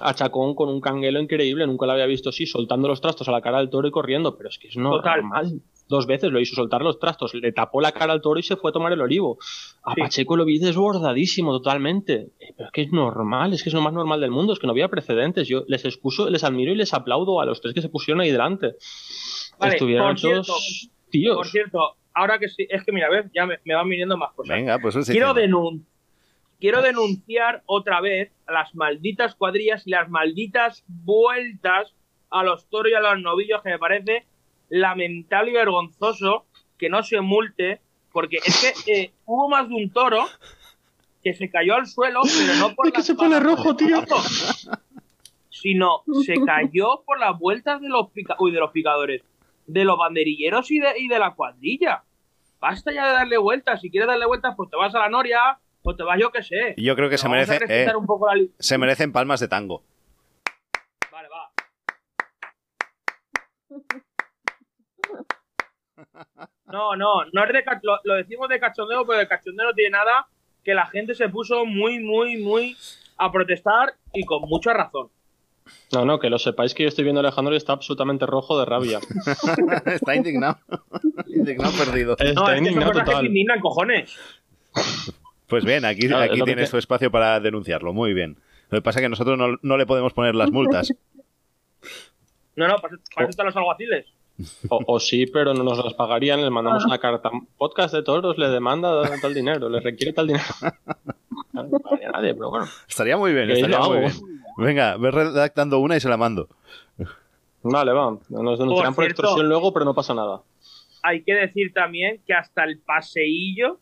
a 0.00 0.14
Chacón 0.14 0.54
con 0.54 0.68
un 0.68 0.80
canguelo 0.80 1.20
increíble. 1.20 1.66
Nunca 1.66 1.86
lo 1.86 1.92
había 1.92 2.06
visto 2.06 2.28
así, 2.28 2.46
soltando 2.46 2.86
los 2.88 3.00
trastos 3.00 3.28
a 3.28 3.32
la 3.32 3.40
cara 3.40 3.58
del 3.58 3.70
toro 3.70 3.88
y 3.88 3.90
corriendo. 3.90 4.36
Pero 4.36 4.48
es 4.50 4.58
que 4.58 4.68
es 4.68 4.74
Total. 4.74 5.20
normal. 5.22 5.60
Dos 5.88 6.06
veces 6.06 6.30
lo 6.32 6.40
hizo 6.40 6.54
soltar 6.54 6.80
los 6.82 6.98
trastos, 6.98 7.34
le 7.34 7.52
tapó 7.52 7.80
la 7.80 7.92
cara 7.92 8.12
al 8.14 8.22
toro 8.22 8.40
y 8.40 8.42
se 8.42 8.56
fue 8.56 8.70
a 8.70 8.72
tomar 8.72 8.92
el 8.92 9.00
olivo. 9.02 9.38
A 9.82 9.94
Sí. 9.94 10.00
Pacheco 10.00 10.36
lo 10.36 10.44
vi 10.46 10.58
desbordadísimo 10.58 11.52
totalmente. 11.52 12.28
Eh, 12.40 12.54
Pero 12.56 12.66
es 12.68 12.72
que 12.72 12.82
es 12.82 12.92
normal, 12.92 13.52
es 13.52 13.62
que 13.62 13.68
es 13.68 13.74
lo 13.74 13.82
más 13.82 13.92
normal 13.92 14.20
del 14.20 14.30
mundo, 14.30 14.52
es 14.54 14.58
que 14.58 14.66
no 14.66 14.72
había 14.72 14.88
precedentes. 14.88 15.48
Yo 15.48 15.64
les 15.68 15.84
excuso, 15.84 16.30
les 16.30 16.44
admiro 16.44 16.72
y 16.72 16.76
les 16.76 16.94
aplaudo 16.94 17.40
a 17.40 17.44
los 17.46 17.60
tres 17.60 17.74
que 17.74 17.82
se 17.82 17.88
pusieron 17.90 18.20
ahí 18.22 18.30
delante. 18.30 18.76
Vale, 19.58 19.74
Estuvieron 19.74 20.08
por 20.08 20.18
cierto, 20.18 20.42
todos 20.46 20.88
tíos. 21.10 21.36
Por 21.36 21.46
cierto, 21.48 21.96
ahora 22.14 22.38
que 22.38 22.48
sí, 22.48 22.66
es 22.70 22.84
que 22.84 22.92
mira, 22.92 23.10
ves, 23.10 23.26
ya 23.34 23.44
me, 23.44 23.58
me 23.64 23.74
van 23.74 23.88
viniendo 23.88 24.16
más 24.16 24.32
cosas. 24.32 24.56
Venga, 24.56 24.78
pues 24.78 24.96
es 24.96 25.10
quiero, 25.10 25.34
diciendo. 25.34 25.58
denun- 25.60 25.84
quiero 26.58 26.80
denunciar 26.80 27.62
otra 27.66 28.00
vez 28.00 28.32
a 28.46 28.52
las 28.52 28.74
malditas 28.74 29.34
cuadrillas 29.34 29.86
y 29.86 29.90
las 29.90 30.08
malditas 30.08 30.84
vueltas 30.88 31.92
a 32.30 32.42
los 32.44 32.66
toros 32.70 32.90
y 32.90 32.94
a 32.94 33.00
los 33.00 33.20
novillos 33.20 33.60
que 33.62 33.70
me 33.70 33.78
parece 33.78 34.24
lamentable 34.74 35.50
y 35.50 35.54
vergonzoso 35.54 36.46
que 36.78 36.88
no 36.88 37.02
se 37.02 37.20
multe 37.20 37.80
porque 38.10 38.38
es 38.44 38.74
que 38.84 38.92
eh, 38.92 39.12
hubo 39.26 39.48
más 39.50 39.68
de 39.68 39.74
un 39.74 39.90
toro 39.90 40.24
que 41.22 41.34
se 41.34 41.50
cayó 41.50 41.74
al 41.74 41.86
suelo 41.86 42.22
pero 42.22 42.54
no 42.58 42.74
por 42.74 42.86
Es 42.88 42.94
que 42.94 43.02
se 43.02 43.14
pone 43.14 43.38
rojo, 43.38 43.76
tío. 43.76 44.02
sino 45.50 46.02
se 46.24 46.34
cayó 46.44 47.02
por 47.04 47.20
las 47.20 47.38
vueltas 47.38 47.80
de 47.82 47.88
los 47.90 48.10
pica- 48.12 48.36
uy, 48.38 48.50
de 48.50 48.60
los 48.60 48.70
picadores 48.72 49.22
de 49.66 49.84
los 49.84 49.98
banderilleros 49.98 50.70
y 50.70 50.78
de, 50.80 50.98
y 50.98 51.06
de 51.08 51.18
la 51.18 51.34
cuadrilla 51.34 52.02
basta 52.58 52.92
ya 52.92 53.06
de 53.08 53.12
darle 53.12 53.36
vueltas 53.38 53.80
si 53.80 53.90
quieres 53.90 54.08
darle 54.08 54.24
vueltas 54.26 54.54
pues 54.56 54.70
te 54.70 54.76
vas 54.76 54.94
a 54.94 54.98
la 55.00 55.08
noria 55.10 55.58
o 55.82 55.94
te 55.94 56.02
vas 56.02 56.18
yo 56.18 56.30
que 56.32 56.42
sé 56.42 56.74
Yo 56.78 56.96
creo 56.96 57.10
que 57.10 57.18
se 57.18 57.28
merece, 57.28 57.58
eh, 57.68 57.92
un 57.94 58.06
poco 58.06 58.26
la 58.26 58.36
li- 58.36 58.50
se 58.58 58.78
merecen 58.78 59.12
palmas 59.12 59.38
de 59.40 59.48
tango. 59.48 59.82
Vale, 61.12 61.28
va. 61.28 61.52
No, 66.66 66.96
no, 66.96 67.24
no 67.32 67.44
es 67.44 67.52
de 67.52 67.64
lo, 67.82 67.98
lo 68.04 68.14
decimos 68.14 68.48
de 68.48 68.58
cachondeo, 68.58 69.06
pero 69.06 69.18
de 69.18 69.28
cachondeo 69.28 69.66
no 69.66 69.74
tiene 69.74 69.90
nada, 69.90 70.26
que 70.64 70.74
la 70.74 70.86
gente 70.86 71.14
se 71.14 71.28
puso 71.28 71.66
muy, 71.66 72.00
muy, 72.00 72.38
muy 72.38 72.76
a 73.18 73.30
protestar 73.30 73.94
y 74.12 74.24
con 74.24 74.42
mucha 74.42 74.72
razón. 74.72 75.08
No, 75.92 76.04
no, 76.04 76.18
que 76.18 76.30
lo 76.30 76.38
sepáis 76.38 76.74
que 76.74 76.84
yo 76.84 76.88
estoy 76.88 77.04
viendo 77.04 77.20
a 77.20 77.24
Alejandro 77.24 77.54
y 77.54 77.56
está 77.56 77.72
absolutamente 77.72 78.26
rojo 78.26 78.58
de 78.58 78.64
rabia. 78.64 78.98
Está 79.86 80.16
indignado. 80.16 80.58
indignado 81.26 81.72
perdido. 81.72 82.16
Está 82.18 82.24
No, 82.24 82.30
es 82.30 82.34
que 82.34 82.56
son 82.56 82.66
indignado 82.66 82.92
que 82.92 83.00
total. 83.00 83.26
indignan, 83.26 83.60
cojones. 83.60 84.16
Pues 85.46 85.64
bien, 85.64 85.84
aquí, 85.84 86.06
es 86.06 86.12
aquí 86.12 86.38
lo 86.38 86.46
que 86.46 86.66
tu 86.66 86.78
espacio 86.78 87.10
para 87.10 87.38
denunciarlo. 87.38 87.92
Muy 87.92 88.14
bien. 88.14 88.38
Lo 88.70 88.78
que 88.78 88.82
pasa 88.82 88.98
es 88.98 89.04
que 89.04 89.08
nosotros 89.08 89.38
no, 89.38 89.58
no 89.60 89.76
le 89.76 89.86
podemos 89.86 90.12
poner 90.14 90.34
las 90.34 90.50
multas. 90.50 90.92
No, 92.54 92.68
no, 92.68 92.76
para, 92.76 92.98
para 93.14 93.24
eso 93.24 93.30
están 93.30 93.46
los 93.46 93.56
alguaciles. 93.56 94.04
O, 94.68 94.80
o 94.86 95.00
sí, 95.00 95.26
pero 95.26 95.54
no 95.54 95.62
nos 95.62 95.84
las 95.84 95.94
pagarían, 95.94 96.40
les 96.40 96.50
mandamos 96.50 96.84
una 96.84 96.98
carta. 96.98 97.30
Podcast 97.56 97.94
de 97.94 98.02
toros 98.02 98.38
le 98.38 98.48
demanda 98.48 99.02
tal 99.20 99.34
dinero, 99.34 99.68
le 99.68 99.80
requiere 99.80 100.12
tal 100.12 100.26
dinero. 100.28 100.44
No 101.52 101.64
le 101.64 101.78
pagaría 101.80 102.08
a 102.08 102.12
nadie, 102.12 102.34
pero 102.34 102.50
bueno. 102.50 102.66
Estaría 102.88 103.16
muy 103.16 103.32
bien, 103.32 103.46
Que 103.46 103.54
estaría 103.54 103.78
muy 103.80 103.98
bien. 103.98 104.12
Venga, 104.56 104.96
ve 104.96 105.10
redactando 105.10 105.78
una 105.78 105.96
y 105.96 106.00
se 106.00 106.08
la 106.08 106.16
mando. 106.16 106.48
Vale, 107.62 107.92
va. 107.92 108.18
Nos 108.28 108.58
denunciarán 108.58 108.94
por, 108.94 109.04
extorsión 109.04 109.48
luego, 109.48 109.72
pero 109.72 109.84
no 109.84 109.94
pasa 109.94 110.14
nada. 110.14 110.42
Hay 111.02 111.22
que 111.22 111.34
decir 111.34 111.72
también 111.72 112.20
que 112.26 112.34
hasta 112.34 112.64
el 112.64 112.78
paseillo, 112.78 113.78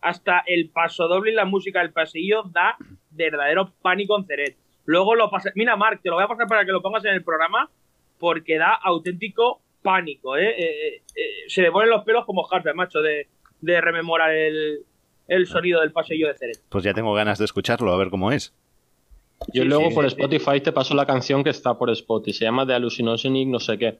hasta 0.00 0.42
el 0.46 0.70
paso 0.70 1.08
doble 1.08 1.32
y 1.32 1.34
la 1.34 1.44
música 1.44 1.80
del 1.80 1.92
paseillo 1.92 2.44
da 2.44 2.76
verdadero 3.10 3.72
pánico 3.82 4.16
en 4.18 4.26
Ceret. 4.26 4.56
Luego 4.84 5.14
lo 5.14 5.30
pasé. 5.30 5.50
Mira, 5.54 5.76
Marc, 5.76 6.00
te 6.02 6.08
lo 6.08 6.16
voy 6.16 6.24
a 6.24 6.28
pasar 6.28 6.46
para 6.46 6.64
que 6.64 6.72
lo 6.72 6.82
pongas 6.82 7.04
en 7.04 7.14
el 7.14 7.24
programa 7.24 7.68
porque 8.18 8.58
da 8.58 8.72
auténtico 8.72 9.60
pánico, 9.82 10.36
¿eh? 10.36 10.48
Eh, 10.58 11.02
eh, 11.14 11.22
se 11.48 11.62
le 11.62 11.70
ponen 11.70 11.90
los 11.90 12.04
pelos 12.04 12.24
como 12.24 12.46
Harper, 12.50 12.74
macho, 12.74 13.00
de, 13.00 13.28
de 13.60 13.80
rememorar 13.80 14.30
el, 14.32 14.80
el 15.28 15.46
sonido 15.46 15.80
del 15.80 15.92
paseillo 15.92 16.28
de 16.28 16.34
Ceret. 16.38 16.58
Pues 16.68 16.84
ya 16.84 16.92
tengo 16.94 17.12
ganas 17.14 17.38
de 17.38 17.44
escucharlo, 17.44 17.92
a 17.92 17.96
ver 17.96 18.10
cómo 18.10 18.32
es. 18.32 18.54
Yo 19.52 19.62
Sí, 19.62 19.68
luego 19.68 19.88
sí, 19.90 19.94
por 19.94 20.04
sí. 20.04 20.08
Spotify 20.08 20.60
te 20.60 20.72
paso 20.72 20.94
la 20.94 21.06
canción 21.06 21.44
que 21.44 21.50
está 21.50 21.74
por 21.78 21.90
Spotify. 21.90 22.32
Se 22.38 22.44
llama 22.46 22.66
The 22.66 22.72
Hallucinogenic 22.74 23.48
no 23.48 23.60
sé 23.60 23.76
qué. 23.78 23.98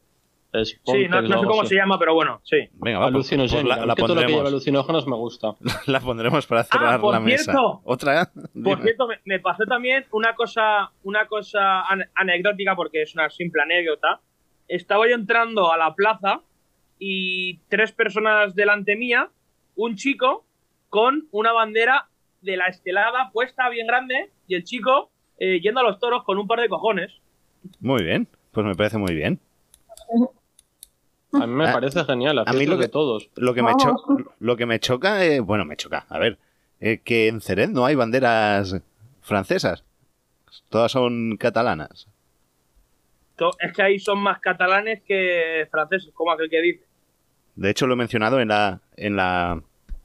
Es 0.53 0.71
Sí, 0.87 1.07
no, 1.09 1.21
sé 1.27 1.47
cómo 1.47 1.65
se 1.67 1.75
llama, 1.75 1.99
pero 1.99 2.15
bueno, 2.15 2.41
sí. 2.45 2.57
Venga, 2.75 3.01
va, 3.01 3.11
pues, 3.11 3.29
pues 3.29 3.53
la, 3.65 3.75
A 3.75 3.81
mí 3.81 3.87
la 3.87 3.95
que 3.95 4.03
todo 4.03 4.15
lo 4.15 4.21
que 4.23 4.27
lleva 4.29 4.39
pondremos. 4.39 4.47
alucinógenos 4.47 5.07
me 5.07 5.17
gusta. 5.17 5.55
La 5.87 6.01
pondremos 6.01 6.47
para 6.47 6.65
cerrar 6.65 6.95
Ah, 6.95 7.01
por 7.01 7.13
la 7.13 7.21
mesa. 7.21 7.43
cierto. 7.53 7.81
¿Otra? 7.85 8.31
Por 8.65 8.81
cierto, 8.83 9.07
me, 9.09 9.17
me 9.27 9.41
pasó 9.41 9.65
también 9.67 10.07
una 10.13 10.35
cosa, 10.35 10.91
una 11.03 11.27
cosa 11.27 11.83
an- 11.83 12.09
anecdótica, 12.15 12.75
porque 12.75 13.03
es 13.03 13.15
una 13.15 13.29
simple 13.29 13.61
anécdota. 13.63 14.21
Estaba 14.69 15.09
yo 15.09 15.15
entrando 15.15 15.73
a 15.73 15.77
la 15.77 15.95
plaza 15.95 16.41
y 16.99 17.59
tres 17.69 17.93
personas 17.93 18.55
delante 18.55 18.97
mía, 18.97 19.31
un 19.77 19.97
chico 19.97 20.45
con 20.89 21.29
una 21.31 21.53
bandera 21.53 22.09
de 22.41 22.57
la 22.57 22.67
estelada 22.67 23.31
puesta 23.33 23.69
bien 23.69 23.87
grande 23.87 24.31
y 24.49 24.55
el 24.55 24.65
chico 24.65 25.11
eh, 25.39 25.61
yendo 25.61 25.81
a 25.81 25.83
los 25.83 25.99
toros 25.99 26.25
con 26.25 26.39
un 26.39 26.47
par 26.47 26.61
de 26.61 26.69
cojones. 26.69 27.13
Muy 27.81 28.03
bien, 28.03 28.27
pues 28.53 28.65
me 28.67 28.75
parece 28.75 28.97
muy 28.99 29.15
bien. 29.15 29.39
A 31.33 31.47
mí 31.47 31.53
me 31.53 31.69
Ah, 31.69 31.73
parece 31.73 32.05
genial. 32.05 32.39
A 32.39 32.53
mí 32.53 32.65
lo 32.67 32.77
de 32.77 32.85
que- 32.87 32.89
todos. 32.93 33.29
Lo 33.37 33.53
que 33.53 33.63
me, 33.63 33.73
cho- 33.77 33.95
lo 34.39 34.57
que 34.57 34.65
me 34.67 34.81
choca, 34.81 35.25
eh, 35.25 35.41
bueno, 35.41 35.65
me 35.65 35.77
choca, 35.77 36.07
a 36.09 36.19
ver, 36.19 36.39
eh, 36.81 37.01
que 37.05 37.29
en 37.29 37.41
Ceret 37.41 37.71
no 37.71 37.85
hay 37.85 37.95
banderas 37.95 38.77
francesas. 39.21 39.85
Todas 40.71 40.93
son 40.93 41.37
catalanas. 41.37 42.09
Es 43.61 43.73
que 43.73 43.83
ahí 43.83 43.99
son 43.99 44.19
más 44.21 44.39
catalanes 44.41 45.03
que 45.03 45.67
franceses, 45.71 46.11
como 46.15 46.33
aquel 46.33 46.49
que 46.51 46.61
dice. 46.63 46.85
De 47.55 47.71
hecho, 47.71 47.87
lo 47.87 47.95
he 47.95 47.97
mencionado 47.97 48.41
en 48.41 48.49
la, 48.49 48.81
en 48.97 49.17
la, 49.17 49.61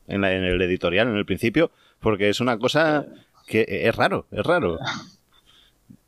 en 0.08 0.22
la- 0.22 0.34
en 0.34 0.44
el 0.44 0.62
editorial, 0.62 1.08
en 1.08 1.16
el 1.18 1.26
principio, 1.26 1.72
porque 2.00 2.30
es 2.30 2.40
una 2.40 2.58
cosa 2.58 3.06
que 3.48 3.66
es 3.68 3.96
raro, 3.96 4.26
es 4.32 4.46
raro. 4.46 4.78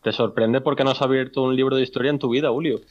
Te 0.03 0.11
sorprende 0.11 0.59
porque 0.61 0.83
no 0.83 0.91
has 0.91 1.01
abierto 1.01 1.41
un 1.43 1.55
libro 1.55 1.77
de 1.77 1.83
historia 1.83 2.09
en 2.11 2.19
tu 2.19 2.29
vida, 2.29 2.49
Julio. 2.49 2.81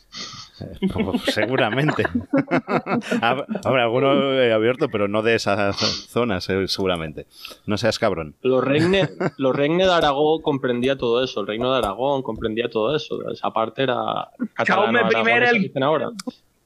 Pues, 0.95 1.23
Seguramente. 1.35 2.05
Hab- 3.21 3.47
Habrá 3.65 3.83
alguno 3.85 4.33
he 4.33 4.53
abierto, 4.53 4.89
pero 4.89 5.09
no 5.09 5.21
de 5.23 5.35
esas 5.35 5.77
zonas, 6.09 6.49
eh, 6.49 6.67
seguramente. 6.69 7.27
No 7.67 7.77
seas 7.77 7.99
cabrón. 7.99 8.35
Los 8.43 8.65
reine, 8.65 9.11
los 9.37 9.55
reine 9.55 9.85
de 9.85 9.93
Aragón 9.93 10.41
comprendía 10.41 10.97
todo 10.97 11.23
eso. 11.23 11.41
El 11.43 11.47
reino 11.49 11.71
de 11.73 11.79
Aragón 11.79 12.23
comprendía 12.23 12.71
todo 12.71 12.97
eso. 12.97 13.31
Esa 13.31 13.51
parte 13.51 13.83
era 13.83 14.29
catalano, 14.55 14.99
aragonés, 15.01 15.51
el- 15.51 15.57
que 15.57 15.59
dicen 15.69 15.83
ahora. 15.83 16.11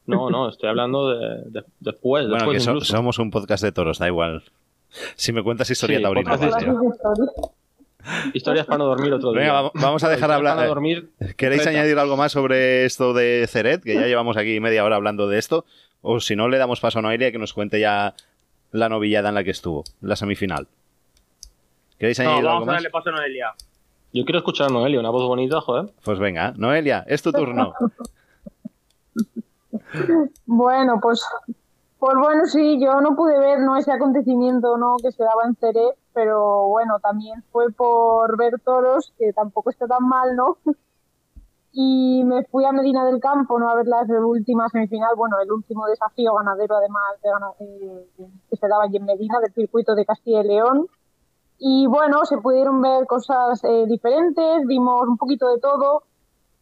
No, 0.06 0.30
no, 0.30 0.48
estoy 0.48 0.68
hablando 0.68 1.08
de, 1.10 1.42
de- 1.50 1.64
después. 1.80 2.28
Bueno, 2.28 2.36
después 2.52 2.58
que 2.58 2.60
so- 2.64 2.80
somos 2.80 3.18
un 3.18 3.32
podcast 3.32 3.64
de 3.64 3.72
toros, 3.72 3.98
da 3.98 4.06
igual. 4.06 4.44
Si 5.16 5.32
me 5.32 5.42
cuentas 5.42 5.68
historia 5.70 5.96
Sí, 5.98 6.02
taurina. 6.04 6.36
Historias. 8.34 8.66
Para 8.66 8.78
no 8.78 8.84
dormir 8.86 9.12
otro 9.12 9.32
día. 9.32 9.40
Venga, 9.40 9.70
vamos- 9.74 10.04
a 10.04 10.08
dejar 10.08 10.30
hablar- 10.30 10.56
Para 10.56 10.68
dormir. 10.68 11.10
¿Queréis 11.36 11.62
completa. 11.62 11.70
añadir 11.70 11.98
algo 11.98 12.16
más 12.16 12.32
sobre 12.32 12.84
esto 12.84 13.12
de 13.14 13.46
Ceret? 13.48 13.82
Que 13.82 13.94
ya 13.94 14.06
llevamos 14.06 14.36
aquí 14.36 14.60
media 14.60 14.84
hora 14.84 14.96
hablando 14.96 15.28
de 15.28 15.38
esto. 15.38 15.64
O 16.02 16.20
si 16.20 16.36
no, 16.36 16.48
le 16.48 16.58
damos 16.58 16.80
paso 16.80 16.98
a 17.00 17.02
Noelia 17.02 17.32
que 17.32 17.38
nos 17.38 17.52
cuente 17.52 17.80
ya 17.80 18.14
la 18.72 18.88
novillada 18.88 19.28
en 19.30 19.34
la 19.34 19.44
que 19.44 19.50
estuvo, 19.50 19.84
la 20.00 20.16
semifinal. 20.16 20.68
¿Queréis 21.98 22.18
No, 22.18 22.24
añadir 22.26 22.40
algo 22.40 22.50
vamos 22.52 22.62
a 22.62 22.66
más? 22.66 22.74
darle 22.76 22.90
paso 22.90 23.08
a 23.08 23.12
Noelia. 23.12 23.54
Yo 24.12 24.24
quiero 24.24 24.38
escuchar 24.38 24.68
a 24.68 24.70
Noelia, 24.72 25.00
una 25.00 25.10
voz 25.10 25.26
bonita, 25.26 25.60
joder. 25.60 25.92
Pues 26.04 26.18
venga, 26.18 26.52
Noelia, 26.56 27.04
es 27.08 27.22
tu 27.22 27.32
turno. 27.32 27.72
Bueno, 30.46 30.98
pues, 31.00 31.22
pues 31.98 32.14
bueno, 32.18 32.46
sí, 32.46 32.78
yo 32.80 33.00
no 33.00 33.16
pude 33.16 33.38
ver 33.38 33.60
no 33.60 33.76
ese 33.76 33.92
acontecimiento 33.92 34.76
no 34.76 34.96
que 35.02 35.12
se 35.12 35.24
daba 35.24 35.44
en 35.44 35.56
Ceret, 35.56 35.96
pero 36.12 36.66
bueno, 36.68 36.98
también 37.00 37.42
fue 37.52 37.72
por 37.72 38.36
ver 38.36 38.60
toros, 38.64 39.12
que 39.18 39.32
tampoco 39.32 39.70
está 39.70 39.86
tan 39.86 40.06
mal, 40.06 40.36
¿no? 40.36 40.58
Y 41.78 42.24
me 42.24 42.42
fui 42.44 42.64
a 42.64 42.72
Medina 42.72 43.04
del 43.04 43.20
Campo, 43.20 43.58
¿no? 43.58 43.68
A 43.68 43.74
ver 43.74 43.86
la 43.86 44.00
última 44.24 44.66
semifinal, 44.70 45.10
bueno, 45.14 45.36
el 45.42 45.52
último 45.52 45.84
desafío 45.86 46.32
ganadero 46.32 46.74
además 46.74 47.02
de 47.22 47.66
eh, 47.66 48.28
que 48.48 48.56
se 48.56 48.66
daba 48.66 48.84
allí 48.84 48.96
en 48.96 49.04
Medina, 49.04 49.40
del 49.40 49.52
circuito 49.52 49.94
de 49.94 50.06
Castilla 50.06 50.40
y 50.40 50.46
León. 50.46 50.86
Y 51.58 51.86
bueno, 51.86 52.24
se 52.24 52.38
pudieron 52.38 52.80
ver 52.80 53.06
cosas 53.06 53.62
eh, 53.64 53.84
diferentes, 53.86 54.66
vimos 54.66 55.06
un 55.06 55.18
poquito 55.18 55.48
de 55.48 55.60
todo, 55.60 56.04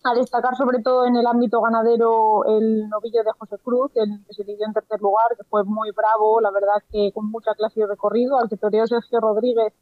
a 0.05 0.15
destacar 0.15 0.55
sobre 0.55 0.83
todo 0.83 1.07
en 1.07 1.17
el 1.17 1.27
ámbito 1.27 1.63
ganadero 1.63 2.45
el 2.45 2.89
novillo 2.91 3.25
de 3.25 3.33
José 3.39 3.57
Cruz, 3.65 3.91
el 3.95 4.23
que 4.27 4.35
se 4.35 4.45
dio 4.45 4.67
en 4.67 4.75
tercer 4.75 5.01
lugar, 5.01 5.25
que 5.37 5.45
fue 5.45 5.65
muy 5.65 5.91
bravo, 5.93 6.43
la 6.43 6.51
verdad 6.51 6.83
que 6.93 7.11
con 7.13 7.31
mucha 7.31 7.55
clase 7.55 7.81
y 7.81 7.85
recorrido, 7.85 8.39
al 8.39 8.51
que 8.51 8.59
toreó 8.59 8.87
Sergio 8.87 9.21
Rodríguez, 9.21 9.73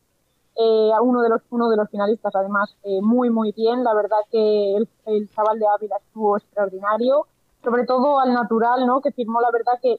eh, 0.54 0.92
a 0.94 1.02
uno 1.02 1.22
de 1.22 1.28
los 1.28 1.40
uno 1.50 1.68
de 1.70 1.76
los 1.76 1.90
finalistas 1.90 2.32
además 2.36 2.76
eh, 2.84 3.00
muy 3.00 3.30
muy 3.30 3.52
bien, 3.52 3.82
la 3.82 3.94
verdad 3.94 4.18
que 4.30 4.76
el, 4.76 4.88
el 5.06 5.28
chaval 5.30 5.58
de 5.58 5.66
Ávila 5.66 5.96
estuvo 5.96 6.36
extraordinario, 6.36 7.26
sobre 7.64 7.84
todo 7.84 8.20
al 8.20 8.32
natural, 8.32 8.86
¿no? 8.86 9.00
que 9.00 9.10
firmó 9.10 9.40
la 9.40 9.50
verdad 9.50 9.72
que 9.82 9.98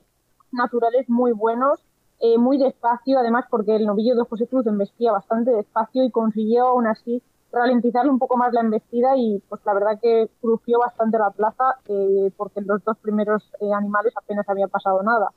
naturales 0.53 1.09
muy 1.09 1.34
buenos, 1.34 1.82
eh, 2.21 2.38
muy 2.38 2.57
despacio, 2.57 3.19
además 3.19 3.45
porque 3.49 3.76
el 3.76 3.86
novillo 3.86 4.15
de 4.15 4.24
José 4.24 4.47
Cruz 4.47 4.65
embestía 4.67 5.11
bastante 5.11 5.51
despacio 5.51 6.03
y 6.05 6.11
consiguió 6.11 6.67
aún 6.67 6.88
así 6.88 7.21
ralentizarle 7.54 8.12
un 8.12 8.20
poco 8.20 8.36
más 8.36 8.51
la 8.51 8.62
embestida 8.62 9.16
y 9.16 9.39
pues 9.47 9.62
la 9.66 9.74
verdad 9.74 9.99
que 10.01 10.30
crujió 10.41 10.80
bastante 10.80 11.20
la 11.20 11.30
plaza 11.30 11.76
eh, 11.88 12.32
porque 12.36 12.62
los 12.62 12.84
dos 12.84 12.97
primeros 12.97 13.43
eh, 13.62 13.72
animales 13.72 14.14
apenas 14.18 14.49
había 14.49 14.68
pasado 14.68 15.01
nada. 15.04 15.30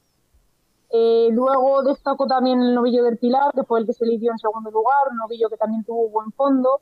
Eh, 0.90 1.28
luego 1.32 1.82
destacó 1.82 2.26
también 2.26 2.60
el 2.62 2.74
novillo 2.74 3.04
del 3.04 3.18
Pilar, 3.18 3.52
que 3.52 3.64
fue 3.64 3.80
el 3.80 3.86
que 3.86 3.92
se 3.92 4.04
eligió 4.04 4.32
en 4.32 4.38
segundo 4.38 4.70
lugar, 4.70 4.96
un 5.10 5.18
novillo 5.18 5.50
que 5.50 5.56
también 5.56 5.84
tuvo 5.84 6.08
buen 6.08 6.32
fondo. 6.32 6.80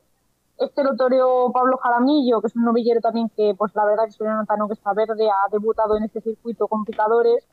Este 0.57 0.83
lo 0.83 0.95
toreó 0.95 1.51
Pablo 1.51 1.77
Jaramillo, 1.77 2.39
que 2.39 2.47
es 2.47 2.55
un 2.55 2.63
novillero 2.63 3.01
también 3.01 3.29
que, 3.35 3.53
pues 3.57 3.75
la 3.75 3.83
verdad 3.85 4.05
que 4.05 4.11
soy 4.11 4.27
notano 4.27 4.67
que 4.67 4.75
está 4.75 4.93
verde, 4.93 5.27
ha 5.27 5.51
debutado 5.51 5.97
en 5.97 6.03
este 6.03 6.21
circuito 6.21 6.67
con 6.67 6.85
picadores. 6.85 7.45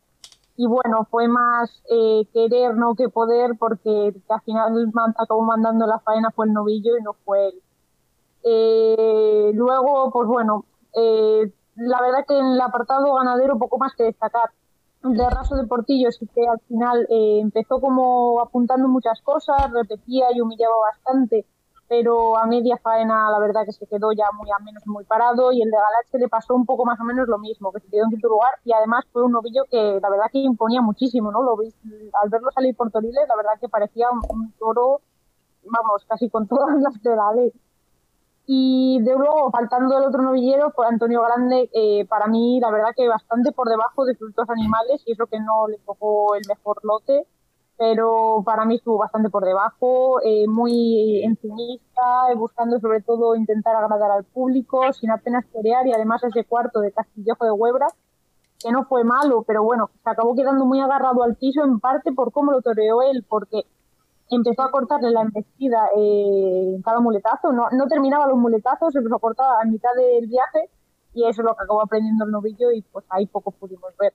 Y 0.56 0.66
bueno, 0.66 1.06
fue 1.10 1.26
más 1.26 1.82
eh, 1.90 2.28
querer 2.32 2.76
no 2.76 2.94
que 2.94 3.08
poder, 3.08 3.56
porque 3.58 4.14
al 4.28 4.40
final 4.42 4.92
acabó 5.18 5.42
mandando 5.42 5.86
la 5.86 5.98
faena 6.00 6.30
fue 6.30 6.46
el 6.46 6.52
novillo 6.52 6.96
y 6.96 7.02
no 7.02 7.14
fue 7.24 7.48
él. 7.48 7.62
Eh, 8.44 9.50
luego, 9.54 10.10
pues 10.10 10.26
bueno, 10.26 10.64
eh, 10.94 11.52
la 11.76 12.00
verdad 12.00 12.24
que 12.26 12.38
en 12.38 12.46
el 12.46 12.60
apartado 12.60 13.14
ganadero 13.14 13.58
poco 13.58 13.78
más 13.78 13.94
que 13.94 14.04
destacar. 14.04 14.50
De 15.02 15.28
Raso 15.30 15.56
de 15.56 15.66
Portillo 15.66 16.12
sí 16.12 16.28
que 16.32 16.46
al 16.46 16.60
final 16.60 17.06
eh, 17.10 17.40
empezó 17.40 17.80
como 17.80 18.40
apuntando 18.40 18.86
muchas 18.86 19.20
cosas, 19.22 19.72
repetía 19.72 20.26
y 20.32 20.40
humillaba 20.40 20.74
bastante, 20.92 21.44
pero 21.88 22.38
a 22.38 22.46
media 22.46 22.78
faena 22.78 23.28
la 23.28 23.40
verdad 23.40 23.64
que 23.66 23.72
se 23.72 23.86
quedó 23.88 24.12
ya 24.12 24.26
muy 24.32 24.48
a 24.52 24.62
menos 24.62 24.86
muy 24.86 25.02
parado 25.04 25.50
y 25.50 25.60
el 25.60 25.70
de 25.70 25.76
Galache 25.76 26.18
le 26.18 26.28
pasó 26.28 26.54
un 26.54 26.66
poco 26.66 26.84
más 26.84 27.00
o 27.00 27.04
menos 27.04 27.26
lo 27.26 27.38
mismo, 27.38 27.72
que 27.72 27.80
se 27.80 27.88
quedó 27.88 28.04
en 28.04 28.10
quinto 28.10 28.28
lugar 28.28 28.52
y 28.64 28.72
además 28.72 29.04
fue 29.12 29.24
un 29.24 29.32
novillo 29.32 29.64
que 29.68 29.98
la 30.00 30.08
verdad 30.08 30.26
que 30.30 30.38
imponía 30.38 30.80
muchísimo, 30.80 31.32
¿no? 31.32 31.42
Lo 31.42 31.56
vi, 31.56 31.74
al 32.22 32.30
verlo 32.30 32.52
salir 32.52 32.76
por 32.76 32.92
Toriles 32.92 33.26
la 33.28 33.36
verdad 33.36 33.58
que 33.60 33.68
parecía 33.68 34.06
un, 34.08 34.20
un 34.28 34.52
toro, 34.52 35.00
vamos, 35.64 36.04
casi 36.06 36.30
con 36.30 36.46
todas 36.46 36.80
las 36.80 37.02
de 37.02 37.16
la 37.16 37.32
ley. 37.32 37.52
Y 38.46 39.00
de 39.02 39.12
luego, 39.12 39.50
faltando 39.50 39.96
el 39.98 40.04
otro 40.04 40.22
novillero, 40.22 40.72
fue 40.72 40.86
Antonio 40.86 41.22
Grande, 41.22 41.70
eh, 41.72 42.04
para 42.06 42.26
mí, 42.26 42.58
la 42.60 42.70
verdad 42.70 42.90
que 42.96 43.06
bastante 43.08 43.52
por 43.52 43.68
debajo 43.68 44.04
de 44.04 44.16
sus 44.16 44.34
dos 44.34 44.48
animales, 44.50 45.02
y 45.06 45.12
eso 45.12 45.26
que 45.26 45.38
no 45.38 45.68
le 45.68 45.78
tocó 45.78 46.34
el 46.34 46.42
mejor 46.48 46.80
lote, 46.82 47.26
pero 47.78 48.42
para 48.44 48.64
mí 48.64 48.76
estuvo 48.76 48.98
bastante 48.98 49.30
por 49.30 49.44
debajo, 49.44 50.20
eh, 50.22 50.46
muy 50.48 51.22
encimista, 51.24 52.30
eh, 52.30 52.34
buscando 52.34 52.80
sobre 52.80 53.00
todo 53.00 53.36
intentar 53.36 53.76
agradar 53.76 54.10
al 54.10 54.24
público, 54.24 54.92
sin 54.92 55.10
apenas 55.10 55.46
torear, 55.52 55.86
y 55.86 55.92
además 55.92 56.22
ese 56.24 56.44
cuarto 56.44 56.80
de 56.80 56.92
Castillejo 56.92 57.44
de 57.44 57.52
Huebra, 57.52 57.86
que 58.58 58.72
no 58.72 58.84
fue 58.84 59.04
malo, 59.04 59.44
pero 59.46 59.62
bueno, 59.62 59.90
se 60.02 60.10
acabó 60.10 60.34
quedando 60.34 60.64
muy 60.64 60.80
agarrado 60.80 61.22
al 61.22 61.36
piso, 61.36 61.62
en 61.64 61.80
parte 61.80 62.12
por 62.12 62.32
cómo 62.32 62.52
lo 62.52 62.60
toreó 62.60 63.02
él, 63.02 63.24
porque 63.28 63.66
empezó 64.36 64.62
a 64.62 64.70
cortarle 64.70 65.10
la 65.10 65.22
embestida 65.22 65.88
eh, 65.96 66.74
en 66.76 66.82
cada 66.82 67.00
muletazo, 67.00 67.52
no, 67.52 67.68
no 67.70 67.86
terminaba 67.88 68.26
los 68.26 68.38
muletazos, 68.38 68.92
se 68.92 69.00
los 69.00 69.20
cortaba 69.20 69.60
a 69.60 69.64
mitad 69.64 69.90
del 69.96 70.26
viaje 70.26 70.70
y 71.14 71.24
eso 71.24 71.42
es 71.42 71.46
lo 71.46 71.54
que 71.54 71.64
acabó 71.64 71.82
aprendiendo 71.82 72.24
el 72.24 72.30
novillo 72.30 72.70
y 72.72 72.82
pues 72.82 73.04
ahí 73.10 73.26
poco 73.26 73.50
pudimos 73.50 73.96
ver. 73.98 74.12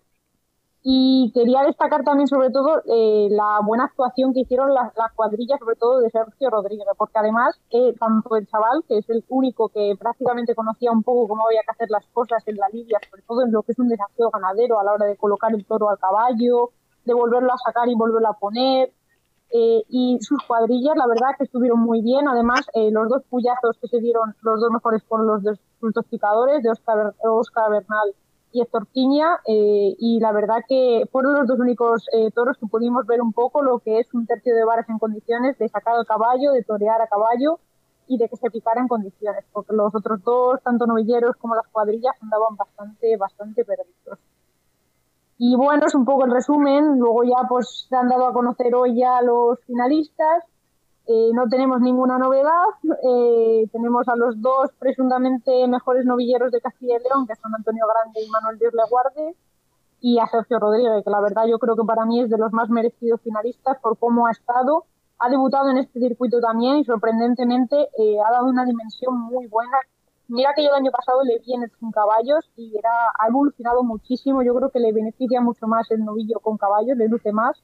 Y 0.90 1.32
quería 1.34 1.64
destacar 1.64 2.04
también, 2.04 2.28
sobre 2.28 2.50
todo, 2.50 2.82
eh, 2.86 3.28
la 3.30 3.60
buena 3.62 3.86
actuación 3.86 4.34
que 4.34 4.42
hicieron 4.42 4.74
las 4.74 4.96
la 4.96 5.12
cuadrillas, 5.14 5.60
sobre 5.60 5.76
todo 5.76 6.00
de 6.00 6.10
Sergio 6.10 6.50
Rodríguez, 6.50 6.88
porque 6.98 7.20
además, 7.20 7.60
eh, 7.72 7.94
tanto 8.00 8.36
el 8.38 8.48
chaval, 8.48 8.86
que 8.88 9.00
es 9.00 9.10
el 9.10 9.26
único 9.28 9.68
que 9.68 9.96
prácticamente 10.00 10.56
conocía 10.56 10.92
un 10.92 11.04
poco 11.04 11.28
cómo 11.28 11.46
había 11.48 11.62
que 11.64 11.72
hacer 11.72 11.90
las 11.90 12.06
cosas 12.14 12.42
en 12.48 12.56
la 12.56 12.70
lidia, 12.70 13.00
sobre 13.10 13.22
todo 13.24 13.44
en 13.44 13.52
lo 13.52 13.64
que 13.64 13.74
es 13.74 13.80
un 13.80 13.90
desafío 13.90 14.30
ganadero 14.30 14.80
a 14.80 14.84
la 14.86 14.94
hora 14.94 15.06
de 15.08 15.18
colocar 15.18 15.54
el 15.54 15.66
toro 15.66 15.90
al 15.90 15.98
caballo, 15.98 16.72
de 17.04 17.14
volverlo 17.14 17.52
a 17.52 17.58
sacar 17.58 17.90
y 17.90 17.96
volverlo 17.96 18.30
a 18.30 18.40
poner, 18.40 18.94
eh, 19.50 19.84
y 19.90 20.18
sus 20.22 20.44
cuadrillas, 20.44 20.96
la 20.98 21.08
verdad 21.08 21.36
que 21.38 21.46
estuvieron 21.46 21.80
muy 21.80 22.02
bien. 22.02 22.28
Además, 22.28 22.68
eh, 22.74 22.92
los 22.92 23.08
dos 23.10 23.24
puyazos 23.30 23.78
que 23.80 23.88
se 23.88 24.00
dieron, 24.00 24.36
los 24.42 24.60
dos 24.60 24.72
mejores 24.72 25.04
por 25.04 25.24
los 25.24 25.44
dos 25.44 25.60
frutos 25.80 26.06
picadores, 26.06 26.64
de 26.64 26.70
Oscar, 26.70 27.16
Oscar 27.24 27.72
Bernal 27.72 28.14
y 28.52 28.62
Héctor. 28.62 28.88
Eh, 28.94 29.96
y 30.00 30.20
la 30.20 30.32
verdad 30.32 30.64
que 30.68 31.08
fueron 31.12 31.34
los 31.34 31.48
dos 31.48 31.60
únicos 31.60 32.06
toros 32.34 32.58
que 32.58 32.68
pudimos 32.68 33.06
ver 33.06 33.22
un 33.22 33.34
poco 33.34 33.62
lo 33.62 33.80
que 33.80 34.00
es 34.00 34.14
un 34.14 34.26
tercio 34.26 34.54
de 34.56 34.66
varas 34.66 34.90
en 34.90 35.00
condiciones 35.00 35.58
de 35.58 35.70
sacar 35.70 35.96
al 35.96 36.06
caballo, 36.06 36.52
de 36.52 36.64
torear 36.64 37.02
a 37.02 37.08
caballo 37.08 37.60
y 38.08 38.18
de 38.18 38.30
que 38.30 38.38
se 38.38 38.50
picara 38.50 38.82
en 38.82 38.88
condiciones, 38.88 39.44
porque 39.52 39.74
los 39.74 39.94
otros 39.94 40.24
dos, 40.24 40.62
tanto 40.64 40.88
novilleros 40.88 41.36
como 41.38 41.56
las 41.56 41.68
cuadrillas, 41.68 42.16
andaban 42.22 42.56
bastante, 42.56 43.18
bastante 43.18 43.66
perdidos. 43.66 44.20
Y 45.38 45.56
bueno, 45.56 45.86
es 45.86 45.94
un 45.94 46.06
poco 46.06 46.26
el 46.26 46.32
resumen. 46.32 46.98
Luego 46.98 47.24
ya 47.24 47.48
pues 47.48 47.86
se 47.90 47.96
han 47.96 48.10
dado 48.10 48.28
a 48.28 48.34
conocer 48.34 48.74
hoy 48.74 48.98
ya 48.98 49.22
los 49.22 49.60
finalistas. 49.66 50.44
Eh, 51.06 51.30
no 51.34 51.48
tenemos 51.48 51.80
ninguna 51.80 52.18
novedad. 52.18 52.66
Eh, 53.04 53.68
tenemos 53.72 54.08
a 54.08 54.16
los 54.16 54.42
dos 54.42 54.72
presuntamente 54.80 55.68
mejores 55.68 56.06
novilleros 56.06 56.52
de 56.52 56.60
Castilla 56.60 56.98
y 56.98 57.04
León, 57.04 57.28
que 57.28 57.36
son 57.36 57.54
Antonio 57.56 57.86
Grande 57.88 58.22
y 58.24 58.30
Manuel 58.30 58.58
Dios 58.58 58.74
Leguarde, 58.74 59.36
y 60.02 60.20
a 60.20 60.28
Sergio 60.28 60.60
Rodríguez, 60.60 61.04
que 61.04 61.10
la 61.10 61.22
verdad 61.22 61.46
yo 61.48 61.60
creo 61.60 61.76
que 61.76 61.86
para 61.86 62.06
mí 62.06 62.22
es 62.22 62.30
de 62.30 62.38
los 62.38 62.52
más 62.52 62.70
merecidos 62.70 63.22
finalistas 63.22 63.78
por 63.80 63.98
cómo 63.98 64.28
ha 64.28 64.32
estado. 64.32 64.86
Ha 65.20 65.30
debutado 65.30 65.70
en 65.72 65.78
este 65.78 66.00
circuito 66.00 66.40
también 66.40 66.78
y 66.78 66.84
sorprendentemente 66.84 67.90
eh, 67.98 68.18
ha 68.20 68.32
dado 68.32 68.48
una 68.48 68.66
dimensión 68.66 69.18
muy 69.20 69.48
buena 69.48 69.78
Mira 70.30 70.54
que 70.54 70.64
yo 70.64 70.70
el 70.70 70.76
año 70.76 70.92
pasado 70.92 71.24
le 71.24 71.40
vi 71.40 71.54
en 71.54 71.64
el 71.64 71.72
sin 71.80 71.92
caballos 71.92 72.50
y 72.58 72.78
era, 72.78 72.92
ha 73.18 73.28
evolucionado 73.28 73.84
muchísimo. 73.84 74.44
Yo 74.44 74.54
creo 74.56 74.70
que 74.70 74.80
le 74.80 74.92
beneficia 74.92 75.40
mucho 75.40 75.68
más 75.68 75.90
el 75.92 76.04
novillo 76.04 76.40
con 76.42 76.58
caballos, 76.58 76.98
le 76.98 77.08
luce 77.08 77.32
más. 77.32 77.62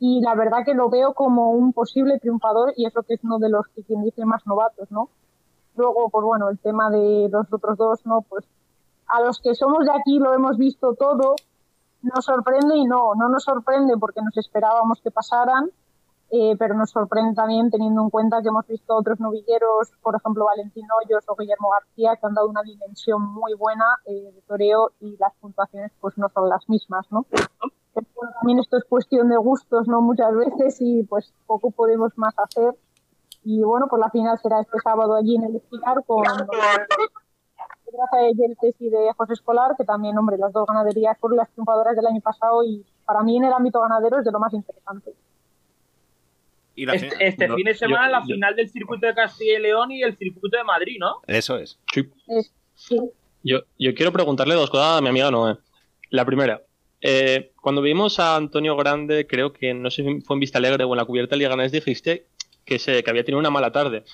Y 0.00 0.20
la 0.20 0.34
verdad 0.34 0.64
que 0.64 0.74
lo 0.74 0.90
veo 0.90 1.14
como 1.14 1.50
un 1.52 1.72
posible 1.72 2.18
triunfador 2.18 2.72
y 2.76 2.86
eso 2.86 3.02
que 3.04 3.14
es 3.14 3.22
uno 3.22 3.38
de 3.38 3.48
los 3.48 3.68
que 3.68 3.84
quien 3.84 4.02
dice 4.02 4.24
más 4.24 4.44
novatos, 4.46 4.90
¿no? 4.90 5.08
Luego, 5.76 6.10
pues 6.10 6.24
bueno, 6.24 6.48
el 6.48 6.58
tema 6.58 6.90
de 6.90 7.28
los 7.30 7.52
otros 7.52 7.78
dos, 7.78 8.04
¿no? 8.04 8.22
Pues 8.22 8.44
a 9.06 9.20
los 9.20 9.40
que 9.40 9.54
somos 9.54 9.84
de 9.84 9.92
aquí 9.92 10.18
lo 10.18 10.34
hemos 10.34 10.56
visto 10.56 10.94
todo, 10.94 11.36
nos 12.02 12.24
sorprende 12.24 12.76
y 12.76 12.84
no, 12.84 13.14
no 13.14 13.28
nos 13.28 13.44
sorprende 13.44 13.96
porque 13.98 14.20
nos 14.20 14.36
esperábamos 14.36 15.00
que 15.00 15.10
pasaran, 15.10 15.70
eh, 16.30 16.56
pero 16.58 16.74
nos 16.74 16.90
sorprende 16.90 17.34
también 17.34 17.70
teniendo 17.70 18.02
en 18.02 18.10
cuenta 18.10 18.42
que 18.42 18.48
hemos 18.48 18.66
visto 18.66 18.96
otros 18.96 19.20
novilleros, 19.20 19.92
por 20.02 20.16
ejemplo 20.16 20.46
Valentín 20.46 20.86
Hoyos 20.90 21.24
o 21.28 21.36
Guillermo 21.36 21.70
García, 21.70 22.16
que 22.16 22.26
han 22.26 22.34
dado 22.34 22.48
una 22.48 22.62
dimensión 22.62 23.22
muy 23.22 23.54
buena 23.54 23.84
eh, 24.06 24.32
de 24.32 24.42
toreo 24.42 24.92
y 25.00 25.16
las 25.18 25.34
puntuaciones 25.40 25.92
pues 26.00 26.16
no 26.18 26.28
son 26.30 26.48
las 26.48 26.68
mismas, 26.68 27.06
¿no? 27.10 27.26
también 28.40 28.58
esto 28.58 28.76
es 28.76 28.84
cuestión 28.84 29.28
de 29.28 29.36
gustos, 29.36 29.86
¿no? 29.86 30.00
Muchas 30.00 30.34
veces 30.34 30.78
y 30.80 31.04
pues 31.04 31.32
poco 31.46 31.70
podemos 31.70 32.10
más 32.16 32.34
hacer. 32.38 32.74
Y 33.44 33.62
bueno, 33.62 33.86
pues 33.88 34.00
la 34.00 34.10
final 34.10 34.36
será 34.42 34.60
este 34.60 34.78
sábado 34.82 35.14
allí 35.14 35.36
en 35.36 35.44
el 35.44 35.56
Espinar 35.56 36.02
con 36.04 36.24
Gracia 36.24 38.18
de 38.18 38.34
Yeltes 38.34 38.74
y 38.80 38.88
de 38.88 39.12
José 39.16 39.34
Escolar, 39.34 39.76
que 39.76 39.84
también, 39.84 40.18
hombre, 40.18 40.38
las 40.38 40.52
dos 40.52 40.66
ganaderías 40.66 41.16
fueron 41.18 41.36
las 41.36 41.50
triunfadoras 41.50 41.94
del 41.94 42.06
año 42.06 42.20
pasado 42.20 42.64
y 42.64 42.84
para 43.04 43.22
mí 43.22 43.36
en 43.36 43.44
el 43.44 43.52
ámbito 43.52 43.80
ganadero 43.80 44.18
es 44.18 44.24
de 44.24 44.32
lo 44.32 44.40
más 44.40 44.52
interesante 44.52 45.14
este, 46.76 47.10
este 47.20 47.48
fin 47.54 47.64
de 47.64 47.74
semana 47.74 48.08
la 48.08 48.22
final 48.22 48.56
del 48.56 48.68
circuito 48.68 49.06
de 49.06 49.14
Castilla 49.14 49.58
y 49.58 49.62
León 49.62 49.92
y 49.92 50.02
el 50.02 50.16
circuito 50.16 50.56
de 50.56 50.64
Madrid, 50.64 50.96
¿no? 50.98 51.20
Eso 51.26 51.58
es. 51.58 51.78
Sí. 52.74 52.96
Yo, 53.42 53.60
yo 53.78 53.94
quiero 53.94 54.12
preguntarle 54.12 54.54
dos 54.54 54.70
cosas 54.70 54.98
a 54.98 55.00
mi 55.00 55.08
amiga 55.08 55.30
Noé. 55.30 55.56
La 56.10 56.24
primera, 56.24 56.62
eh, 57.00 57.52
cuando 57.60 57.82
vimos 57.82 58.18
a 58.18 58.36
Antonio 58.36 58.76
Grande, 58.76 59.26
creo 59.26 59.52
que 59.52 59.74
no 59.74 59.90
sé 59.90 60.02
si 60.02 60.20
fue 60.22 60.36
en 60.36 60.40
Vista 60.40 60.58
Alegre 60.58 60.84
o 60.84 60.92
en 60.92 60.96
la 60.96 61.04
cubierta 61.04 61.36
de 61.36 61.40
Liga 61.40 61.54
dijiste 61.68 62.26
que, 62.64 62.78
se, 62.78 63.02
que 63.02 63.10
había 63.10 63.24
tenido 63.24 63.38
una 63.38 63.50
mala 63.50 63.72
tarde. 63.72 64.04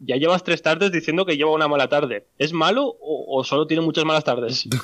Ya 0.00 0.16
llevas 0.16 0.42
tres 0.42 0.60
tardes 0.60 0.90
diciendo 0.90 1.24
que 1.24 1.36
lleva 1.36 1.52
una 1.52 1.68
mala 1.68 1.88
tarde. 1.88 2.26
¿Es 2.38 2.52
malo 2.52 2.84
o, 2.86 3.38
o 3.38 3.44
solo 3.44 3.66
tiene 3.66 3.82
muchas 3.82 4.04
malas 4.04 4.24
tardes? 4.24 4.68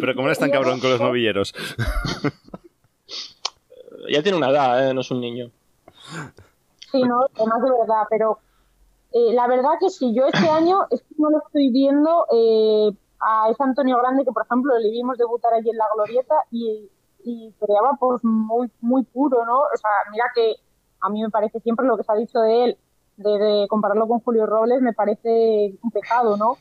Pero 0.00 0.14
como 0.14 0.26
no 0.26 0.32
es 0.32 0.38
tan 0.38 0.50
cabrón 0.50 0.80
con 0.80 0.90
los 0.90 1.00
novilleros. 1.00 1.54
Ya 4.08 4.22
tiene 4.22 4.38
una 4.38 4.50
edad, 4.50 4.88
¿eh? 4.88 4.94
no 4.94 5.00
es 5.00 5.10
un 5.10 5.20
niño. 5.20 5.50
Sí, 6.90 7.02
no, 7.02 7.26
además 7.36 7.62
de 7.62 7.70
verdad, 7.70 8.02
pero 8.08 8.38
eh, 9.12 9.32
la 9.32 9.46
verdad 9.46 9.72
que 9.80 9.90
si 9.90 10.14
yo 10.14 10.26
este 10.26 10.48
año 10.48 10.86
es 10.90 11.00
que 11.02 11.14
no 11.18 11.30
lo 11.30 11.38
estoy 11.38 11.70
viendo 11.70 12.26
eh, 12.32 12.90
a 13.20 13.50
ese 13.50 13.62
Antonio 13.62 13.98
Grande 13.98 14.24
que, 14.24 14.32
por 14.32 14.44
ejemplo, 14.44 14.78
le 14.78 14.90
vimos 14.90 15.18
debutar 15.18 15.52
allí 15.54 15.70
en 15.70 15.76
la 15.76 15.86
Glorieta 15.94 16.34
y, 16.50 16.90
y 17.24 17.54
pues 17.98 18.24
muy, 18.24 18.70
muy 18.80 19.04
puro, 19.04 19.44
¿no? 19.44 19.60
O 19.60 19.76
sea, 19.76 19.90
mira 20.10 20.24
que 20.34 20.56
a 21.00 21.10
mí 21.10 21.22
me 21.22 21.30
parece 21.30 21.60
siempre 21.60 21.86
lo 21.86 21.96
que 21.96 22.04
se 22.04 22.12
ha 22.12 22.16
dicho 22.16 22.40
de 22.40 22.64
él, 22.64 22.78
de, 23.16 23.66
compararlo 23.68 24.06
con 24.06 24.20
Julio 24.20 24.46
Robles, 24.46 24.80
me 24.80 24.92
parece 24.92 25.76
un 25.82 25.90
pecado, 25.90 26.36
¿no? 26.36 26.56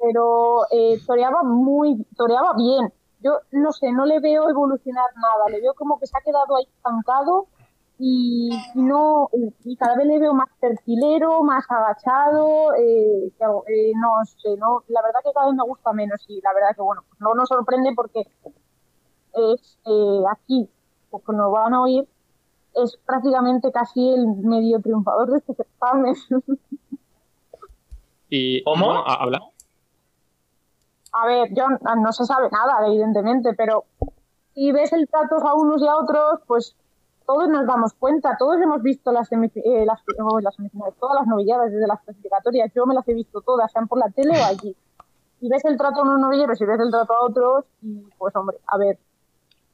Pero 0.00 0.66
eh, 0.70 1.00
toreaba 1.06 1.42
muy, 1.42 2.04
toreaba 2.16 2.54
bien 2.54 2.92
yo 3.22 3.40
no 3.52 3.72
sé, 3.72 3.92
no 3.92 4.04
le 4.04 4.20
veo 4.20 4.48
evolucionar 4.48 5.06
nada, 5.16 5.48
le 5.50 5.60
veo 5.60 5.74
como 5.74 5.98
que 5.98 6.06
se 6.06 6.16
ha 6.16 6.20
quedado 6.24 6.56
ahí 6.56 6.64
estancado 6.64 7.46
y, 7.98 8.50
no 8.74 9.30
y 9.64 9.76
cada 9.76 9.96
vez 9.96 10.06
le 10.06 10.18
veo 10.18 10.34
más 10.34 10.48
perfilero, 10.60 11.42
más 11.42 11.64
agachado, 11.68 12.74
eh, 12.74 13.26
eh, 13.28 13.92
no 13.96 14.24
sé, 14.24 14.56
no, 14.58 14.82
la 14.88 15.02
verdad 15.02 15.20
que 15.24 15.32
cada 15.32 15.46
vez 15.46 15.54
me 15.54 15.64
gusta 15.64 15.92
menos 15.92 16.24
y 16.28 16.40
la 16.40 16.52
verdad 16.52 16.74
que 16.74 16.82
bueno, 16.82 17.02
pues 17.08 17.20
no 17.20 17.34
nos 17.34 17.48
sorprende 17.48 17.92
porque 17.94 18.22
es 19.34 19.78
eh, 19.86 20.22
aquí, 20.30 20.68
porque 21.10 21.32
nos 21.32 21.52
van 21.52 21.74
a 21.74 21.82
oír, 21.82 22.08
es 22.74 22.98
prácticamente 23.06 23.70
casi 23.70 24.12
el 24.12 24.26
medio 24.26 24.80
triunfador 24.80 25.30
de 25.30 25.38
este 25.38 25.54
certamen. 25.54 26.14
¿Y 28.30 28.64
cómo? 28.64 29.04
¿Habla? 29.06 29.51
A 31.12 31.26
ver, 31.26 31.52
yo 31.54 31.66
no 31.68 32.12
se 32.12 32.24
sabe 32.24 32.48
nada, 32.50 32.86
evidentemente, 32.86 33.52
pero 33.54 33.84
si 34.54 34.72
ves 34.72 34.92
el 34.92 35.08
trato 35.08 35.36
a 35.46 35.54
unos 35.54 35.82
y 35.82 35.86
a 35.86 35.96
otros, 35.96 36.40
pues 36.46 36.74
todos 37.26 37.48
nos 37.48 37.66
damos 37.66 37.92
cuenta, 37.94 38.36
todos 38.38 38.60
hemos 38.60 38.82
visto 38.82 39.12
las, 39.12 39.30
eh, 39.32 39.84
las, 39.86 40.02
todas 40.98 41.14
las 41.14 41.26
novilladas 41.26 41.70
desde 41.70 41.86
las 41.86 42.00
clasificatorias, 42.00 42.72
yo 42.74 42.86
me 42.86 42.94
las 42.94 43.06
he 43.08 43.14
visto 43.14 43.40
todas, 43.42 43.70
sean 43.70 43.88
por 43.88 43.98
la 43.98 44.10
tele 44.10 44.38
o 44.40 44.44
allí. 44.44 44.76
Y 45.40 45.48
ves 45.48 45.64
el 45.64 45.76
trato 45.76 46.00
a 46.00 46.02
unos 46.02 46.20
novilleros 46.20 46.60
y 46.60 46.64
ves 46.64 46.80
el 46.80 46.90
trato 46.90 47.12
a 47.12 47.24
otros, 47.24 47.64
y 47.82 48.06
pues 48.18 48.34
hombre, 48.34 48.58
a 48.66 48.78
ver, 48.78 48.98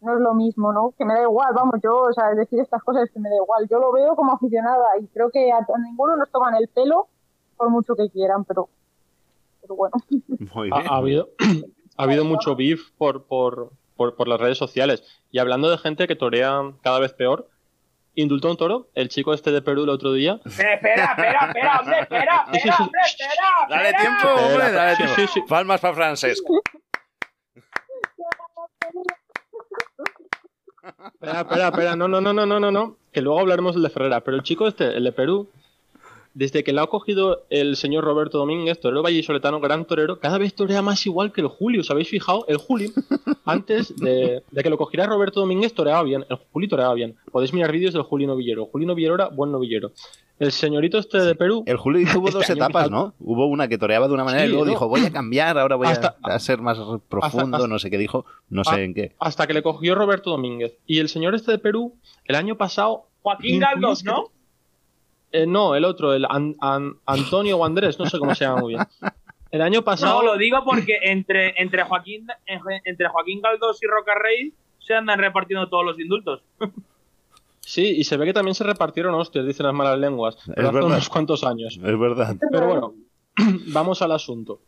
no 0.01 0.14
es 0.14 0.20
lo 0.20 0.34
mismo, 0.34 0.72
¿no? 0.72 0.93
Que 0.97 1.05
me 1.05 1.14
da 1.14 1.22
igual, 1.22 1.53
vamos, 1.55 1.76
yo, 1.82 2.01
o 2.03 2.12
sea, 2.12 2.34
decir 2.34 2.61
estas 2.61 2.82
cosas 2.82 3.05
es 3.05 3.11
que 3.11 3.20
me 3.20 3.28
da 3.28 3.36
igual. 3.36 3.66
Yo 3.68 3.78
lo 3.78 3.93
veo 3.93 4.14
como 4.14 4.32
aficionada 4.32 4.97
y 5.01 5.07
creo 5.09 5.30
que 5.30 5.51
a 5.53 5.64
ninguno 5.82 6.16
nos 6.16 6.30
toman 6.30 6.55
el 6.55 6.68
pelo 6.68 7.09
por 7.57 7.70
mucho 7.70 7.97
que 7.97 8.09
quieran, 8.09 8.45
pero 8.45 8.68
bueno. 9.76 9.92
Ha, 10.70 10.96
habido, 10.96 11.30
ha 11.96 12.02
habido 12.02 12.24
mucho 12.24 12.56
beef 12.56 12.90
por, 12.96 13.26
por, 13.26 13.72
por, 13.96 14.28
las 14.28 14.40
redes 14.40 14.58
sociales. 14.58 15.02
Y 15.30 15.38
hablando 15.38 15.70
de 15.70 15.78
gente 15.78 16.06
que 16.06 16.16
torea 16.16 16.60
cada 16.82 16.98
vez 16.98 17.12
peor, 17.12 17.48
indultó 18.14 18.50
un 18.50 18.56
toro, 18.56 18.88
el 18.94 19.08
chico 19.08 19.32
este 19.32 19.52
de 19.52 19.62
Perú 19.62 19.84
el 19.84 19.90
otro 19.90 20.12
día. 20.12 20.40
Espera, 20.44 20.74
espera, 20.74 21.04
espera, 21.14 21.80
hombre, 21.80 22.00
espera, 22.00 22.46
espera, 22.52 22.76
hombre, 22.78 23.00
espera. 23.06 23.66
Dale 23.68 23.92
tiempo, 23.94 24.28
hombre, 24.28 24.72
dale 24.72 24.96
tiempo. 24.96 25.46
Palmas 25.48 25.80
para 25.80 25.94
Francesco. 25.94 26.62
Espera, 31.14 31.40
espera, 31.40 31.68
espera, 31.68 31.96
no, 31.96 32.08
no, 32.08 32.20
no, 32.20 32.32
no, 32.32 32.46
no, 32.46 32.70
no, 32.70 32.96
que 33.12 33.20
luego 33.20 33.40
hablaremos 33.40 33.74
del 33.74 33.82
de 33.82 33.90
Ferrera, 33.90 34.20
pero 34.22 34.36
el 34.36 34.42
chico 34.42 34.66
este, 34.66 34.96
el 34.96 35.04
de 35.04 35.12
Perú, 35.12 35.50
desde 36.34 36.64
que 36.64 36.72
lo 36.72 36.82
ha 36.82 36.88
cogido 36.88 37.46
el 37.50 37.76
señor 37.76 38.04
Roberto 38.04 38.38
Domínguez, 38.38 38.80
torero 38.80 39.02
vallisoletano, 39.02 39.60
gran 39.60 39.84
torero, 39.84 40.20
cada 40.20 40.38
vez 40.38 40.54
torea 40.54 40.82
más 40.82 41.04
igual 41.06 41.32
que 41.32 41.40
el 41.40 41.48
Julio. 41.48 41.80
¿Os 41.80 41.90
habéis 41.90 42.08
fijado? 42.08 42.44
El 42.48 42.58
Julio, 42.58 42.90
antes 43.44 43.94
de, 43.96 44.42
que 44.62 44.70
lo 44.70 44.78
cogiera 44.78 45.06
Roberto 45.06 45.40
Domínguez, 45.40 45.74
toreaba 45.74 46.02
bien. 46.02 46.24
El 46.28 46.36
Julio 46.52 46.68
toreaba 46.68 46.94
bien. 46.94 47.16
Podéis 47.30 47.52
mirar 47.52 47.72
vídeos 47.72 47.94
del 47.94 48.02
Julio 48.02 48.26
Novillero. 48.28 48.66
Julio 48.66 48.86
Novillero 48.88 49.14
era 49.14 49.28
buen 49.28 49.52
novillero. 49.52 49.92
El 50.38 50.52
señorito 50.52 50.98
este 50.98 51.18
de 51.18 51.34
Perú. 51.34 51.64
El 51.66 51.76
Julio 51.76 52.06
tuvo 52.12 52.28
este 52.28 52.38
dos 52.38 52.50
etapas, 52.50 52.90
¿no? 52.90 53.14
Hubo 53.18 53.46
una 53.46 53.66
que 53.68 53.76
toreaba 53.76 54.06
de 54.06 54.14
una 54.14 54.24
manera 54.24 54.46
y 54.46 54.48
luego 54.48 54.64
dijo, 54.64 54.88
voy 54.88 55.04
a 55.04 55.10
cambiar, 55.10 55.58
ahora 55.58 55.76
voy 55.76 55.88
a, 55.88 56.38
ser 56.38 56.60
más 56.60 56.78
profundo, 57.08 57.66
no 57.66 57.78
sé 57.78 57.90
qué 57.90 57.98
dijo, 57.98 58.24
no 58.48 58.64
sé 58.64 58.84
en 58.84 58.94
qué. 58.94 59.12
Hasta 59.18 59.46
que 59.46 59.54
le 59.54 59.62
cogió 59.62 59.94
Roberto 59.94 60.30
Domínguez. 60.30 60.76
Y 60.86 61.00
el 61.00 61.08
señor 61.08 61.34
este 61.34 61.52
de 61.52 61.58
Perú, 61.58 61.94
el 62.26 62.36
año 62.36 62.56
pasado. 62.56 63.06
Joaquín 63.22 63.58
Galdos, 63.58 64.04
¿no? 64.04 64.30
Eh, 65.32 65.46
no, 65.46 65.74
el 65.74 65.84
otro, 65.84 66.14
el 66.14 66.26
Antonio 67.06 67.58
o 67.58 67.64
Andrés, 67.64 67.98
no 67.98 68.06
sé 68.06 68.18
cómo 68.18 68.34
se 68.34 68.44
llama 68.44 68.60
muy 68.60 68.74
bien. 68.74 68.86
El 69.50 69.62
año 69.62 69.82
pasado. 69.82 70.22
No, 70.22 70.26
lo 70.26 70.36
digo 70.38 70.62
porque 70.64 70.98
entre, 71.02 71.54
entre, 71.60 71.82
Joaquín, 71.84 72.26
entre 72.46 73.08
Joaquín 73.08 73.40
Galdós 73.40 73.82
y 73.82 73.86
Roca 73.86 74.12
Rey 74.14 74.52
se 74.78 74.94
andan 74.94 75.18
repartiendo 75.18 75.68
todos 75.68 75.84
los 75.84 75.98
indultos. 76.00 76.42
Sí, 77.60 77.96
y 77.98 78.04
se 78.04 78.16
ve 78.16 78.24
que 78.24 78.32
también 78.32 78.54
se 78.54 78.64
repartieron 78.64 79.14
hostias, 79.14 79.46
dicen 79.46 79.66
las 79.66 79.74
malas 79.74 79.98
lenguas. 79.98 80.36
Es 80.36 80.44
Pero 80.54 80.68
hace 80.68 80.74
verdad. 80.74 80.90
unos 80.90 81.08
cuantos 81.10 81.44
años. 81.44 81.78
Es 81.82 81.98
verdad. 81.98 82.36
Pero 82.50 82.66
bueno, 82.66 82.94
vamos 83.68 84.00
al 84.00 84.12
asunto. 84.12 84.60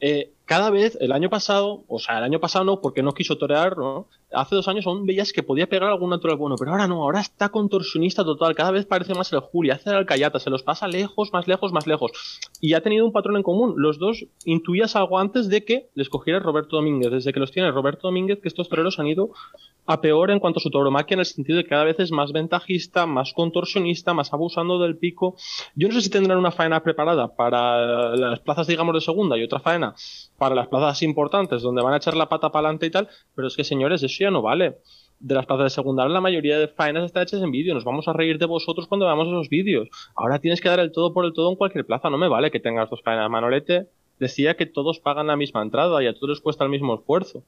Eh, 0.00 0.32
cada 0.48 0.70
vez, 0.70 0.96
el 1.02 1.12
año 1.12 1.28
pasado, 1.28 1.84
o 1.88 1.98
sea, 1.98 2.16
el 2.16 2.24
año 2.24 2.40
pasado 2.40 2.64
no, 2.64 2.80
porque 2.80 3.02
no 3.02 3.12
quiso 3.12 3.36
torear, 3.36 3.76
¿no? 3.76 4.08
Hace 4.32 4.54
dos 4.54 4.66
años 4.66 4.86
aún 4.86 5.04
veías 5.04 5.30
que 5.34 5.42
podía 5.42 5.68
pegar 5.68 5.90
algún 5.90 6.08
natural 6.08 6.38
bueno, 6.38 6.56
pero 6.58 6.70
ahora 6.70 6.86
no, 6.86 7.02
ahora 7.02 7.20
está 7.20 7.50
contorsionista 7.50 8.24
total, 8.24 8.54
cada 8.54 8.70
vez 8.70 8.86
parece 8.86 9.12
más 9.12 9.30
el 9.34 9.40
Juli, 9.40 9.70
hace 9.70 9.90
el 9.90 9.96
alcayata, 9.96 10.38
se 10.38 10.48
los 10.48 10.62
pasa 10.62 10.88
lejos, 10.88 11.34
más 11.34 11.46
lejos, 11.46 11.70
más 11.74 11.86
lejos. 11.86 12.12
Y 12.62 12.72
ha 12.72 12.80
tenido 12.80 13.04
un 13.04 13.12
patrón 13.12 13.36
en 13.36 13.42
común, 13.42 13.74
los 13.76 13.98
dos 13.98 14.24
intuías 14.46 14.96
algo 14.96 15.18
antes 15.18 15.50
de 15.50 15.66
que 15.66 15.90
les 15.94 16.08
cogiera 16.08 16.40
Roberto 16.40 16.76
Domínguez, 16.76 17.10
desde 17.10 17.34
que 17.34 17.40
los 17.40 17.52
tiene 17.52 17.70
Roberto 17.70 18.08
Domínguez, 18.08 18.40
que 18.40 18.48
estos 18.48 18.70
toreros 18.70 18.98
han 18.98 19.06
ido 19.06 19.32
a 19.84 20.00
peor 20.00 20.30
en 20.30 20.38
cuanto 20.38 20.60
a 20.60 20.62
su 20.62 20.70
tauromaquia, 20.70 21.14
en 21.14 21.20
el 21.20 21.26
sentido 21.26 21.58
de 21.58 21.64
que 21.64 21.70
cada 21.70 21.84
vez 21.84 22.00
es 22.00 22.10
más 22.10 22.32
ventajista, 22.32 23.04
más 23.04 23.34
contorsionista, 23.34 24.14
más 24.14 24.32
abusando 24.32 24.78
del 24.78 24.96
pico. 24.96 25.36
Yo 25.74 25.88
no 25.88 25.94
sé 25.94 26.00
si 26.00 26.10
tendrán 26.10 26.38
una 26.38 26.52
faena 26.52 26.82
preparada 26.82 27.34
para 27.36 28.16
las 28.16 28.40
plazas, 28.40 28.66
digamos, 28.66 28.94
de 28.94 29.00
segunda 29.02 29.36
y 29.36 29.44
otra 29.44 29.60
faena 29.60 29.94
para 30.38 30.54
las 30.54 30.68
plazas 30.68 31.02
importantes, 31.02 31.62
donde 31.62 31.82
van 31.82 31.94
a 31.94 31.96
echar 31.98 32.16
la 32.16 32.28
pata 32.28 32.50
para 32.50 32.68
adelante 32.68 32.86
y 32.86 32.90
tal, 32.90 33.08
pero 33.34 33.48
es 33.48 33.56
que, 33.56 33.64
señores, 33.64 34.02
eso 34.02 34.16
ya 34.20 34.30
no 34.30 34.40
vale. 34.40 34.78
De 35.20 35.34
las 35.34 35.46
plazas 35.46 35.64
de 35.64 35.70
segunda, 35.70 36.08
la 36.08 36.20
mayoría 36.20 36.58
de 36.60 36.68
faenas 36.68 37.04
está 37.04 37.22
hechas 37.22 37.42
en 37.42 37.50
vídeo, 37.50 37.74
nos 37.74 37.84
vamos 37.84 38.06
a 38.06 38.12
reír 38.12 38.38
de 38.38 38.46
vosotros 38.46 38.86
cuando 38.86 39.06
veamos 39.06 39.26
esos 39.26 39.48
vídeos. 39.48 39.88
Ahora 40.14 40.38
tienes 40.38 40.60
que 40.60 40.68
dar 40.68 40.78
el 40.78 40.92
todo 40.92 41.12
por 41.12 41.24
el 41.24 41.32
todo 41.32 41.50
en 41.50 41.56
cualquier 41.56 41.84
plaza, 41.84 42.08
no 42.08 42.18
me 42.18 42.28
vale 42.28 42.52
que 42.52 42.60
tengas 42.60 42.88
dos 42.88 43.02
faenas. 43.02 43.28
Manolete 43.28 43.88
decía 44.20 44.56
que 44.56 44.66
todos 44.66 45.00
pagan 45.00 45.26
la 45.28 45.36
misma 45.36 45.62
entrada 45.62 46.02
y 46.02 46.06
a 46.06 46.14
todos 46.14 46.30
les 46.30 46.40
cuesta 46.40 46.62
el 46.64 46.70
mismo 46.70 46.94
esfuerzo. 46.94 47.42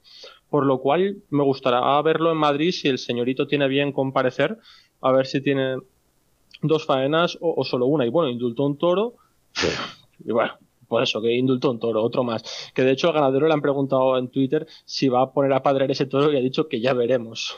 Por 0.49 0.67
lo 0.67 0.79
cual 0.81 1.19
me 1.31 1.45
gustará 1.45 2.01
verlo 2.03 2.33
en 2.33 2.39
Madrid 2.39 2.73
si 2.73 2.89
el 2.89 2.99
señorito 2.99 3.47
tiene 3.47 3.69
bien 3.69 3.93
comparecer, 3.93 4.59
a 5.01 5.13
ver 5.13 5.27
si 5.27 5.41
tiene 5.41 5.77
dos 6.63 6.87
faenas 6.87 7.39
o, 7.41 7.55
o 7.57 7.65
solo 7.65 7.87
una. 7.87 8.05
Y 8.05 8.11
bueno, 8.11 8.31
indultó 8.31 8.65
un 8.65 8.77
toro. 8.77 9.15
Y 10.23 10.33
bueno, 10.33 10.53
por 10.91 11.03
eso, 11.03 11.23
que 11.23 11.33
indultó 11.35 11.71
un 11.71 11.79
toro, 11.79 12.03
otro 12.03 12.23
más. 12.25 12.43
Que 12.75 12.83
de 12.83 12.91
hecho 12.91 13.07
al 13.09 13.15
ganadero 13.15 13.47
le 13.47 13.55
han 13.55 13.63
preguntado 13.63 14.19
en 14.19 14.29
Twitter 14.29 14.67
si 14.85 15.09
va 15.09 15.23
a 15.23 15.31
poner 15.33 15.53
a 15.55 15.63
padrear 15.63 15.91
ese 15.91 16.05
toro 16.05 16.31
y 16.33 16.37
ha 16.37 16.41
dicho 16.41 16.69
que 16.69 16.81
ya 16.83 16.93
veremos. 16.93 17.57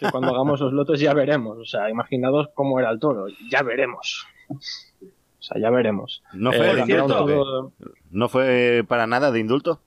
que 0.00 0.10
cuando 0.10 0.30
hagamos 0.30 0.60
los 0.60 0.72
lotes 0.72 0.98
ya 1.00 1.14
veremos. 1.14 1.58
O 1.58 1.64
sea, 1.64 1.90
imaginados 1.90 2.48
cómo 2.54 2.80
era 2.80 2.90
el 2.90 2.98
toro. 2.98 3.26
Ya 3.50 3.62
veremos. 3.62 4.24
O 4.48 4.56
sea, 5.40 5.60
ya 5.60 5.70
veremos. 5.70 6.22
¿No 6.32 6.52
Eh, 6.52 6.74
de 6.74 6.80
indulto, 6.80 7.06
toro- 7.26 7.72
¿No 8.10 8.28
fue 8.28 8.84
para 8.88 9.06
nada 9.06 9.30
de 9.30 9.40
indulto? 9.40 9.80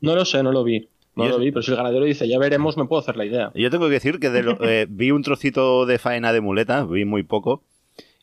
No 0.00 0.14
lo 0.14 0.24
sé, 0.24 0.42
no 0.42 0.52
lo 0.52 0.64
vi. 0.64 0.88
No 1.16 1.26
¿Y 1.26 1.28
lo 1.28 1.38
vi, 1.38 1.50
pero 1.52 1.62
si 1.62 1.70
el 1.70 1.76
ganadero 1.76 2.04
dice 2.04 2.28
ya 2.28 2.38
veremos, 2.38 2.76
me 2.76 2.84
puedo 2.86 3.00
hacer 3.00 3.16
la 3.16 3.24
idea. 3.24 3.52
Yo 3.54 3.70
tengo 3.70 3.86
que 3.86 3.92
decir 3.92 4.18
que 4.18 4.30
de 4.30 4.42
lo- 4.42 4.58
eh, 4.62 4.86
vi 4.88 5.10
un 5.12 5.22
trocito 5.22 5.86
de 5.86 5.98
faena 5.98 6.32
de 6.32 6.40
muleta, 6.40 6.84
vi 6.84 7.04
muy 7.04 7.22
poco. 7.22 7.62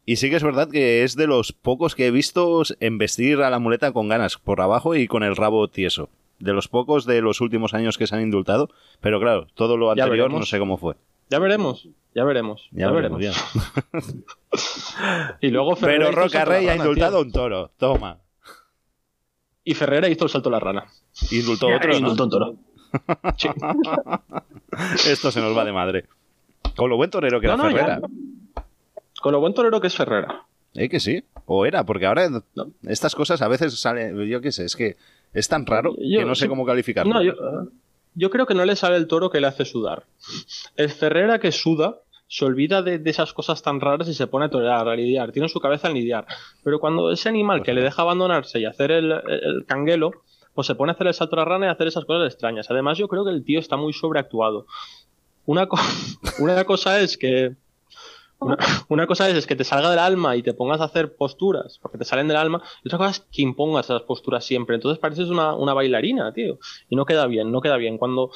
Y 0.05 0.15
sí 0.15 0.29
que 0.29 0.35
es 0.35 0.43
verdad 0.43 0.69
que 0.69 1.03
es 1.03 1.15
de 1.15 1.27
los 1.27 1.51
pocos 1.53 1.95
que 1.95 2.07
he 2.07 2.11
visto 2.11 2.63
embestir 2.79 3.41
a 3.41 3.49
la 3.49 3.59
muleta 3.59 3.91
con 3.91 4.07
ganas, 4.09 4.37
por 4.37 4.59
abajo 4.61 4.95
y 4.95 5.07
con 5.07 5.23
el 5.23 5.35
rabo 5.35 5.67
tieso. 5.67 6.09
De 6.39 6.53
los 6.53 6.67
pocos 6.67 7.05
de 7.05 7.21
los 7.21 7.39
últimos 7.39 7.73
años 7.75 7.97
que 7.99 8.07
se 8.07 8.15
han 8.15 8.21
indultado. 8.23 8.69
Pero 8.99 9.19
claro, 9.19 9.47
todo 9.53 9.77
lo 9.77 9.91
anterior 9.91 10.31
no 10.31 10.43
sé 10.45 10.57
cómo 10.57 10.77
fue. 10.77 10.95
Ya 11.29 11.37
veremos, 11.39 11.87
ya 12.15 12.23
veremos, 12.25 12.67
ya, 12.71 12.87
Ya 12.87 12.91
veremos. 12.91 13.19
veremos, 13.19 13.55
y 15.41 15.47
luego 15.49 15.75
Ferrera 15.75 16.07
Pero 16.09 16.21
Roca 16.23 16.43
Rey 16.45 16.67
ha 16.67 16.75
indultado 16.75 17.17
tío. 17.17 17.25
un 17.25 17.31
toro. 17.31 17.71
Toma. 17.77 18.17
Y 19.63 19.75
Ferrera 19.75 20.09
hizo 20.09 20.25
el 20.25 20.29
salto 20.31 20.49
a 20.49 20.53
la 20.53 20.59
rana. 20.59 20.87
Indultó 21.29 21.67
otro. 21.67 21.91
¿no? 21.91 21.97
Indultó 21.99 22.23
un 22.25 22.29
toro. 22.31 22.55
Esto 25.07 25.31
se 25.31 25.39
nos 25.41 25.55
va 25.55 25.63
de 25.63 25.71
madre. 25.71 26.05
Con 26.75 26.89
lo 26.89 26.97
buen 26.97 27.09
torero 27.09 27.39
que 27.39 27.47
No, 27.47 27.53
era 27.53 27.63
no, 27.63 27.77
ya. 27.77 27.99
Con 29.21 29.31
lo 29.33 29.39
buen 29.39 29.53
torero 29.53 29.79
que 29.81 29.87
es 29.87 29.95
Ferrera. 29.95 30.45
Eh, 30.73 30.89
que 30.89 30.99
sí. 30.99 31.23
O 31.45 31.65
era, 31.65 31.85
porque 31.85 32.05
ahora 32.05 32.29
No. 32.29 32.43
estas 32.87 33.13
cosas 33.15 33.41
a 33.41 33.47
veces 33.47 33.79
salen. 33.79 34.17
Yo 34.27 34.41
qué 34.41 34.51
sé, 34.51 34.65
es 34.65 34.75
que 34.75 34.95
es 35.33 35.47
tan 35.47 35.65
raro 35.65 35.95
Yo- 35.99 36.19
que 36.19 36.25
no 36.25 36.35
sé 36.35 36.43
sí. 36.43 36.49
cómo 36.49 36.65
calificarlo. 36.65 37.13
No, 37.13 37.21
yo, 37.21 37.33
yo 38.15 38.29
creo 38.29 38.45
que 38.45 38.53
no 38.55 38.65
le 38.65 38.75
sale 38.75 38.95
el 38.97 39.07
toro 39.07 39.29
que 39.29 39.41
le 39.41 39.47
hace 39.47 39.65
sudar. 39.65 40.03
El 40.75 40.89
Ferrera 40.89 41.39
que 41.39 41.51
suda 41.51 41.99
se 42.27 42.45
olvida 42.45 42.81
de, 42.81 42.97
de 42.99 43.09
esas 43.09 43.33
cosas 43.33 43.61
tan 43.61 43.81
raras 43.81 44.07
y 44.07 44.13
se 44.13 44.27
pone 44.27 44.45
a 44.45 44.49
torear, 44.49 44.87
a 44.87 44.95
lidiar. 44.95 45.31
Tiene 45.33 45.45
en 45.47 45.49
su 45.49 45.59
cabeza 45.59 45.89
el 45.89 45.95
lidiar. 45.95 46.25
Pero 46.63 46.79
cuando 46.79 47.11
ese 47.11 47.27
animal 47.27 47.61
que 47.63 47.73
le 47.73 47.81
deja 47.81 48.01
abandonarse 48.03 48.59
y 48.59 48.65
hacer 48.65 48.91
el, 48.91 49.11
el- 49.11 49.21
el 49.27 49.65
canguelo, 49.65 50.11
pues 50.53 50.67
se 50.67 50.75
pone 50.75 50.91
a 50.91 50.95
hacer 50.95 51.07
el 51.07 51.13
salto 51.13 51.35
a 51.35 51.39
la 51.39 51.45
rana 51.45 51.65
y 51.65 51.69
a 51.69 51.73
hacer 51.73 51.87
esas 51.87 52.05
cosas 52.05 52.31
extrañas. 52.31 52.71
Además, 52.71 52.97
yo 52.97 53.07
creo 53.09 53.25
que 53.25 53.31
el 53.31 53.43
tío 53.43 53.59
está 53.59 53.75
muy 53.75 53.91
sobreactuado. 53.93 54.65
Una, 55.45 55.67
co- 55.67 55.77
una 56.39 56.63
cosa 56.63 56.99
es 57.01 57.17
que. 57.17 57.55
Una, 58.41 58.57
una 58.89 59.07
cosa 59.07 59.29
es, 59.29 59.35
es 59.35 59.47
que 59.47 59.55
te 59.55 59.63
salga 59.63 59.89
del 59.89 59.99
alma 59.99 60.35
y 60.35 60.43
te 60.43 60.53
pongas 60.53 60.81
a 60.81 60.85
hacer 60.85 61.15
posturas, 61.15 61.79
porque 61.81 61.97
te 61.97 62.05
salen 62.05 62.27
del 62.27 62.37
alma, 62.37 62.61
y 62.83 62.89
otra 62.89 62.97
cosa 62.97 63.11
es 63.11 63.19
que 63.31 63.41
impongas 63.41 63.85
esas 63.85 64.01
posturas 64.01 64.43
siempre. 64.43 64.75
Entonces 64.75 64.99
pareces 64.99 65.29
una, 65.29 65.53
una 65.53 65.73
bailarina, 65.73 66.33
tío. 66.33 66.59
Y 66.89 66.95
no 66.95 67.05
queda 67.05 67.27
bien, 67.27 67.51
no 67.51 67.61
queda 67.61 67.77
bien. 67.77 67.97
Cuando 67.97 68.31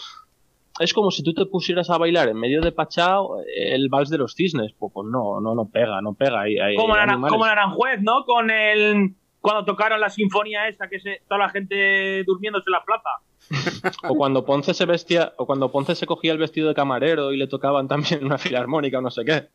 es 0.80 0.94
como 0.94 1.12
si 1.12 1.24
tú 1.24 1.34
te 1.34 1.46
pusieras 1.46 1.90
a 1.90 1.98
bailar 1.98 2.30
en 2.30 2.38
medio 2.38 2.62
de 2.62 2.72
Pachao 2.72 3.38
el 3.56 3.90
vals 3.90 4.10
de 4.10 4.18
los 4.18 4.36
cisnes. 4.36 4.74
Pues, 4.78 4.92
pues 4.94 5.08
no, 5.08 5.40
no, 5.40 5.56
no 5.56 5.70
pega, 5.70 6.02
no 6.02 6.14
pega. 6.14 6.42
Hay, 6.42 6.58
hay 6.58 6.76
Como, 6.76 6.96
como 7.30 7.46
Naranjuez, 7.46 8.02
¿no? 8.02 8.26
Con 8.26 8.50
el. 8.52 9.16
Cuando 9.46 9.64
tocaron 9.64 10.02
la 10.02 10.10
sinfonía 10.10 10.68
esa, 10.68 10.88
que 10.88 11.00
se, 11.00 11.22
toda 11.28 11.38
la 11.38 11.50
gente 11.52 12.24
durmiéndose 12.24 12.66
en 12.68 12.72
la 12.72 12.84
plaza. 12.84 13.10
O 14.10 14.16
cuando 14.16 14.44
Ponce 14.44 14.74
se 14.74 14.88
vestía, 14.88 15.34
o 15.38 15.46
cuando 15.46 15.72
Ponce 15.72 15.94
se 15.94 16.08
cogía 16.08 16.32
el 16.32 16.40
vestido 16.40 16.68
de 16.68 16.74
camarero 16.74 17.32
y 17.32 17.38
le 17.38 17.46
tocaban 17.46 17.88
también 17.88 18.26
una 18.26 18.40
filarmónica 18.40 18.98
o 18.98 19.02
no 19.02 19.12
sé 19.12 19.24
qué. 19.24 19.50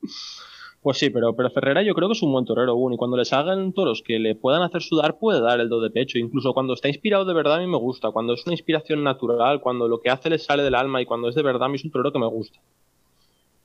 Pues 0.80 0.96
sí, 0.96 1.10
pero, 1.10 1.34
pero 1.34 1.50
Ferrera 1.50 1.82
yo 1.82 1.92
creo 1.92 2.08
que 2.08 2.12
es 2.12 2.22
un 2.22 2.30
buen 2.30 2.44
torero, 2.44 2.72
Gun, 2.74 2.92
y 2.92 2.96
cuando 2.96 3.16
le 3.16 3.24
salgan 3.24 3.72
toros 3.72 4.04
que 4.06 4.20
le 4.20 4.36
puedan 4.36 4.62
hacer 4.62 4.80
sudar, 4.80 5.18
puede 5.18 5.40
dar 5.40 5.58
el 5.58 5.68
do 5.68 5.80
de 5.80 5.90
pecho. 5.90 6.18
Incluso 6.18 6.54
cuando 6.54 6.74
está 6.74 6.86
inspirado 6.86 7.24
de 7.24 7.34
verdad, 7.34 7.56
a 7.56 7.58
mí 7.58 7.66
me 7.66 7.78
gusta. 7.78 8.12
Cuando 8.12 8.34
es 8.34 8.46
una 8.46 8.54
inspiración 8.54 9.02
natural, 9.02 9.60
cuando 9.60 9.88
lo 9.88 10.00
que 10.00 10.10
hace 10.10 10.30
le 10.30 10.38
sale 10.38 10.62
del 10.62 10.76
alma 10.76 11.02
y 11.02 11.04
cuando 11.04 11.28
es 11.28 11.34
de 11.34 11.42
verdad, 11.42 11.64
a 11.64 11.68
mí 11.68 11.74
es 11.74 11.84
un 11.84 11.90
torero 11.90 12.12
que 12.12 12.20
me 12.20 12.28
gusta. 12.28 12.60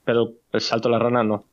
Pero 0.04 0.32
el 0.52 0.62
salto 0.62 0.88
a 0.88 0.92
la 0.92 0.98
rana 0.98 1.24
no. 1.24 1.46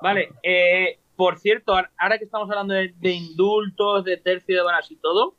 Vale, 0.00 0.30
eh, 0.42 0.99
por 1.20 1.38
cierto, 1.38 1.74
ahora- 1.74 2.16
que 2.18 2.24
estamos 2.24 2.48
hablando 2.48 2.72
de, 2.72 2.94
de 2.96 3.10
indultos, 3.12 4.04
de 4.06 4.16
tercio 4.16 4.56
de 4.56 4.62
varas 4.62 4.90
y 4.90 4.96
todo, 4.96 5.34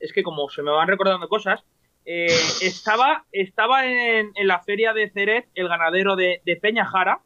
es 0.00 0.12
que 0.12 0.24
como 0.24 0.48
se 0.50 0.60
me 0.60 0.72
van 0.72 0.88
recordando 0.88 1.28
cosas, 1.28 1.62
eh, 2.04 2.26
estaba, 2.62 3.24
estaba 3.30 3.86
en, 3.86 4.32
en 4.34 4.46
la 4.48 4.58
feria 4.58 4.92
de 4.92 5.08
Ceret 5.08 5.46
el 5.54 5.68
ganadero 5.68 6.16
de, 6.16 6.42
de 6.44 6.56
Peñajara 6.56 7.20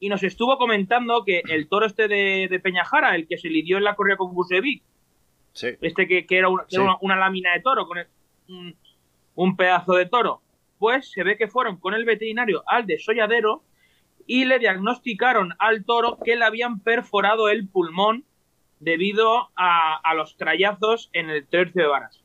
y 0.00 0.08
nos 0.08 0.22
estuvo 0.22 0.56
comentando 0.56 1.22
que 1.26 1.42
el 1.50 1.68
toro 1.68 1.84
este 1.84 2.08
de, 2.08 2.48
de 2.50 2.60
Peñajara, 2.60 3.14
el 3.14 3.28
que 3.28 3.36
se 3.36 3.50
lidió 3.50 3.76
en 3.76 3.84
la 3.84 3.94
corrida 3.94 4.16
con 4.16 4.32
Busevic, 4.34 4.82
Sí. 5.52 5.68
este 5.82 6.08
que, 6.08 6.24
que 6.24 6.38
era, 6.38 6.48
una, 6.48 6.62
que 6.64 6.70
Sí. 6.70 6.76
era 6.76 6.84
una, 6.84 6.96
una 7.02 7.16
lámina 7.16 7.52
de 7.52 7.60
toro, 7.60 7.86
con 7.86 7.98
el- 7.98 8.08
un, 8.48 8.74
un 9.34 9.54
pedazo 9.54 9.92
de 9.92 10.06
toro, 10.06 10.40
pues 10.78 11.10
se 11.10 11.22
ve 11.24 11.36
que 11.36 11.46
fueron 11.48 11.76
con 11.76 11.92
el 11.92 12.06
veterinario 12.06 12.62
al 12.66 12.86
desolladero 12.86 13.62
y 14.26 14.44
le 14.44 14.58
diagnosticaron 14.58 15.54
al 15.58 15.84
toro 15.84 16.18
que 16.24 16.36
le 16.36 16.44
habían 16.44 16.80
perforado 16.80 17.48
el 17.48 17.68
pulmón 17.68 18.24
debido 18.80 19.50
a, 19.56 19.96
a 20.02 20.14
los 20.14 20.36
trayazos 20.36 21.10
en 21.12 21.30
el 21.30 21.46
tercio 21.46 21.82
de 21.82 21.88
varas. 21.88 22.24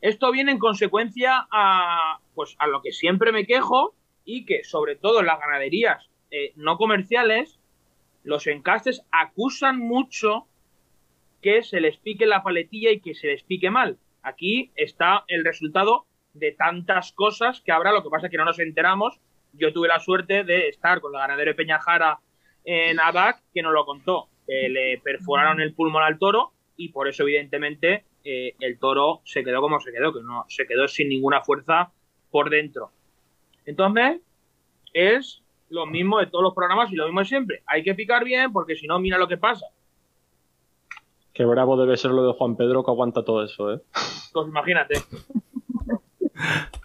Esto 0.00 0.30
viene 0.32 0.52
en 0.52 0.58
consecuencia 0.58 1.46
a, 1.50 2.18
pues, 2.34 2.56
a 2.58 2.66
lo 2.66 2.82
que 2.82 2.92
siempre 2.92 3.32
me 3.32 3.46
quejo 3.46 3.94
y 4.24 4.44
que 4.44 4.62
sobre 4.64 4.96
todo 4.96 5.20
en 5.20 5.26
las 5.26 5.40
ganaderías 5.40 6.10
eh, 6.30 6.52
no 6.56 6.76
comerciales 6.76 7.58
los 8.22 8.46
encastes 8.46 9.02
acusan 9.12 9.78
mucho 9.78 10.46
que 11.40 11.62
se 11.62 11.80
les 11.80 11.96
pique 11.98 12.26
la 12.26 12.42
paletilla 12.42 12.90
y 12.90 13.00
que 13.00 13.14
se 13.14 13.28
les 13.28 13.42
pique 13.44 13.70
mal. 13.70 13.98
Aquí 14.22 14.72
está 14.76 15.24
el 15.28 15.44
resultado 15.44 16.06
de 16.32 16.52
tantas 16.52 17.12
cosas 17.12 17.60
que 17.60 17.72
habrá, 17.72 17.92
lo 17.92 18.02
que 18.02 18.10
pasa 18.10 18.26
es 18.26 18.30
que 18.30 18.38
no 18.38 18.44
nos 18.44 18.58
enteramos. 18.58 19.20
Yo 19.56 19.72
tuve 19.72 19.88
la 19.88 20.00
suerte 20.00 20.44
de 20.44 20.68
estar 20.68 21.00
con 21.00 21.12
la 21.12 21.20
ganadera 21.20 21.50
de 21.50 21.54
Peñajara 21.54 22.18
en 22.64 22.98
ADAC, 23.00 23.42
que 23.52 23.62
nos 23.62 23.72
lo 23.72 23.84
contó. 23.84 24.28
que 24.46 24.68
le 24.68 24.98
perforaron 24.98 25.60
el 25.60 25.74
pulmón 25.74 26.02
al 26.02 26.18
toro 26.18 26.52
y 26.76 26.90
por 26.90 27.08
eso, 27.08 27.22
evidentemente, 27.22 28.04
eh, 28.24 28.54
el 28.60 28.78
toro 28.78 29.22
se 29.24 29.42
quedó 29.42 29.60
como 29.60 29.80
se 29.80 29.90
quedó, 29.90 30.12
que 30.12 30.20
no 30.20 30.44
se 30.48 30.66
quedó 30.66 30.86
sin 30.88 31.08
ninguna 31.08 31.42
fuerza 31.42 31.92
por 32.30 32.50
dentro. 32.50 32.90
Entonces, 33.64 34.20
es 34.92 35.42
lo 35.70 35.86
mismo 35.86 36.18
de 36.18 36.26
todos 36.26 36.42
los 36.42 36.54
programas 36.54 36.92
y 36.92 36.96
lo 36.96 37.06
mismo 37.06 37.20
de 37.20 37.26
siempre. 37.26 37.62
Hay 37.66 37.82
que 37.82 37.94
picar 37.94 38.24
bien 38.24 38.52
porque 38.52 38.76
si 38.76 38.86
no, 38.86 38.98
mira 38.98 39.18
lo 39.18 39.28
que 39.28 39.36
pasa. 39.36 39.66
Qué 41.32 41.44
bravo 41.44 41.76
debe 41.76 41.96
ser 41.96 42.12
lo 42.12 42.26
de 42.26 42.32
Juan 42.32 42.56
Pedro 42.56 42.84
que 42.84 42.90
aguanta 42.90 43.24
todo 43.24 43.44
eso, 43.44 43.72
¿eh? 43.72 43.80
Pues 44.32 44.48
imagínate. 44.48 44.94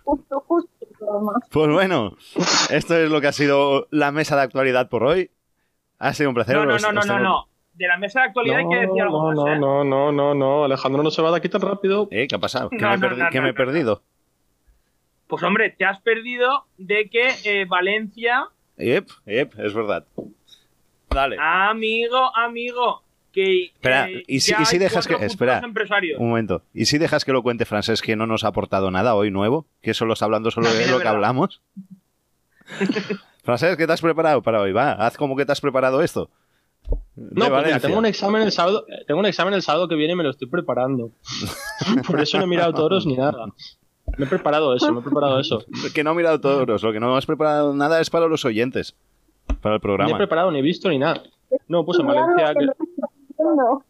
Justo, 0.03 0.43
justo. 0.47 0.68
Pues 1.51 1.69
bueno, 1.71 2.15
esto 2.69 2.95
es 2.97 3.09
lo 3.09 3.21
que 3.21 3.27
ha 3.27 3.31
sido 3.31 3.87
la 3.91 4.11
mesa 4.11 4.35
de 4.35 4.43
actualidad 4.43 4.89
por 4.89 5.03
hoy. 5.03 5.31
Ha 5.97 6.13
sido 6.13 6.29
un 6.29 6.35
placer. 6.35 6.55
No, 6.55 6.65
no, 6.65 6.77
no, 6.77 6.91
no, 6.91 7.01
no, 7.01 7.19
no. 7.19 7.47
de 7.73 7.87
la 7.87 7.97
mesa 7.97 8.21
de 8.21 8.27
actualidad 8.27 8.57
hay 8.59 8.67
que 8.69 8.75
decir 8.87 9.01
algo 9.01 9.33
no, 9.33 9.43
más, 9.45 9.55
¿eh? 9.55 9.59
no, 9.59 9.83
no, 9.83 10.11
no, 10.11 10.33
no, 10.33 10.63
Alejandro 10.65 11.03
no 11.03 11.11
se 11.11 11.21
va 11.21 11.31
de 11.31 11.37
aquí 11.37 11.49
tan 11.49 11.61
rápido. 11.61 12.07
¿Eh? 12.11 12.27
¿Qué 12.27 12.35
ha 12.35 12.39
pasado? 12.39 12.69
¿Que, 12.69 12.77
No, 12.77 12.89
me, 12.89 12.95
he 12.95 12.97
no, 12.97 13.07
perdi- 13.07 13.17
no, 13.17 13.29
que 13.29 13.37
no, 13.37 13.43
me 13.43 13.49
he 13.49 13.53
no, 13.53 13.57
perdido? 13.57 14.01
Pues 15.27 15.43
hombre, 15.43 15.69
te 15.77 15.85
has 15.85 15.99
perdido 16.01 16.65
de 16.77 17.09
que 17.09 17.29
eh, 17.45 17.65
Valencia, 17.65 18.47
Ep, 18.77 19.09
ep, 19.25 19.53
es 19.59 19.73
verdad. 19.73 20.05
Dale. 21.09 21.37
amigo, 21.39 22.35
amigo, 22.35 23.03
que 23.31 23.65
Espera, 23.65 24.09
eh, 24.09 24.23
¿y 24.27 24.39
si- 24.39 24.51
ya 24.51 24.61
y 24.61 24.65
si 24.65 24.75
hay 24.75 24.79
dejas 24.79 25.07
que- 25.07 25.15
espera, 25.25 25.59
empresarios. 25.59 26.19
Un 26.19 26.29
momento. 26.29 26.61
¿Y 26.73 26.85
si 26.85 26.97
dejas 26.97 27.25
que 27.25 27.31
lo 27.31 27.43
cuente 27.43 27.65
Francés 27.65 28.01
que 28.01 28.15
no 28.15 28.25
nos 28.27 28.43
ha 28.43 28.49
aportado 28.49 28.91
nada 28.91 29.15
hoy 29.15 29.31
nuevo? 29.31 29.65
Que 29.81 29.93
solo 29.93 30.13
está 30.13 30.25
hablando 30.25 30.51
solo 30.51 30.71
de 30.73 30.87
lo 30.87 30.99
que 30.99 31.07
hablamos. 31.07 31.61
Francés, 33.43 33.77
¿qué 33.77 33.87
te 33.87 33.93
has 33.93 34.01
preparado 34.01 34.41
para 34.41 34.61
hoy? 34.61 34.71
Va, 34.71 34.91
haz 34.91 35.17
como 35.17 35.35
que 35.35 35.45
te 35.45 35.51
has 35.51 35.61
preparado 35.61 36.01
esto. 36.01 36.29
No, 36.89 36.95
pues 37.15 37.33
mira, 37.35 37.49
Valencia. 37.49 37.79
tengo 37.87 37.99
un 37.99 38.05
examen 38.05 38.41
el 38.41 38.51
sábado, 38.51 38.85
eh, 38.87 39.03
tengo 39.07 39.19
un 39.19 39.25
examen 39.25 39.53
el 39.53 39.61
sábado 39.61 39.87
que 39.87 39.95
viene 39.95 40.13
y 40.13 40.15
me 40.15 40.23
lo 40.23 40.29
estoy 40.31 40.47
preparando. 40.47 41.11
Por 42.07 42.19
eso 42.19 42.37
no 42.37 42.43
he 42.43 42.47
mirado 42.47 42.73
toros 42.73 43.05
ni 43.05 43.15
nada. 43.15 43.45
Me 44.17 44.25
he 44.25 44.27
preparado 44.27 44.75
eso, 44.75 44.91
me 44.91 44.99
he 44.99 45.03
preparado 45.03 45.39
eso. 45.39 45.63
Que 45.93 46.03
no 46.03 46.11
he 46.11 46.15
mirado 46.15 46.39
todos. 46.41 46.81
Lo 46.81 46.91
que 46.91 46.99
no 46.99 47.15
has 47.15 47.25
preparado 47.27 47.73
nada 47.75 48.01
es 48.01 48.09
para 48.09 48.27
los 48.27 48.43
oyentes. 48.43 48.95
Para 49.61 49.75
el 49.75 49.77
Ni 49.77 49.77
he 49.77 49.79
programa. 49.81 50.17
preparado 50.17 50.51
ni 50.51 50.61
visto 50.61 50.89
ni 50.89 50.97
nada. 50.97 51.21
No, 51.67 51.85
pues 51.85 51.99
en 51.99 52.07
Valencia. 52.07 52.53
que- 52.53 52.67
No. 53.39 53.83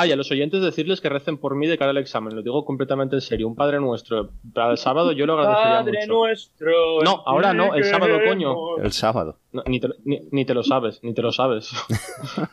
Ah, 0.00 0.06
y 0.06 0.12
a 0.12 0.16
los 0.16 0.30
oyentes 0.30 0.62
decirles 0.62 1.00
que 1.00 1.08
recen 1.08 1.38
por 1.38 1.56
mí 1.56 1.66
de 1.66 1.76
cara 1.76 1.90
al 1.90 1.96
examen. 1.98 2.34
Lo 2.36 2.42
digo 2.42 2.64
completamente 2.64 3.16
en 3.16 3.20
serio. 3.20 3.48
Un 3.48 3.56
Padre 3.56 3.80
Nuestro. 3.80 4.30
Para 4.54 4.70
el 4.70 4.78
sábado 4.78 5.10
yo 5.10 5.26
lo 5.26 5.32
agradecería 5.32 5.78
Padre 5.80 5.98
mucho. 6.06 6.12
nuestro. 6.12 6.72
No, 7.04 7.22
ahora 7.26 7.52
no, 7.52 7.74
el 7.74 7.82
sábado, 7.84 8.16
coño. 8.24 8.76
El 8.78 8.92
sábado. 8.92 9.38
No, 9.52 9.64
ni, 9.66 9.80
te, 9.80 9.88
ni- 10.04 10.20
ni 10.30 10.44
te 10.44 10.54
lo 10.54 10.62
sabes, 10.62 11.00
ni 11.02 11.14
te 11.14 11.22
lo 11.22 11.32
sabes. 11.32 11.72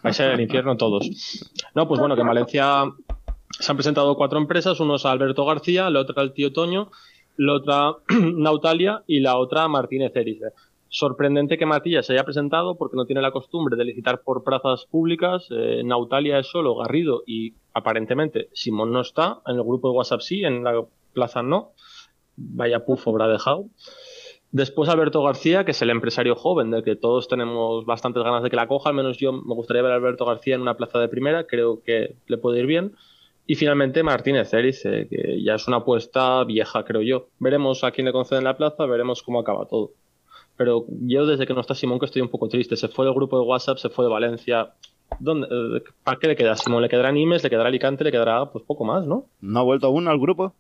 Vais 0.02 0.20
a 0.20 0.26
ir 0.26 0.32
al 0.32 0.42
infierno 0.42 0.76
todos. 0.76 1.08
No, 1.76 1.88
pues 1.88 2.00
bueno, 2.00 2.16
que 2.16 2.22
en 2.22 2.28
Valencia 2.28 2.86
se 3.60 3.72
han 3.72 3.78
presentado 3.78 4.16
cuatro 4.16 4.40
empresas. 4.40 4.80
Uno 4.80 4.96
es 4.96 5.06
Alberto 5.06 5.46
García, 5.46 5.90
la 5.92 6.00
otra 6.00 6.24
el 6.24 6.34
tío 6.34 6.52
Toño, 6.52 6.90
la 7.38 7.54
otra 7.54 7.94
Nautalia 8.10 9.04
y 9.06 9.20
la 9.20 9.38
otra 9.38 9.68
Martínez 9.68 10.16
Erice. 10.16 10.46
Sorprendente 10.98 11.58
que 11.58 11.66
Matías 11.66 12.06
se 12.06 12.14
haya 12.14 12.24
presentado 12.24 12.78
porque 12.78 12.96
no 12.96 13.06
tiene 13.06 13.22
la 13.22 13.32
costumbre 13.32 13.76
de 13.76 13.84
licitar 13.84 14.22
por 14.22 14.46
plazas 14.46 14.86
públicas. 14.86 15.46
Eh, 15.52 15.82
Nautalia 15.84 16.40
es 16.40 16.48
solo 16.48 16.74
Garrido 16.78 17.22
y 17.28 17.54
aparentemente 17.74 18.48
Simón 18.54 18.94
no 18.94 19.02
está. 19.02 19.42
En 19.46 19.58
el 19.58 19.64
grupo 19.64 19.90
de 19.90 19.98
WhatsApp 19.98 20.22
sí, 20.22 20.46
en 20.46 20.64
la 20.64 20.86
plaza 21.12 21.44
no. 21.44 21.74
Vaya 22.38 22.86
pufo 22.86 23.10
habrá 23.10 23.28
dejado. 23.28 23.66
Después 24.52 24.88
Alberto 24.88 25.22
García, 25.22 25.66
que 25.66 25.72
es 25.72 25.82
el 25.82 25.90
empresario 25.90 26.34
joven 26.34 26.72
del 26.72 26.82
que 26.82 26.96
todos 26.96 27.28
tenemos 27.28 27.86
bastantes 27.86 28.24
ganas 28.24 28.42
de 28.42 28.50
que 28.50 28.56
la 28.56 28.70
coja, 28.70 28.92
al 28.92 28.96
menos 28.96 29.18
yo 29.18 29.34
me 29.34 29.54
gustaría 29.54 29.82
ver 29.82 29.92
a 29.92 29.96
Alberto 29.96 30.24
García 30.24 30.56
en 30.56 30.62
una 30.62 30.78
plaza 30.78 31.00
de 31.00 31.10
primera, 31.10 31.46
creo 31.46 31.84
que 31.84 32.16
le 32.26 32.38
puede 32.38 32.62
ir 32.62 32.68
bien. 32.68 32.94
Y 33.46 33.56
finalmente 33.56 34.02
Martínez 34.02 34.54
Erice, 34.54 35.10
que 35.10 35.44
ya 35.44 35.56
es 35.56 35.68
una 35.68 35.78
apuesta 35.78 36.42
vieja, 36.46 36.86
creo 36.86 37.02
yo. 37.02 37.28
Veremos 37.40 37.84
a 37.84 37.92
quién 37.92 38.06
le 38.06 38.14
conceden 38.14 38.46
la 38.46 38.56
plaza, 38.56 38.86
veremos 38.86 39.22
cómo 39.24 39.42
acaba 39.42 39.66
todo. 39.66 39.92
Pero 40.58 40.86
yo 41.02 41.26
desde 41.26 41.46
que 41.46 41.54
no 41.54 41.62
está 41.62 41.76
Simón 41.76 42.00
que 42.00 42.06
estoy 42.06 42.22
un 42.22 42.30
poco 42.30 42.48
triste. 42.48 42.76
Se 42.76 42.88
fue 42.88 43.06
del 43.06 43.14
grupo 43.14 43.40
de 43.40 43.46
WhatsApp, 43.46 43.78
se 43.78 43.90
fue 43.90 44.06
de 44.06 44.12
Valencia. 44.12 44.74
¿Dónde, 45.20 45.48
eh, 45.50 45.84
¿Para 46.04 46.18
qué 46.18 46.28
le 46.28 46.36
queda 46.36 46.56
Simón? 46.56 46.82
¿Le 46.82 46.90
quedará 46.90 47.12
Nimes? 47.12 47.44
¿Le 47.44 47.50
quedará 47.50 47.70
Alicante? 47.70 48.04
¿Le 48.04 48.12
quedará 48.12 48.52
pues 48.52 48.64
poco 48.66 48.86
más, 48.86 49.06
no? 49.06 49.26
¿No 49.42 49.60
ha 49.60 49.64
vuelto 49.64 49.88
aún 49.88 50.08
al 50.08 50.20
grupo? 50.20 50.54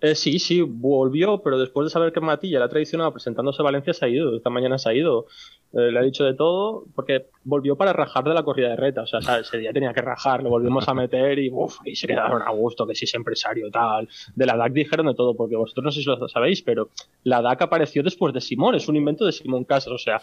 Eh, 0.00 0.14
sí, 0.14 0.38
sí, 0.38 0.62
volvió, 0.62 1.42
pero 1.42 1.58
después 1.58 1.84
de 1.84 1.90
saber 1.90 2.12
que 2.12 2.20
Matilla 2.20 2.58
la 2.58 2.68
traicionado 2.68 3.12
presentándose 3.12 3.60
a 3.60 3.64
Valencia 3.64 3.92
se 3.92 4.04
ha 4.04 4.08
ido, 4.08 4.34
esta 4.36 4.48
mañana 4.50 4.78
se 4.78 4.88
ha 4.88 4.94
ido. 4.94 5.26
Eh, 5.72 5.92
le 5.92 5.98
ha 6.00 6.02
dicho 6.02 6.24
de 6.24 6.34
todo, 6.34 6.84
porque 6.96 7.26
volvió 7.44 7.76
para 7.76 7.92
rajar 7.92 8.24
de 8.24 8.34
la 8.34 8.42
corrida 8.42 8.70
de 8.70 8.76
reta, 8.76 9.02
o 9.02 9.06
sea, 9.06 9.22
¿sabes? 9.22 9.46
ese 9.46 9.58
día 9.58 9.72
tenía 9.72 9.92
que 9.92 10.00
rajar, 10.00 10.42
lo 10.42 10.50
volvimos 10.50 10.88
a 10.88 10.94
meter 10.94 11.38
y 11.38 11.48
uf, 11.52 11.76
y 11.84 11.94
se 11.94 12.08
quedaron 12.08 12.42
a 12.42 12.50
gusto, 12.50 12.84
que 12.88 12.96
si 12.96 13.04
es 13.04 13.14
empresario 13.14 13.70
tal. 13.70 14.08
De 14.34 14.46
la 14.46 14.56
DAC 14.56 14.72
dijeron 14.72 15.06
de 15.06 15.14
todo, 15.14 15.36
porque 15.36 15.54
vosotros 15.54 15.84
no 15.84 15.92
sé 15.92 16.00
si 16.00 16.06
lo 16.06 16.28
sabéis, 16.28 16.62
pero 16.62 16.88
la 17.22 17.40
DAC 17.40 17.62
apareció 17.62 18.02
después 18.02 18.34
de 18.34 18.40
Simón, 18.40 18.74
es 18.74 18.88
un 18.88 18.96
invento 18.96 19.24
de 19.24 19.30
Simón 19.30 19.62
Casas, 19.62 19.92
o 19.92 19.98
sea, 19.98 20.20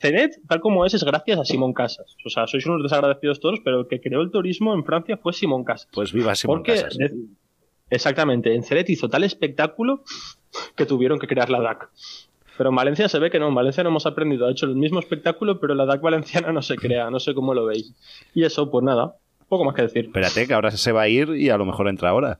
Cenet, 0.00 0.40
tal 0.48 0.60
como 0.60 0.86
es, 0.86 0.94
es 0.94 1.04
gracias 1.04 1.38
a 1.38 1.44
Simón 1.44 1.74
Casas. 1.74 2.16
O 2.24 2.30
sea, 2.30 2.46
sois 2.46 2.64
unos 2.64 2.82
desagradecidos 2.82 3.40
todos, 3.40 3.60
pero 3.62 3.80
el 3.80 3.86
que 3.88 4.00
creó 4.00 4.22
el 4.22 4.30
turismo 4.30 4.72
en 4.74 4.84
Francia 4.84 5.18
fue 5.18 5.32
Simón 5.34 5.64
Casas. 5.64 5.88
Pues 5.92 6.12
viva 6.12 6.34
Simón 6.34 6.58
Porque, 6.58 6.74
Casas. 6.76 6.96
de- 6.96 7.12
exactamente, 7.90 8.54
en 8.54 8.62
Ceret 8.62 8.88
hizo 8.90 9.08
tal 9.08 9.24
espectáculo 9.24 10.02
que 10.74 10.86
tuvieron 10.86 11.18
que 11.18 11.26
crear 11.26 11.50
la 11.50 11.60
DAC. 11.60 11.88
Pero 12.58 12.70
en 12.70 12.76
Valencia 12.76 13.08
se 13.08 13.18
ve 13.18 13.30
que 13.30 13.38
no, 13.38 13.48
en 13.48 13.54
Valencia 13.54 13.82
no 13.82 13.90
hemos 13.90 14.06
aprendido, 14.06 14.46
ha 14.46 14.50
hecho 14.50 14.64
el 14.66 14.76
mismo 14.76 14.98
espectáculo, 14.98 15.60
pero 15.60 15.74
la 15.74 15.84
DAC 15.84 16.00
valenciana 16.00 16.52
no 16.52 16.62
se 16.62 16.76
crea, 16.76 17.10
no 17.10 17.20
sé 17.20 17.34
cómo 17.34 17.52
lo 17.52 17.66
veis. 17.66 17.92
Y 18.34 18.44
eso, 18.44 18.70
pues 18.70 18.82
nada, 18.84 19.16
poco 19.48 19.64
más 19.64 19.74
que 19.74 19.82
decir. 19.82 20.06
Espérate, 20.06 20.46
que 20.46 20.54
ahora 20.54 20.70
se 20.70 20.92
va 20.92 21.02
a 21.02 21.08
ir 21.08 21.28
y 21.36 21.50
a 21.50 21.58
lo 21.58 21.66
mejor 21.66 21.88
entra 21.88 22.08
ahora. 22.10 22.38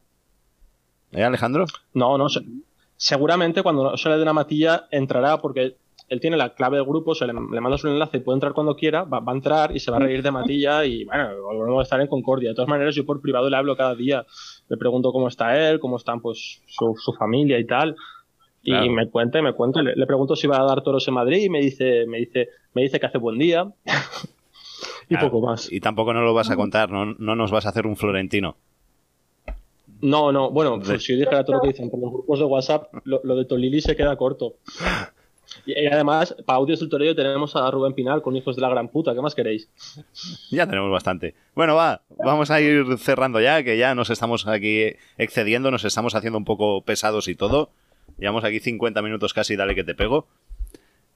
¿Eh, 1.12 1.22
Alejandro? 1.22 1.66
No, 1.92 2.16
no, 2.16 2.28
se- 2.30 2.40
seguramente 2.96 3.62
cuando 3.62 3.96
sale 3.98 4.16
de 4.18 4.24
la 4.24 4.32
matilla 4.32 4.86
entrará 4.90 5.38
porque 5.38 5.76
él 6.08 6.20
tiene 6.20 6.36
la 6.36 6.54
clave 6.54 6.76
del 6.76 6.86
grupo, 6.86 7.14
se 7.14 7.26
le, 7.26 7.32
le 7.32 7.60
mandas 7.60 7.82
un 7.84 7.90
enlace 7.90 8.18
y 8.18 8.20
puede 8.20 8.36
entrar 8.36 8.52
cuando 8.52 8.76
quiera, 8.76 9.04
va, 9.04 9.20
va 9.20 9.32
a 9.32 9.34
entrar 9.34 9.74
y 9.74 9.80
se 9.80 9.90
va 9.90 9.96
a 9.96 10.00
reír 10.00 10.22
de 10.22 10.30
matilla 10.30 10.84
y 10.84 11.04
bueno, 11.04 11.28
volvemos 11.42 11.80
a 11.80 11.82
estar 11.82 12.00
en 12.00 12.06
concordia. 12.06 12.50
De 12.50 12.54
todas 12.54 12.68
maneras, 12.68 12.94
yo 12.94 13.04
por 13.04 13.20
privado 13.20 13.50
le 13.50 13.56
hablo 13.56 13.76
cada 13.76 13.94
día, 13.94 14.24
le 14.68 14.76
pregunto 14.76 15.10
cómo 15.12 15.28
está 15.28 15.68
él, 15.68 15.80
cómo 15.80 15.96
están 15.96 16.20
pues 16.20 16.62
su, 16.66 16.94
su 16.96 17.12
familia 17.14 17.58
y 17.58 17.66
tal. 17.66 17.96
Y 18.62 18.88
me 18.90 19.08
cuenta 19.08 19.38
y 19.38 19.42
me 19.42 19.52
cuenta, 19.52 19.80
le, 19.80 19.94
le 19.94 20.06
pregunto 20.06 20.34
si 20.34 20.48
va 20.48 20.60
a 20.60 20.64
dar 20.64 20.82
toros 20.82 21.06
en 21.06 21.14
Madrid 21.14 21.42
y 21.44 21.48
me 21.48 21.60
dice, 21.60 22.04
me 22.06 22.18
dice, 22.18 22.48
me 22.74 22.82
dice 22.82 22.98
que 22.98 23.06
hace 23.06 23.18
buen 23.18 23.38
día. 23.38 23.64
y 25.04 25.14
Claro. 25.14 25.30
poco 25.30 25.46
más. 25.46 25.70
Y 25.70 25.78
tampoco 25.80 26.12
nos 26.12 26.24
lo 26.24 26.34
vas 26.34 26.50
a 26.50 26.56
contar, 26.56 26.90
no, 26.90 27.06
no 27.16 27.36
nos 27.36 27.52
vas 27.52 27.64
a 27.66 27.68
hacer 27.68 27.86
un 27.86 27.94
florentino. 27.96 28.56
No, 30.02 30.32
no, 30.32 30.50
bueno, 30.50 30.80
pues 30.84 31.02
si 31.04 31.12
yo 31.12 31.18
dijera 31.20 31.44
todo 31.44 31.56
lo 31.56 31.62
que 31.62 31.68
dicen 31.68 31.90
por 31.90 32.00
los 32.00 32.12
grupos 32.12 32.38
de 32.40 32.44
WhatsApp, 32.44 32.92
lo, 33.04 33.20
lo 33.22 33.36
de 33.36 33.44
Tolili 33.44 33.80
se 33.80 33.96
queda 33.96 34.16
corto. 34.16 34.54
Y, 35.66 35.72
y 35.82 35.86
además, 35.88 36.34
para 36.46 36.58
audios 36.58 36.80
del 36.80 36.88
toreo 36.88 37.14
tenemos 37.14 37.54
a 37.56 37.70
Rubén 37.70 37.92
Pinar 37.94 38.22
con 38.22 38.36
hijos 38.36 38.54
de 38.56 38.62
la 38.62 38.68
gran 38.68 38.88
puta, 38.88 39.12
¿qué 39.14 39.20
más 39.20 39.34
queréis? 39.34 39.68
Ya 40.50 40.66
tenemos 40.66 40.90
bastante. 40.90 41.34
Bueno, 41.54 41.74
va, 41.74 42.02
vamos 42.24 42.50
a 42.50 42.60
ir 42.60 42.84
cerrando 42.98 43.40
ya, 43.40 43.62
que 43.64 43.76
ya 43.76 43.94
nos 43.94 44.10
estamos 44.10 44.46
aquí 44.46 44.94
excediendo, 45.18 45.70
nos 45.70 45.84
estamos 45.84 46.14
haciendo 46.14 46.38
un 46.38 46.44
poco 46.44 46.82
pesados 46.82 47.28
y 47.28 47.34
todo. 47.34 47.70
Llevamos 48.18 48.44
aquí 48.44 48.60
50 48.60 49.02
minutos 49.02 49.34
casi, 49.34 49.56
dale 49.56 49.74
que 49.74 49.84
te 49.84 49.94
pego. 49.94 50.26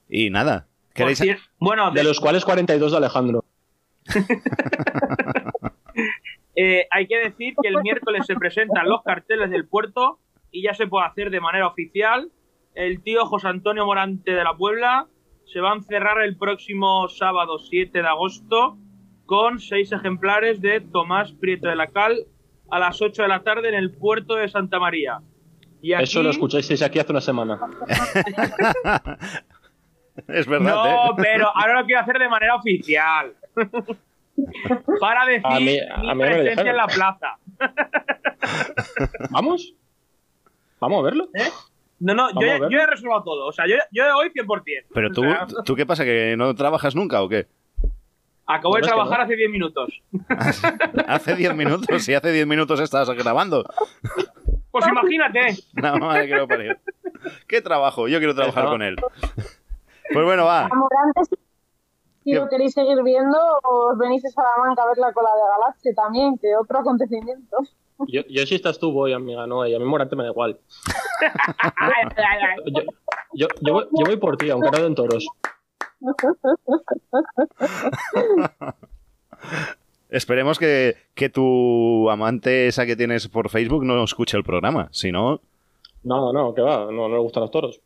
Y 0.09 0.31
nada, 0.31 0.67
¿queréis... 0.95 1.21
cier- 1.21 1.39
Bueno, 1.59 1.91
De 1.93 2.03
los 2.05 2.19
cuales 2.21 2.45
42 2.45 2.91
de 2.91 2.97
Alejandro. 2.99 3.45
Eh, 6.57 6.87
hay 6.91 7.07
que 7.07 7.17
decir 7.17 7.55
que 7.63 7.69
el 7.69 7.81
miércoles 7.83 8.27
se 8.27 8.35
presentan 8.35 8.89
los 8.89 9.03
carteles 9.03 9.51
del 9.51 9.67
puerto 9.67 10.19
y 10.51 10.63
ya 10.63 10.75
se 10.75 10.87
puede 10.87 11.07
hacer 11.07 11.31
de 11.31 11.41
manera 11.41 11.67
oficial. 11.67 12.31
El 12.75 13.03
tío 13.03 13.27
José 13.27 13.49
Antonio 13.49 13.85
Morante 13.87 14.31
de 14.33 14.45
la 14.45 14.55
Puebla 14.57 15.07
se 15.47 15.61
va 15.61 15.73
a 15.73 15.77
encerrar 15.77 16.21
el 16.23 16.37
próximo 16.37 17.09
sábado 17.09 17.59
7 17.59 18.01
de 18.03 18.07
agosto 18.09 18.77
con 19.27 19.59
seis 19.61 19.91
ejemplares 19.93 20.61
de 20.61 20.81
Tomás 20.81 21.33
Prieto 21.33 21.69
de 21.69 21.77
la 21.77 21.87
Cal 21.89 22.25
a 22.71 22.79
las 22.79 23.01
8 23.03 23.23
de 23.23 23.29
la 23.29 23.43
tarde 23.43 23.69
en 23.69 23.75
el 23.75 23.91
puerto 23.93 24.35
de 24.37 24.49
Santa 24.49 24.79
María. 24.79 25.19
Y 25.83 25.93
aquí, 25.95 26.05
Eso 26.05 26.23
lo 26.23 26.31
escucháis 26.31 26.83
aquí 26.83 26.99
hace 26.99 27.13
una 27.13 27.21
semana. 27.21 27.59
Es 30.29 30.47
verdad, 30.47 30.75
No, 30.75 31.07
¿eh? 31.07 31.15
pero 31.17 31.49
ahora 31.57 31.81
lo 31.81 31.87
quiero 31.87 32.03
hacer 32.03 32.19
de 32.19 32.29
manera 32.29 32.55
oficial. 32.57 33.33
Para 35.01 35.25
decir 35.27 35.47
A 35.47 35.59
mí- 35.59 35.65
mi 35.65 35.79
a 35.81 36.15
me 36.15 36.27
presencia 36.27 36.71
en 36.71 36.77
la 36.77 36.87
plaza. 36.87 37.39
¿Vamos? 39.31 39.75
¿Vamos 40.79 40.99
a 41.01 41.03
verlo? 41.03 41.29
No, 42.01 42.15
no, 42.15 42.29
yo, 42.31 42.35
Vamos 42.35 42.45
a 42.51 42.57
he- 42.57 42.61
ver. 42.61 42.71
yo 42.71 42.79
he 42.81 42.87
reservado 42.87 43.23
todo. 43.23 43.47
O 43.47 43.53
sea, 43.53 43.67
yo, 43.69 43.77
yo 43.93 44.03
hoy 44.17 44.31
100%. 44.31 44.87
Pero 44.93 45.11
tú, 45.13 45.21
O 45.23 45.29
sea, 45.31 45.47
¿tú 45.65 45.77
qué 45.77 45.87
pasa? 45.87 46.05
¿Que 46.05 46.35
no 46.37 46.55
trabajas 46.55 46.95
nunca 46.97 47.23
o 47.23 47.29
qué? 47.29 47.47
acabo 48.47 48.75
de 48.75 48.81
No, 48.81 48.87
trabajar 48.89 49.19
no. 49.19 49.25
hace 49.25 49.37
10 49.37 49.49
minutos. 49.51 50.03
Hace 51.07 51.37
10 51.37 51.55
minutos, 51.55 52.03
si 52.03 52.15
hace 52.15 52.33
10 52.33 52.47
minutos 52.49 52.81
estabas 52.81 53.09
grabando. 53.11 53.65
Pues 54.73 54.87
imagínate. 54.87 55.57
No, 55.75 55.97
madre 55.99 56.29
que 56.29 56.35
lo 56.37 56.47
parió. 56.47 56.77
¿Qué 57.49 57.61
trabajo? 57.61 58.07
Yo 58.07 58.19
quiero 58.19 58.37
trabajar 58.37 58.67
con 58.67 58.83
él. 58.83 58.95
Pues 60.13 60.25
bueno, 60.25 60.45
va. 60.45 60.67
Amorantes, 60.67 61.29
si 62.23 62.31
¿Qué? 62.31 62.37
lo 62.37 62.49
queréis 62.49 62.73
seguir 62.75 63.03
viendo, 63.03 63.37
os 63.65 63.99
venís 63.99 64.25
a 64.27 64.29
Salamanca 64.29 64.85
a 64.85 64.87
ver 64.87 64.99
la 64.99 65.13
cola 65.13 65.31
de 65.35 65.43
Galaxia 65.59 65.93
también, 65.97 66.39
que 66.39 66.55
otro 66.55 66.79
acontecimiento. 66.79 67.57
Yo, 68.09 68.23
yo 68.29 68.47
si 68.47 68.55
estás 68.55 68.79
tú 68.79 68.93
voy, 68.93 69.13
amiga, 69.13 69.47
no, 69.47 69.67
y 69.67 69.75
a 69.75 69.79
mí 69.79 69.85
Morante 69.85 70.17
me 70.17 70.25
da 70.25 70.31
igual. 70.31 70.59
Yo, 72.67 72.83
yo, 73.33 73.49
yo, 73.61 73.73
voy, 73.73 73.85
yo 73.93 74.07
voy 74.07 74.17
por 74.17 74.37
ti, 74.37 74.51
aunque 74.51 74.71
no 74.71 74.83
den 74.83 74.95
toros. 74.95 75.27
Esperemos 80.09 80.59
que, 80.59 80.97
que 81.15 81.29
tu 81.29 82.11
amante, 82.11 82.67
esa 82.67 82.87
que 82.87 82.97
tienes 82.97 83.29
por 83.29 83.49
Facebook, 83.51 83.85
no 83.85 84.03
escuche 84.03 84.37
el 84.37 84.45
programa. 84.45 84.89
Si 84.91 85.13
no, 85.13 85.41
No, 86.03 86.33
no, 86.33 86.55
que 86.55 86.63
va, 86.63 86.87
no, 86.87 87.09
no 87.09 87.09
le 87.09 87.19
gustan 87.19 87.43
los 87.43 87.51
toros. 87.51 87.81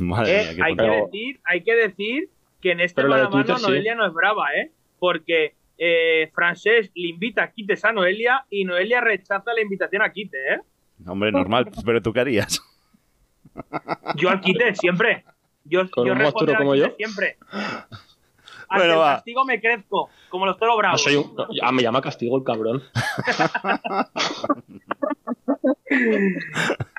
madre 0.00 0.40
Eh, 0.40 0.54
mía, 0.54 0.56
qué 0.56 0.62
hay, 0.64 0.76
que 0.76 0.90
decir, 0.90 1.40
hay 1.44 1.62
que 1.62 1.74
decir 1.74 2.30
que 2.60 2.72
en 2.72 2.80
este 2.80 3.02
mano 3.02 3.14
a 3.14 3.16
mano 3.18 3.30
Twitter 3.30 3.56
sí. 3.56 3.62
Noelia 3.66 3.94
no 3.94 4.06
es 4.06 4.12
brava, 4.12 4.46
¿eh? 4.54 4.72
porque 4.98 5.54
eh, 5.82 6.30
Francés 6.34 6.90
le 6.94 7.08
invita 7.08 7.42
a 7.42 7.50
Quites 7.50 7.82
a 7.86 7.92
Noelia 7.92 8.44
y 8.50 8.64
Noelia 8.66 9.00
rechaza 9.00 9.52
la 9.54 9.62
invitación 9.62 10.02
a 10.02 10.12
Quites, 10.12 10.40
¿eh? 10.52 10.60
Hombre, 11.06 11.32
normal, 11.32 11.70
pero 11.86 12.02
tú 12.02 12.12
qué 12.12 12.20
harías. 12.20 12.60
Yo 14.16 14.28
al 14.28 14.40
Quites, 14.42 14.78
siempre. 14.78 15.24
Yo, 15.64 15.90
¿Con 15.90 16.06
yo 16.06 16.12
un 16.12 16.18
respondo 16.18 16.52
monstruo 16.52 16.56
al 16.56 16.58
como 16.58 16.72
Quites 16.74 16.90
yo? 16.90 16.96
siempre. 16.96 17.38
Ante 18.72 18.84
Bueno, 18.86 18.92
el 18.92 19.00
va. 19.00 19.14
castigo 19.16 19.44
me 19.46 19.60
crezco, 19.60 20.10
como 20.28 20.46
los 20.46 20.56
toros 20.58 20.74
No 20.74 20.78
bravos. 20.78 21.02
soy 21.02 21.16
un- 21.16 21.34
no, 21.34 21.46
ah, 21.62 21.72
me 21.72 21.82
llama 21.82 22.00
castigo 22.02 22.36
el 22.38 22.44
cabrón. 22.44 22.82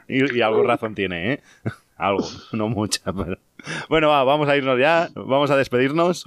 Y, 0.08 0.38
y 0.38 0.42
algo 0.42 0.64
razón 0.64 0.96
tiene, 0.96 1.34
¿eh? 1.34 1.42
Algo, 1.98 2.28
no 2.52 2.68
mucha, 2.68 3.14
pero... 3.14 3.38
Bueno, 3.88 4.10
va, 4.10 4.24
vamos 4.24 4.50
a 4.50 4.58
irnos 4.58 4.80
ya, 4.80 5.08
vamos 5.16 5.52
a 5.52 5.56
despedirnos. 5.56 6.26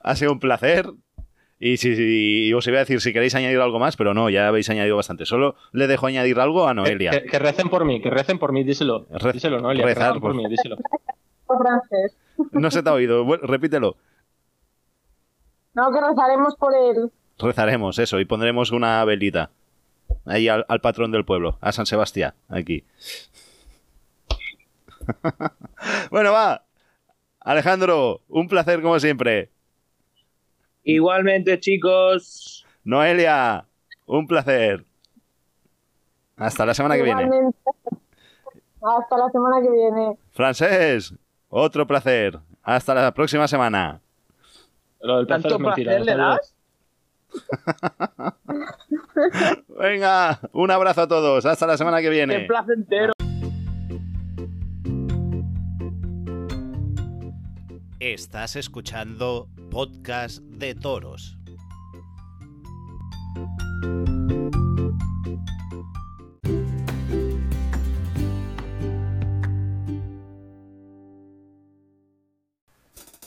Ha 0.00 0.16
sido 0.16 0.32
un 0.32 0.40
placer. 0.40 0.86
Y 1.66 1.78
si, 1.78 1.96
si- 1.96 2.52
os 2.52 2.66
iba 2.66 2.76
a 2.76 2.80
decir 2.80 3.00
si 3.00 3.14
queréis 3.14 3.34
añadir 3.34 3.58
algo 3.58 3.78
más, 3.78 3.96
pero 3.96 4.12
no, 4.12 4.28
ya 4.28 4.48
habéis 4.48 4.68
añadido 4.68 4.96
bastante. 4.96 5.24
Solo 5.24 5.54
le 5.72 5.86
dejo 5.86 6.06
añadir 6.06 6.38
algo 6.38 6.68
a 6.68 6.74
Noelia. 6.74 7.10
Que, 7.10 7.22
que 7.24 7.38
recen 7.38 7.70
por 7.70 7.86
mí, 7.86 8.02
que 8.02 8.10
recen 8.10 8.38
por 8.38 8.52
mí, 8.52 8.64
díselo. 8.64 9.06
Re- 9.08 9.32
díselo, 9.32 9.60
Noelia, 9.60 9.86
rezar, 9.86 10.12
por 10.12 10.20
por- 10.20 10.34
mí, 10.34 10.46
díselo. 10.46 10.76
No 12.52 12.70
se 12.70 12.82
te 12.82 12.88
ha 12.90 12.92
oído, 12.92 13.24
Bueno, 13.24 13.46
repítelo. 13.46 13.96
No, 15.72 15.90
que 15.90 16.00
rezaremos 16.06 16.54
por 16.56 16.74
él. 16.74 17.10
Rezaremos 17.38 17.98
eso 17.98 18.20
y 18.20 18.26
pondremos 18.26 18.70
una 18.70 19.02
velita 19.06 19.50
ahí 20.26 20.48
al, 20.48 20.66
al 20.68 20.80
patrón 20.82 21.12
del 21.12 21.24
pueblo, 21.24 21.56
a 21.62 21.72
San 21.72 21.86
Sebastián, 21.86 22.34
aquí. 22.50 22.84
bueno, 26.10 26.30
va. 26.32 26.64
Alejandro, 27.40 28.20
un 28.28 28.48
placer 28.48 28.82
como 28.82 29.00
siempre. 29.00 29.50
Igualmente, 30.84 31.58
chicos. 31.60 32.66
Noelia, 32.84 33.64
un 34.06 34.26
placer. 34.26 34.84
Hasta 36.36 36.66
la 36.66 36.74
semana 36.74 36.96
que 36.96 37.02
viene. 37.02 37.22
Igualmente. 37.24 37.58
Hasta 38.82 39.16
la 39.18 39.30
semana 39.30 39.62
que 39.62 39.70
viene. 39.70 40.18
Francés, 40.32 41.14
otro 41.48 41.86
placer. 41.86 42.38
Hasta 42.62 42.94
la 42.94 43.12
próxima 43.12 43.48
semana. 43.48 44.00
Lo 45.00 45.16
del 45.18 45.26
placer 45.26 45.50
¿Tanto 45.50 45.56
es 45.56 45.60
mentira. 45.60 45.96
placer 45.96 46.06
le 46.06 46.16
das? 46.16 46.54
Venga, 49.68 50.40
un 50.52 50.70
abrazo 50.70 51.02
a 51.02 51.08
todos. 51.08 51.46
Hasta 51.46 51.66
la 51.66 51.76
semana 51.76 51.98
que 51.98 52.04
Qué 52.04 52.10
viene. 52.10 52.40
placentero. 52.46 53.12
Estás 58.04 58.54
escuchando 58.56 59.48
Podcast 59.70 60.40
de 60.42 60.74
Toros. 60.74 61.38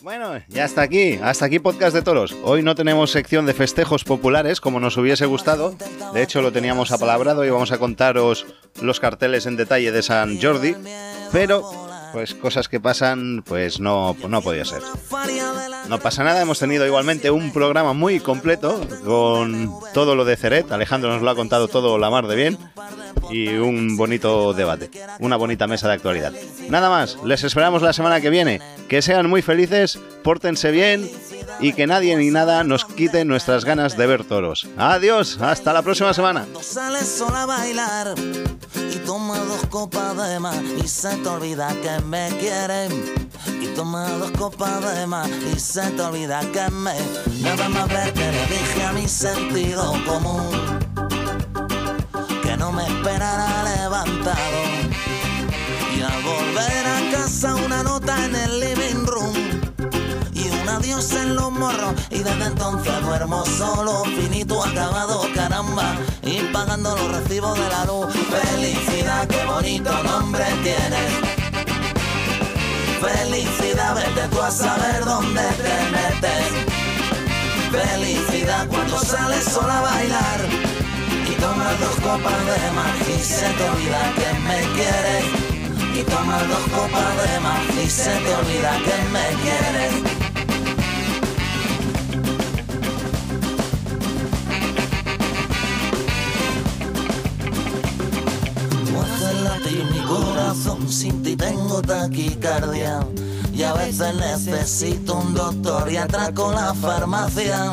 Bueno, 0.01 0.43
ya 0.47 0.65
hasta 0.65 0.83
aquí, 0.83 1.17
hasta 1.23 1.45
aquí 1.45 1.57
Podcast 1.57 1.95
de 1.95 2.03
Toros. 2.03 2.35
Hoy 2.43 2.61
no 2.61 2.75
tenemos 2.75 3.09
sección 3.09 3.47
de 3.47 3.55
festejos 3.55 4.03
populares 4.03 4.61
como 4.61 4.79
nos 4.79 4.95
hubiese 4.97 5.25
gustado. 5.25 5.75
De 6.13 6.21
hecho, 6.21 6.43
lo 6.43 6.51
teníamos 6.51 6.91
apalabrado 6.91 7.43
y 7.43 7.49
vamos 7.49 7.71
a 7.71 7.79
contaros 7.79 8.45
los 8.79 8.99
carteles 8.99 9.47
en 9.47 9.57
detalle 9.57 9.91
de 9.91 10.03
San 10.03 10.39
Jordi. 10.39 10.75
Pero, 11.31 11.86
pues 12.13 12.33
cosas 12.33 12.67
que 12.67 12.79
pasan, 12.79 13.43
pues 13.45 13.79
no, 13.79 14.15
no 14.27 14.41
podía 14.41 14.65
ser. 14.65 14.81
No 15.87 15.99
pasa 15.99 16.23
nada, 16.23 16.41
hemos 16.41 16.59
tenido 16.59 16.85
igualmente 16.85 17.31
un 17.31 17.53
programa 17.53 17.93
muy 17.93 18.19
completo 18.19 18.81
con 19.05 19.71
todo 19.93 20.15
lo 20.15 20.25
de 20.25 20.35
Ceret. 20.35 20.71
Alejandro 20.71 21.11
nos 21.11 21.21
lo 21.21 21.29
ha 21.29 21.35
contado 21.35 21.67
todo 21.67 21.97
la 21.97 22.09
mar 22.09 22.27
de 22.27 22.35
bien. 22.35 22.57
Y 23.29 23.55
un 23.55 23.97
bonito 23.97 24.53
debate, 24.53 24.89
una 25.19 25.35
bonita 25.35 25.67
mesa 25.67 25.87
de 25.87 25.93
actualidad. 25.93 26.33
Nada 26.69 26.89
más, 26.89 27.17
les 27.23 27.43
esperamos 27.43 27.81
la 27.81 27.93
semana 27.93 28.21
que 28.21 28.29
viene. 28.29 28.61
Que 28.87 29.01
sean 29.01 29.29
muy 29.29 29.41
felices, 29.41 29.99
pórtense 30.23 30.71
bien 30.71 31.09
y 31.59 31.73
que 31.73 31.87
nadie 31.87 32.15
ni 32.15 32.29
nada 32.29 32.63
nos 32.63 32.85
quite 32.85 33.25
nuestras 33.25 33.65
ganas 33.65 33.97
de 33.97 34.07
ver 34.07 34.23
toros. 34.23 34.67
Adiós, 34.77 35.39
hasta 35.41 35.73
la 35.73 35.81
próxima 35.81 36.13
semana. 36.13 36.45
No 52.57 52.71
me 52.71 52.85
esperara 52.85 53.63
levantado. 53.63 54.59
Y 55.95 56.01
al 56.01 56.21
volver 56.23 56.87
a 56.87 57.11
casa 57.11 57.55
una 57.55 57.83
nota 57.83 58.25
en 58.25 58.35
el 58.35 58.59
living 58.59 59.05
room 59.05 59.33
y 60.33 60.49
un 60.49 60.69
adiós 60.69 61.11
en 61.13 61.35
los 61.35 61.51
morros 61.51 61.93
y 62.09 62.19
desde 62.19 62.45
entonces 62.45 63.01
duermo 63.01 63.45
solo, 63.45 64.03
finito, 64.05 64.63
acabado, 64.63 65.27
caramba, 65.33 65.95
y 66.23 66.39
pagando 66.53 66.95
los 66.95 67.11
recibos 67.11 67.57
de 67.57 67.69
la 67.69 67.85
luz. 67.85 68.07
Felicidad, 68.13 69.27
qué 69.27 69.45
bonito 69.45 69.91
nombre 70.03 70.45
tienes. 70.63 71.11
Felicidad, 73.01 73.95
vete 73.95 74.27
tú 74.29 74.41
a 74.41 74.51
saber 74.51 75.05
dónde 75.05 75.41
te 75.41 75.75
metes. 75.95 76.47
Felicidad 77.71 78.67
cuando 78.67 78.99
sales 78.99 79.43
sola 79.43 79.79
a 79.79 79.81
bailar 79.81 80.66
tomas 81.39 81.79
dos 81.79 81.95
copas 81.95 82.39
de 82.45 82.71
más 82.71 82.95
y 83.07 83.23
se 83.23 83.49
te 83.53 83.63
olvida 83.69 84.13
que 84.15 84.39
me 84.47 84.59
quieres. 84.75 85.25
Y 85.95 86.03
tomas 86.03 86.47
dos 86.47 86.65
copas 86.75 87.11
de 87.23 87.39
más 87.39 87.61
y 87.83 87.89
se 87.89 88.15
te 88.23 88.35
olvida 88.35 88.71
que 88.85 88.97
me 89.11 89.25
quieres. 89.43 89.93
Latir 99.43 99.83
mi 99.91 99.99
corazón, 99.99 100.89
sin 100.89 101.21
ti 101.21 101.35
tengo 101.35 101.81
taquicardia. 101.81 103.05
Y 103.53 103.63
a 103.63 103.73
veces 103.73 104.15
necesito 104.15 105.15
un 105.15 105.33
doctor 105.33 105.91
y 105.91 105.97
atraco 105.97 106.51
la 106.51 106.73
farmacia. 106.73 107.71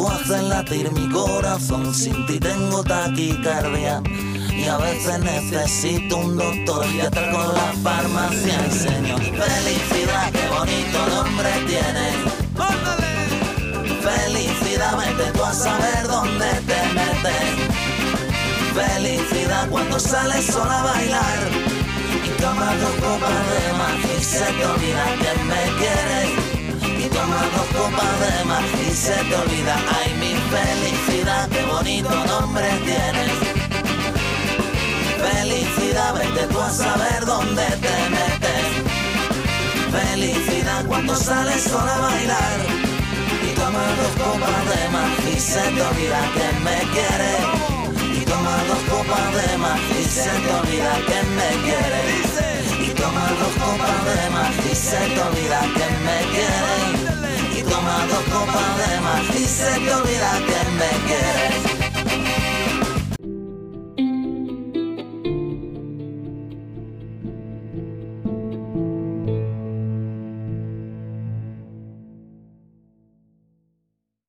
Tú 0.00 0.08
haces 0.08 0.42
latir 0.44 0.90
mi 0.92 1.10
corazón, 1.10 1.94
sin 1.94 2.24
ti 2.24 2.40
tengo 2.40 2.82
taquicardia. 2.82 4.00
Y 4.50 4.64
a 4.64 4.78
veces 4.78 5.18
necesito 5.18 6.16
un 6.16 6.38
doctor 6.38 6.86
y 6.86 7.02
atraco 7.02 7.52
la 7.52 7.70
farmacia. 7.82 8.66
Y 8.66 8.70
señor, 8.70 9.20
felicidad, 9.20 10.32
qué 10.32 10.48
bonito 10.48 11.06
nombre 11.06 11.50
tienes. 11.66 12.16
Felicidad, 14.00 14.96
vete 14.96 15.32
tú 15.32 15.44
a 15.44 15.52
saber 15.52 16.08
dónde 16.08 16.46
te 16.46 16.80
metes. 16.96 17.50
Felicidad 18.72 19.68
cuando 19.68 20.00
sales 20.00 20.46
sola 20.46 20.80
a 20.80 20.82
bailar 20.82 21.38
y 22.24 22.40
tomas 22.40 22.80
dos 22.80 22.94
copas 23.02 23.38
de 23.50 23.72
más 23.76 24.18
y 24.18 24.24
se 24.24 24.46
te 24.46 24.64
olvida 24.64 25.04
que 25.20 25.44
me 25.44 25.78
quieres. 25.78 26.29
Y 27.20 27.22
tomas 27.22 27.52
dos 27.52 27.66
copas 27.76 28.20
de 28.20 28.44
más 28.46 28.64
y 28.88 28.94
se 28.94 29.12
te 29.12 29.34
olvida, 29.36 29.76
ay 29.98 30.14
mi 30.14 30.34
felicidad, 30.48 31.48
qué 31.50 31.62
bonito 31.64 32.08
nombre 32.08 32.66
tienes. 32.84 33.32
Felicidad, 35.20 36.14
vete 36.14 36.46
tú 36.46 36.60
a 36.60 36.70
saber 36.70 37.26
dónde 37.26 37.66
te 37.84 37.96
metes. 38.08 38.66
Felicidad 39.92 40.86
cuando 40.86 41.14
sales 41.14 41.62
sola 41.62 41.94
a 41.94 42.00
bailar 42.00 42.58
y 43.44 43.54
tomas 43.54 43.96
dos 43.98 44.26
copas 44.26 44.64
de 44.70 44.88
más 44.88 45.36
y 45.36 45.40
se 45.40 45.60
te 45.60 45.82
olvida 45.82 46.20
que 46.32 46.48
me 46.64 46.78
quieres. 46.94 47.42
Y 48.18 48.24
tomas 48.24 48.66
dos 48.66 48.82
copas 48.88 49.34
de 49.34 49.58
más 49.58 49.80
y 50.00 50.04
se 50.04 50.30
te 50.30 50.54
olvida 50.54 50.94
que 51.06 51.22
me 51.36 51.50
quieres. 51.66 52.88
Y 52.88 52.94
tomas 52.94 53.30
dos 53.38 53.54
copas 53.62 54.04
de 54.06 54.30
más 54.30 54.54
y 54.72 54.74
se 54.74 54.96
te 54.96 55.20
olvida 55.20 55.60
que 55.76 55.88
me 56.06 56.18
quieres. 56.32 57.09
Y 57.60 57.62
tomas 57.62 58.08
dos 58.08 58.24
copas 58.32 58.78
de 58.78 59.00
más 59.02 59.36
y 59.36 59.44
se 59.44 59.80
te 59.80 59.94
olvida 59.94 60.32
que 60.46 60.70
me 60.78 61.06
quieres. 61.06 61.79